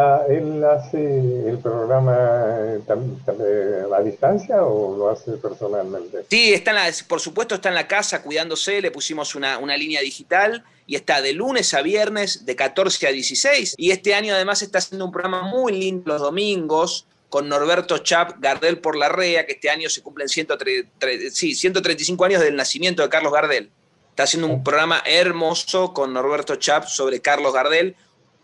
hace 0.64 1.48
el 1.48 1.58
programa 1.58 2.16
eh, 2.18 3.84
a 3.94 4.00
distancia 4.02 4.64
o 4.64 4.96
lo 4.96 5.08
hace 5.08 5.32
personalmente? 5.32 6.24
Sí, 6.28 6.52
está 6.52 6.74
por 7.06 7.20
supuesto 7.20 7.54
está 7.54 7.68
en 7.68 7.76
la 7.76 7.86
casa 7.86 8.22
cuidándose, 8.22 8.82
le 8.82 8.90
pusimos 8.90 9.36
una, 9.36 9.76
línea 9.76 10.00
digital 10.00 10.64
y 10.84 10.96
está 10.96 11.22
de 11.22 11.32
lunes 11.32 11.74
a 11.74 11.82
viernes 11.82 12.44
de 12.44 12.56
14 12.56 13.06
a 13.06 13.12
16. 13.12 13.76
Y 13.78 13.92
este 13.92 14.16
año 14.16 14.34
además 14.34 14.62
está 14.62 14.78
haciendo 14.78 15.04
un 15.04 15.12
programa 15.12 15.42
muy 15.42 15.72
lindo 15.72 16.12
los 16.12 16.20
domingos 16.20 17.06
con 17.28 17.48
Norberto 17.48 17.98
Chap 17.98 18.40
Gardel 18.40 18.78
por 18.78 18.96
la 18.96 19.08
REA, 19.08 19.46
que 19.46 19.52
este 19.52 19.70
año 19.70 19.88
se 19.88 20.02
cumplen 20.02 20.28
135 20.28 22.24
años 22.24 22.42
del 22.42 22.56
nacimiento 22.56 23.02
de 23.02 23.08
Carlos 23.08 23.32
Gardel. 23.32 23.70
Está 24.12 24.24
haciendo 24.24 24.46
un 24.46 24.62
programa 24.62 25.02
hermoso 25.06 25.94
con 25.94 26.12
Norberto 26.12 26.56
Chap 26.56 26.84
sobre 26.84 27.22
Carlos 27.22 27.54
Gardel. 27.54 27.96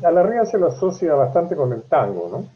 A 0.03 0.11
la 0.11 0.23
RIA 0.23 0.47
se 0.47 0.57
lo 0.57 0.69
asocia 0.69 1.13
bastante 1.13 1.55
con 1.55 1.75
el 1.75 1.83
tango, 1.83 2.31
¿no? 2.33 2.49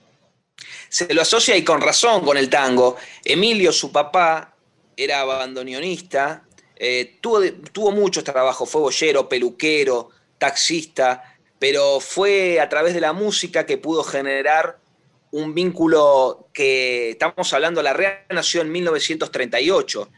Se 0.89 1.13
lo 1.13 1.21
asocia 1.21 1.55
y 1.55 1.63
con 1.63 1.83
razón 1.83 2.25
con 2.25 2.39
el 2.39 2.49
tango. 2.49 2.97
Emilio, 3.23 3.71
su 3.71 3.93
papá, 3.93 4.55
era 4.97 5.25
bandoneonista, 5.25 6.45
eh, 6.75 7.19
tuvo, 7.21 7.41
tuvo 7.71 7.91
muchos 7.91 8.25
trabajos, 8.25 8.71
fue 8.71 8.81
boyero, 8.81 9.29
peluquero, 9.29 10.09
taxista, 10.39 11.37
pero 11.59 12.01
fue 12.01 12.61
a 12.61 12.69
través 12.71 12.95
de 12.95 13.03
la 13.03 13.13
música 13.13 13.67
que 13.67 13.77
pudo 13.77 14.03
generar 14.05 14.79
un 15.33 15.53
vínculo 15.53 16.49
que, 16.55 17.11
estamos 17.11 17.53
hablando, 17.53 17.83
la 17.83 17.93
REA 17.93 18.25
nació 18.31 18.63
en 18.63 18.73
1938 18.73 20.09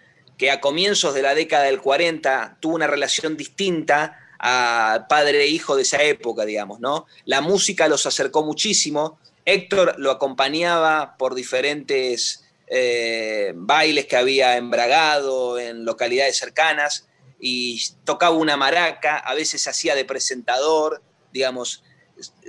a 0.51 0.61
comienzos 0.61 1.15
de 1.15 1.23
la 1.23 1.35
década 1.35 1.65
del 1.65 1.81
40 1.81 2.59
tuvo 2.61 2.75
una 2.75 2.87
relación 2.87 3.37
distinta 3.37 4.19
a 4.39 5.07
padre 5.09 5.43
e 5.43 5.47
hijo 5.47 5.77
de 5.77 5.83
esa 5.83 6.03
época, 6.03 6.45
digamos, 6.45 6.81
¿no? 6.81 7.07
La 7.25 7.41
música 7.41 7.89
los 7.89 8.05
acercó 8.07 8.45
muchísimo. 8.45 9.19
Héctor 9.45 9.95
lo 9.99 10.11
acompañaba 10.11 11.17
por 11.17 11.35
diferentes 11.35 12.45
eh, 12.67 13.53
bailes 13.55 14.07
que 14.07 14.17
había 14.17 14.57
embragado 14.57 15.59
en 15.59 15.85
localidades 15.85 16.37
cercanas 16.37 17.07
y 17.39 17.81
tocaba 18.05 18.37
una 18.37 18.57
maraca, 18.57 19.19
a 19.19 19.35
veces 19.35 19.67
hacía 19.69 19.95
de 19.95 20.05
presentador, 20.05 21.03
digamos. 21.33 21.83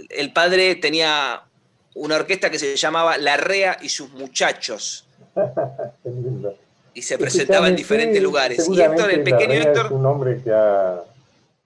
El 0.10 0.32
padre 0.32 0.76
tenía 0.76 1.44
una 1.94 2.16
orquesta 2.16 2.50
que 2.50 2.60
se 2.60 2.76
llamaba 2.76 3.18
La 3.18 3.38
Rea 3.38 3.78
y 3.82 3.90
sus 3.90 4.12
muchachos. 4.12 5.08
y 6.96 7.02
se 7.02 7.18
presentaba 7.18 7.68
en 7.68 7.76
diferentes 7.76 8.24
lugares. 8.24 8.68
Y 8.68 8.82
Héctor, 8.82 9.12
el 9.12 9.22
pequeño 9.22 9.54
Héctor... 9.54 9.86
Es 9.88 9.92
un 9.92 10.06
hombre 10.06 10.42
que 10.42 10.52
ha 10.52 11.04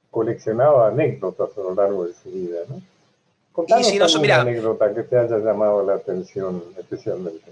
coleccionado 0.09 0.83
anécdotas 0.83 1.49
a 1.55 1.61
lo 1.61 1.75
largo 1.75 2.05
de 2.05 2.13
su 2.21 2.31
vida, 2.31 2.59
¿no? 2.67 2.81
Contanos 3.53 3.87
y 3.87 3.91
si 3.91 3.99
no, 3.99 4.07
mira, 4.21 4.41
anécdota 4.41 4.93
que 4.93 5.03
te 5.03 5.17
haya 5.17 5.37
llamado 5.37 5.85
la 5.85 5.95
atención 5.95 6.63
especialmente. 6.77 7.51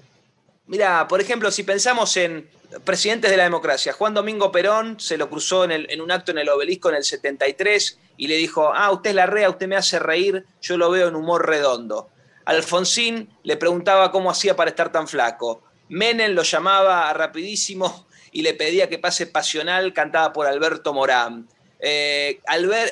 Mira, 0.65 1.07
por 1.07 1.21
ejemplo, 1.21 1.51
si 1.51 1.63
pensamos 1.63 2.17
en 2.17 2.49
presidentes 2.83 3.29
de 3.29 3.37
la 3.37 3.43
democracia, 3.43 3.93
Juan 3.93 4.13
Domingo 4.13 4.51
Perón 4.51 4.99
se 4.99 5.17
lo 5.17 5.29
cruzó 5.29 5.65
en, 5.65 5.71
en, 5.71 6.01
un 6.01 6.11
acto 6.11 6.31
en 6.31 6.39
el 6.39 6.49
obelisco 6.49 6.89
en 6.89 6.95
el 6.95 7.03
73 7.03 7.99
y 8.17 8.27
le 8.27 8.35
dijo, 8.35 8.73
ah, 8.73 8.91
usted 8.91 9.11
es 9.11 9.15
la 9.15 9.27
rea, 9.27 9.49
usted 9.49 9.67
me 9.67 9.75
hace 9.75 9.99
reír, 9.99 10.45
yo 10.61 10.77
lo 10.77 10.89
veo 10.89 11.09
en 11.09 11.15
humor 11.15 11.45
redondo. 11.45 12.09
Alfonsín 12.45 13.29
le 13.43 13.57
preguntaba 13.57 14.11
cómo 14.11 14.31
hacía 14.31 14.55
para 14.55 14.69
estar 14.69 14.91
tan 14.91 15.07
flaco. 15.07 15.61
Menem 15.89 16.33
lo 16.33 16.43
llamaba 16.43 17.11
rapidísimo 17.13 18.07
y 18.31 18.41
le 18.41 18.53
pedía 18.53 18.89
que 18.89 18.99
pase 18.99 19.27
pasional, 19.27 19.93
cantada 19.93 20.33
por 20.33 20.47
Alberto 20.47 20.93
Morán. 20.93 21.47
Eh, 21.79 22.39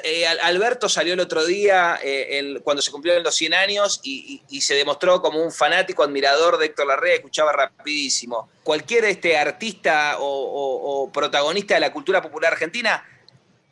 eh, 0.04 0.28
Alberto 0.44 0.88
salió 0.88 1.16
el 1.16 1.20
otro 1.20 1.44
día 1.44 1.98
eh, 2.04 2.60
cuando 2.64 2.84
se 2.84 2.92
cumplieron 2.92 3.24
los 3.24 3.36
100 3.36 3.54
años 3.56 4.00
y, 4.04 4.44
se 4.62 4.76
demostró 4.76 5.22
como 5.22 5.42
un 5.42 5.52
fanático 5.52 6.04
admirador 6.04 6.58
de 6.58 6.68
Héctor 6.68 6.88
Larrea, 6.88 7.16
escuchaba 7.16 7.52
rapidísimo. 7.52 8.50
Cualquier 8.64 9.06
este, 9.06 9.38
artista 9.38 10.18
o, 10.20 11.10
protagonista 11.12 11.76
de 11.76 11.80
la 11.80 11.92
cultura 11.92 12.22
popular 12.22 12.54
argentina 12.54 13.04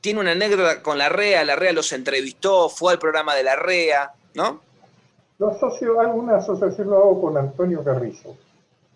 tiene 0.02 0.20
una 0.20 0.32
anécdota 0.32 0.82
con 0.82 0.98
Larrea, 0.98 1.46
Larrea 1.46 1.72
los 1.72 1.94
entrevistó, 1.94 2.70
fue 2.70 2.94
al 2.94 3.00
programa 3.00 3.36
de 3.36 3.44
Larrea, 3.44 4.12
¿no? 4.34 4.62
Lo 5.40 5.50
asocio, 5.50 6.00
alguna 6.00 6.38
asociación 6.38 6.90
lo 6.90 6.98
hago 6.98 7.22
con 7.22 7.38
Antonio 7.38 7.84
Carrizo. 7.84 8.36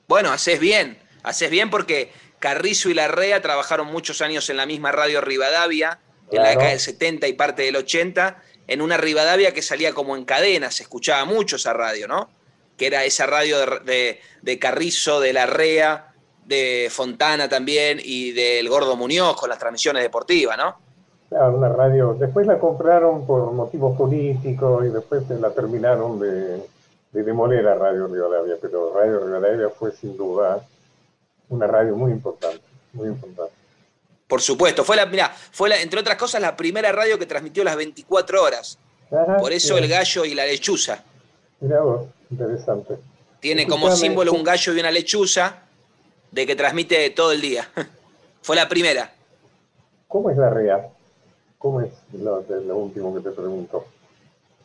Bueno, 0.07 0.31
haces 0.31 0.61
bien, 0.61 0.97
haces 1.23 1.49
bien 1.49 1.69
porque 1.69 2.11
Carrizo 2.39 2.89
y 2.89 2.93
Larrea 2.93 3.41
trabajaron 3.41 3.87
muchos 3.87 4.21
años 4.21 4.49
en 4.49 4.55
la 4.55 4.65
misma 4.65 4.93
radio 4.93 5.19
Rivadavia, 5.19 5.99
en 6.31 6.43
la 6.43 6.49
década 6.49 6.69
del 6.69 6.79
70 6.79 7.27
y 7.27 7.33
parte 7.33 7.63
del 7.63 7.75
80, 7.75 8.41
en 8.67 8.81
una 8.81 8.95
Rivadavia 8.95 9.53
que 9.53 9.61
salía 9.61 9.93
como 9.93 10.15
en 10.15 10.23
cadena, 10.23 10.71
se 10.71 10.83
escuchaba 10.83 11.25
mucho 11.25 11.57
esa 11.57 11.73
radio, 11.73 12.07
¿no? 12.07 12.29
Que 12.77 12.87
era 12.87 13.03
esa 13.03 13.25
radio 13.25 13.57
de, 13.81 14.21
de 14.41 14.59
Carrizo, 14.59 15.19
de 15.19 15.33
Larrea, 15.33 16.13
de 16.45 16.87
Fontana 16.89 17.49
también 17.49 17.99
y 18.01 18.31
del 18.31 18.69
Gordo 18.69 18.95
Muñoz 18.95 19.35
con 19.35 19.49
las 19.49 19.59
transmisiones 19.59 20.03
deportivas, 20.03 20.57
¿no? 20.57 20.77
Claro, 21.27 21.57
una 21.57 21.67
radio. 21.67 22.15
Después 22.17 22.47
la 22.47 22.57
compraron 22.59 23.27
por 23.27 23.51
motivos 23.51 23.97
políticos 23.97 24.85
y 24.85 24.89
después 24.89 25.29
la 25.29 25.49
terminaron 25.49 26.17
de, 26.17 26.61
de 27.17 27.23
demoler 27.23 27.67
a 27.67 27.73
Radio 27.73 28.05
Rivadavia, 28.05 28.57
pero 28.61 28.93
Radio 28.93 29.19
Rivadavia 29.19 29.69
fue 29.69 29.91
sin 29.91 30.15
duda 30.15 30.63
una 31.49 31.65
radio 31.65 31.95
muy 31.95 32.11
importante, 32.11 32.61
muy 32.93 33.07
importante. 33.07 33.53
Por 34.27 34.39
supuesto, 34.39 34.83
fue 34.83 34.95
la, 34.95 35.07
mira, 35.07 35.29
fue 35.51 35.67
la, 35.67 35.81
entre 35.81 35.99
otras 35.99 36.15
cosas 36.15 36.39
la 36.41 36.55
primera 36.55 36.91
radio 36.91 37.17
que 37.17 37.25
transmitió 37.25 37.63
las 37.63 37.75
24 37.75 38.43
horas. 38.43 38.77
Por 39.39 39.51
eso 39.51 39.77
el 39.79 39.87
gallo 39.87 40.25
y 40.25 40.35
la 40.35 40.45
lechuza. 40.45 41.03
Mira 41.59 41.81
vos, 41.81 42.05
interesante. 42.29 42.97
Tiene 43.39 43.65
como 43.65 43.89
símbolo 43.95 44.33
un 44.33 44.43
gallo 44.43 44.73
y 44.75 44.79
una 44.79 44.91
lechuza 44.91 45.63
de 46.29 46.45
que 46.45 46.55
transmite 46.55 47.09
todo 47.11 47.31
el 47.31 47.41
día. 47.41 47.67
fue 48.43 48.55
la 48.55 48.69
primera. 48.69 49.11
¿Cómo 50.07 50.29
es 50.29 50.37
la 50.37 50.51
REA? 50.51 50.87
¿Cómo 51.57 51.81
es 51.81 51.91
lo, 52.13 52.45
lo 52.47 52.77
último 52.77 53.15
que 53.15 53.21
te 53.21 53.31
pregunto? 53.31 53.87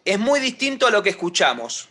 Es 0.05 0.18
muy 0.18 0.38
distinto 0.40 0.86
a 0.86 0.90
lo 0.90 1.03
que 1.03 1.11
escuchamos. 1.11 1.88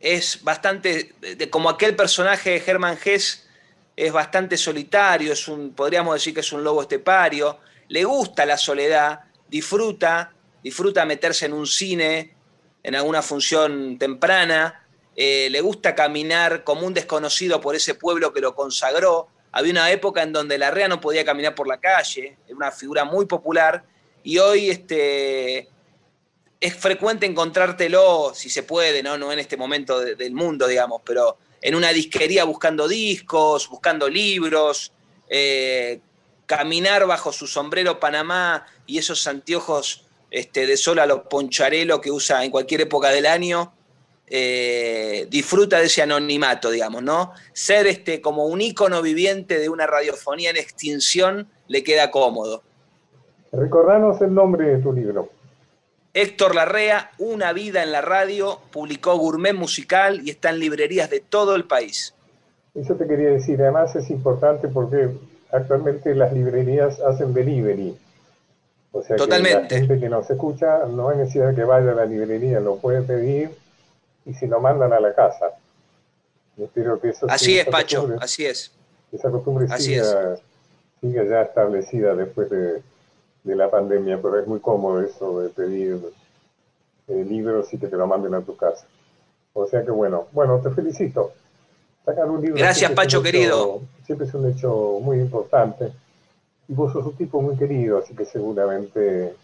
Es 0.00 0.42
bastante, 0.42 1.14
como 1.50 1.70
aquel 1.70 1.94
personaje 1.94 2.50
de 2.50 2.62
Hermann 2.66 2.98
Hesse, 3.02 3.46
es 3.94 4.12
bastante 4.12 4.56
solitario, 4.56 5.32
es 5.32 5.46
un, 5.48 5.74
podríamos 5.74 6.14
decir 6.14 6.34
que 6.34 6.40
es 6.40 6.52
un 6.52 6.64
lobo 6.64 6.82
estepario, 6.82 7.58
le 7.88 8.04
gusta 8.04 8.44
la 8.44 8.56
soledad, 8.56 9.20
disfruta, 9.48 10.32
disfruta 10.62 11.04
meterse 11.04 11.46
en 11.46 11.52
un 11.52 11.66
cine, 11.66 12.34
en 12.82 12.94
alguna 12.96 13.22
función 13.22 13.98
temprana, 13.98 14.86
eh, 15.14 15.48
le 15.50 15.60
gusta 15.60 15.94
caminar 15.94 16.64
como 16.64 16.86
un 16.86 16.94
desconocido 16.94 17.60
por 17.60 17.76
ese 17.76 17.94
pueblo 17.94 18.32
que 18.32 18.40
lo 18.40 18.54
consagró. 18.54 19.28
Había 19.52 19.72
una 19.72 19.90
época 19.90 20.22
en 20.22 20.32
donde 20.32 20.56
la 20.56 20.70
REA 20.70 20.88
no 20.88 21.00
podía 21.00 21.24
caminar 21.24 21.54
por 21.54 21.68
la 21.68 21.78
calle, 21.78 22.38
era 22.46 22.56
una 22.56 22.72
figura 22.72 23.04
muy 23.04 23.26
popular, 23.26 23.84
y 24.24 24.38
hoy 24.38 24.70
este, 24.70 25.68
es 26.62 26.76
frecuente 26.76 27.26
encontrártelo, 27.26 28.30
si 28.34 28.48
se 28.48 28.62
puede, 28.62 29.02
no, 29.02 29.18
no 29.18 29.32
en 29.32 29.40
este 29.40 29.56
momento 29.56 29.98
del 29.98 30.32
mundo, 30.32 30.68
digamos, 30.68 31.02
pero 31.04 31.36
en 31.60 31.74
una 31.74 31.92
disquería 31.92 32.44
buscando 32.44 32.86
discos, 32.86 33.68
buscando 33.68 34.08
libros, 34.08 34.92
eh, 35.28 36.00
caminar 36.46 37.04
bajo 37.08 37.32
su 37.32 37.48
sombrero 37.48 37.98
Panamá 37.98 38.64
y 38.86 38.98
esos 38.98 39.26
anteojos 39.26 40.06
este, 40.30 40.68
de 40.68 40.76
sol 40.76 41.00
a 41.00 41.06
los 41.06 41.22
poncharelo 41.22 42.00
que 42.00 42.12
usa 42.12 42.44
en 42.44 42.52
cualquier 42.52 42.82
época 42.82 43.08
del 43.08 43.26
año, 43.26 43.72
eh, 44.28 45.26
disfruta 45.28 45.80
de 45.80 45.86
ese 45.86 46.02
anonimato, 46.02 46.70
digamos, 46.70 47.02
¿no? 47.02 47.32
Ser 47.52 47.88
este, 47.88 48.20
como 48.20 48.46
un 48.46 48.60
ícono 48.60 49.02
viviente 49.02 49.58
de 49.58 49.68
una 49.68 49.88
radiofonía 49.88 50.50
en 50.50 50.58
extinción 50.58 51.48
le 51.66 51.82
queda 51.82 52.12
cómodo. 52.12 52.62
Recordanos 53.50 54.20
el 54.20 54.32
nombre 54.32 54.76
de 54.76 54.78
tu 54.78 54.92
libro. 54.92 55.41
Héctor 56.14 56.54
Larrea, 56.54 57.10
Una 57.18 57.52
vida 57.52 57.82
en 57.82 57.90
la 57.90 58.02
radio, 58.02 58.58
publicó 58.70 59.16
Gourmet 59.16 59.54
Musical 59.54 60.20
y 60.24 60.30
está 60.30 60.50
en 60.50 60.58
librerías 60.58 61.08
de 61.08 61.20
todo 61.20 61.54
el 61.54 61.64
país. 61.64 62.14
Eso 62.74 62.94
te 62.96 63.06
quería 63.06 63.30
decir, 63.30 63.60
además 63.62 63.94
es 63.96 64.10
importante 64.10 64.68
porque 64.68 65.10
actualmente 65.50 66.14
las 66.14 66.32
librerías 66.32 67.00
hacen 67.00 67.32
delivery. 67.32 67.96
O 68.92 69.02
sea 69.02 69.16
Totalmente. 69.16 69.68
que 69.68 69.74
la 69.74 69.80
gente 69.80 70.00
que 70.00 70.08
nos 70.10 70.30
escucha 70.30 70.86
no 70.86 71.08
hay 71.08 71.18
necesidad 71.18 71.48
de 71.48 71.54
que 71.54 71.64
vaya 71.64 71.92
a 71.92 71.94
la 71.94 72.04
librería, 72.04 72.60
lo 72.60 72.76
puede 72.76 73.02
pedir 73.02 73.50
y 74.26 74.34
si 74.34 74.46
lo 74.46 74.60
mandan 74.60 74.92
a 74.92 75.00
la 75.00 75.14
casa. 75.14 75.46
Espero 76.58 77.00
que 77.00 77.08
eso 77.08 77.26
así 77.30 77.58
es, 77.58 77.66
Pacho, 77.66 78.16
así 78.20 78.44
es. 78.44 78.70
Esa 79.10 79.30
costumbre 79.30 79.66
siga, 79.78 80.36
ya 81.00 81.42
establecida 81.42 82.14
después 82.14 82.50
de, 82.50 82.82
de 83.44 83.56
la 83.56 83.70
pandemia, 83.70 84.20
pero 84.20 84.38
es 84.38 84.46
muy 84.46 84.60
cómodo 84.60 85.00
eso 85.02 85.40
de 85.40 85.48
pedir 85.48 86.00
eh, 87.08 87.24
libros 87.24 87.72
y 87.72 87.78
que 87.78 87.88
te 87.88 87.96
lo 87.96 88.06
manden 88.06 88.34
a 88.34 88.42
tu 88.42 88.56
casa. 88.56 88.86
O 89.52 89.66
sea 89.66 89.84
que 89.84 89.90
bueno, 89.90 90.28
bueno, 90.32 90.60
te 90.60 90.70
felicito. 90.70 91.32
Sacar 92.04 92.28
un 92.28 92.40
libro. 92.40 92.56
Gracias, 92.56 92.90
Pacho, 92.92 93.22
querido. 93.22 93.82
Siempre 94.06 94.26
es 94.26 94.34
un 94.34 94.50
hecho 94.50 94.98
muy 95.00 95.18
importante. 95.18 95.92
Y 96.68 96.74
vos 96.74 96.92
sos 96.92 97.06
un 97.06 97.16
tipo 97.16 97.40
muy 97.42 97.56
querido, 97.56 97.98
así 97.98 98.14
que 98.14 98.24
seguramente 98.24 99.34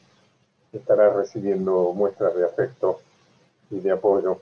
estarás 0.73 1.15
recibiendo 1.15 1.93
muestras 1.95 2.35
de 2.35 2.45
afecto 2.45 3.01
y 3.71 3.81
de 3.81 3.91
apoyo. 3.91 4.41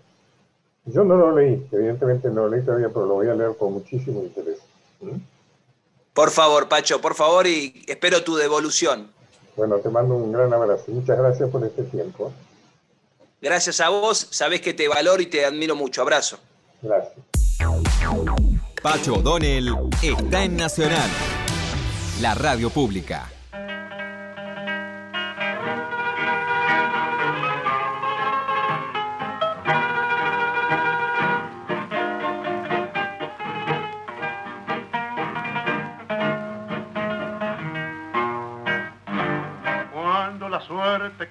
Yo 0.85 1.05
no 1.05 1.17
lo 1.17 1.35
leí, 1.35 1.67
evidentemente 1.73 2.29
no 2.29 2.43
lo 2.43 2.51
leí 2.51 2.63
todavía, 2.63 2.89
pero 2.89 3.07
lo 3.07 3.15
voy 3.15 3.29
a 3.29 3.35
leer 3.35 3.57
con 3.57 3.73
muchísimo 3.73 4.23
interés. 4.23 4.59
¿Mm? 5.01 5.17
Por 6.15 6.31
favor, 6.31 6.69
Pacho, 6.69 7.01
por 7.01 7.15
favor, 7.15 7.47
y 7.47 7.85
espero 7.89 8.23
tu 8.23 8.37
devolución. 8.37 9.11
Bueno, 9.57 9.77
te 9.79 9.89
mando 9.89 10.15
un 10.15 10.33
gran 10.33 10.53
abrazo. 10.53 10.85
Muchas 10.89 11.19
gracias 11.19 11.51
por 11.51 11.65
este 11.65 11.83
tiempo. 11.85 12.33
Gracias 13.41 13.81
a 13.81 13.89
vos, 13.89 14.29
sabés 14.31 14.61
que 14.61 14.75
te 14.75 14.89
valoro 14.89 15.23
y 15.23 15.27
te 15.27 15.45
admiro 15.45 15.75
mucho. 15.77 16.03
Abrazo. 16.03 16.39
Gracias. 16.83 17.17
Pacho 18.83 19.15
O'Donnell 19.15 19.75
está 20.03 20.45
en 20.45 20.57
Nacional, 20.57 21.11
la 22.21 22.35
radio 22.35 22.71
pública. 22.71 23.31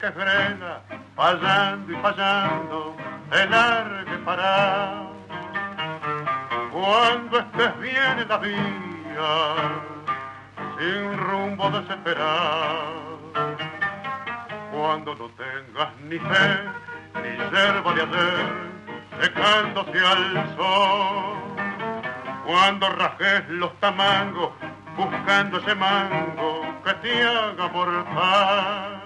Que 0.06 0.12
frena, 0.12 0.82
fallando 1.16 1.92
y 1.92 1.96
fallando, 1.96 2.96
el 3.32 3.54
arque 3.54 4.18
para. 4.24 5.04
Cuando 6.72 7.40
estés 7.40 7.80
bien 7.80 8.20
en 8.20 8.28
la 8.28 8.38
vía, 8.38 9.56
sin 10.78 11.18
rumbo 11.18 11.72
desesperado, 11.72 13.18
cuando 14.72 15.16
no 15.16 15.28
tengas 15.30 15.90
ni 16.04 16.20
fe, 16.20 16.50
ni 17.24 17.58
yerba 17.58 17.94
de 17.94 18.02
ayer, 18.04 18.48
secándose 19.22 20.00
al 20.06 20.56
sol, 20.56 21.38
cuando 22.46 22.90
rajes 22.90 23.50
los 23.50 23.74
tamangos, 23.80 24.52
buscando 24.96 25.58
ese 25.58 25.74
mango 25.74 26.62
que 26.84 26.94
te 26.94 27.24
haga 27.24 27.68
mortal 27.70 29.06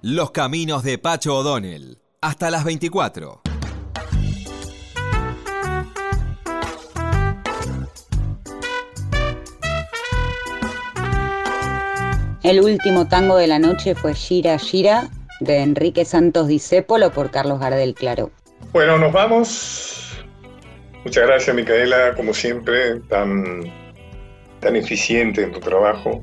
Los 0.00 0.30
caminos 0.30 0.84
de 0.84 0.96
Pacho 0.96 1.34
O'Donnell. 1.34 1.98
Hasta 2.20 2.52
las 2.52 2.62
24. 2.62 3.42
El 12.44 12.60
último 12.60 13.08
tango 13.08 13.36
de 13.36 13.48
la 13.48 13.58
noche 13.58 13.96
fue 13.96 14.14
Gira 14.14 14.56
Gira 14.60 15.10
de 15.40 15.62
Enrique 15.62 16.04
Santos 16.04 16.46
Discépolo 16.46 17.10
por 17.10 17.32
Carlos 17.32 17.58
Gardel 17.58 17.94
Claro. 17.94 18.30
Bueno, 18.72 18.98
nos 18.98 19.12
vamos. 19.12 20.24
Muchas 21.04 21.26
gracias, 21.26 21.56
Micaela, 21.56 22.14
como 22.14 22.32
siempre, 22.32 23.00
tan, 23.08 23.64
tan 24.60 24.76
eficiente 24.76 25.42
en 25.42 25.50
tu 25.50 25.58
trabajo. 25.58 26.22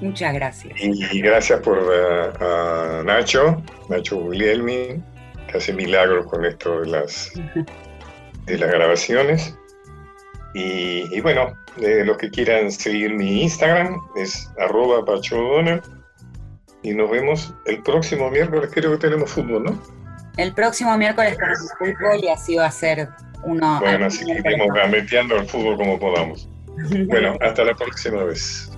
Muchas 0.00 0.32
gracias. 0.34 0.72
Y 0.80 1.20
gracias 1.20 1.60
por 1.60 1.78
eh, 1.78 2.30
a, 2.40 3.02
Nacho, 3.04 3.62
Nacho 3.88 4.16
Guglielmi, 4.16 5.02
que 5.46 5.58
hace 5.58 5.72
milagros 5.72 6.26
con 6.26 6.44
esto 6.44 6.80
de 6.80 6.88
las, 6.88 7.32
de 8.46 8.58
las 8.58 8.70
grabaciones. 8.70 9.56
Y, 10.52 11.20
bueno, 11.20 11.56
de 11.76 12.04
los 12.04 12.16
que 12.16 12.28
quieran 12.28 12.72
seguir 12.72 13.14
mi 13.14 13.42
Instagram 13.42 14.00
es 14.16 14.50
arroba 14.58 15.04
Pacho 15.04 15.36
Y 16.82 16.92
nos 16.92 17.10
vemos 17.10 17.54
el 17.66 17.80
próximo 17.82 18.30
miércoles, 18.30 18.70
creo 18.72 18.90
que 18.92 18.98
tenemos 18.98 19.30
fútbol, 19.30 19.64
¿no? 19.64 19.82
El 20.36 20.52
próximo 20.52 20.96
miércoles 20.96 21.36
tenemos 21.36 21.72
fútbol 21.78 22.24
y 22.24 22.28
así 22.28 22.56
va 22.56 22.66
a 22.66 22.70
ser 22.70 23.08
uno. 23.44 23.78
Bueno, 23.80 24.06
así 24.06 24.24
que 24.24 24.32
iremos 24.32 24.68
gambeteando 24.74 25.36
el 25.36 25.46
fútbol 25.46 25.76
como 25.76 25.98
podamos. 25.98 26.48
Bueno, 27.08 27.36
hasta 27.42 27.64
la 27.64 27.74
próxima 27.74 28.24
vez. 28.24 28.69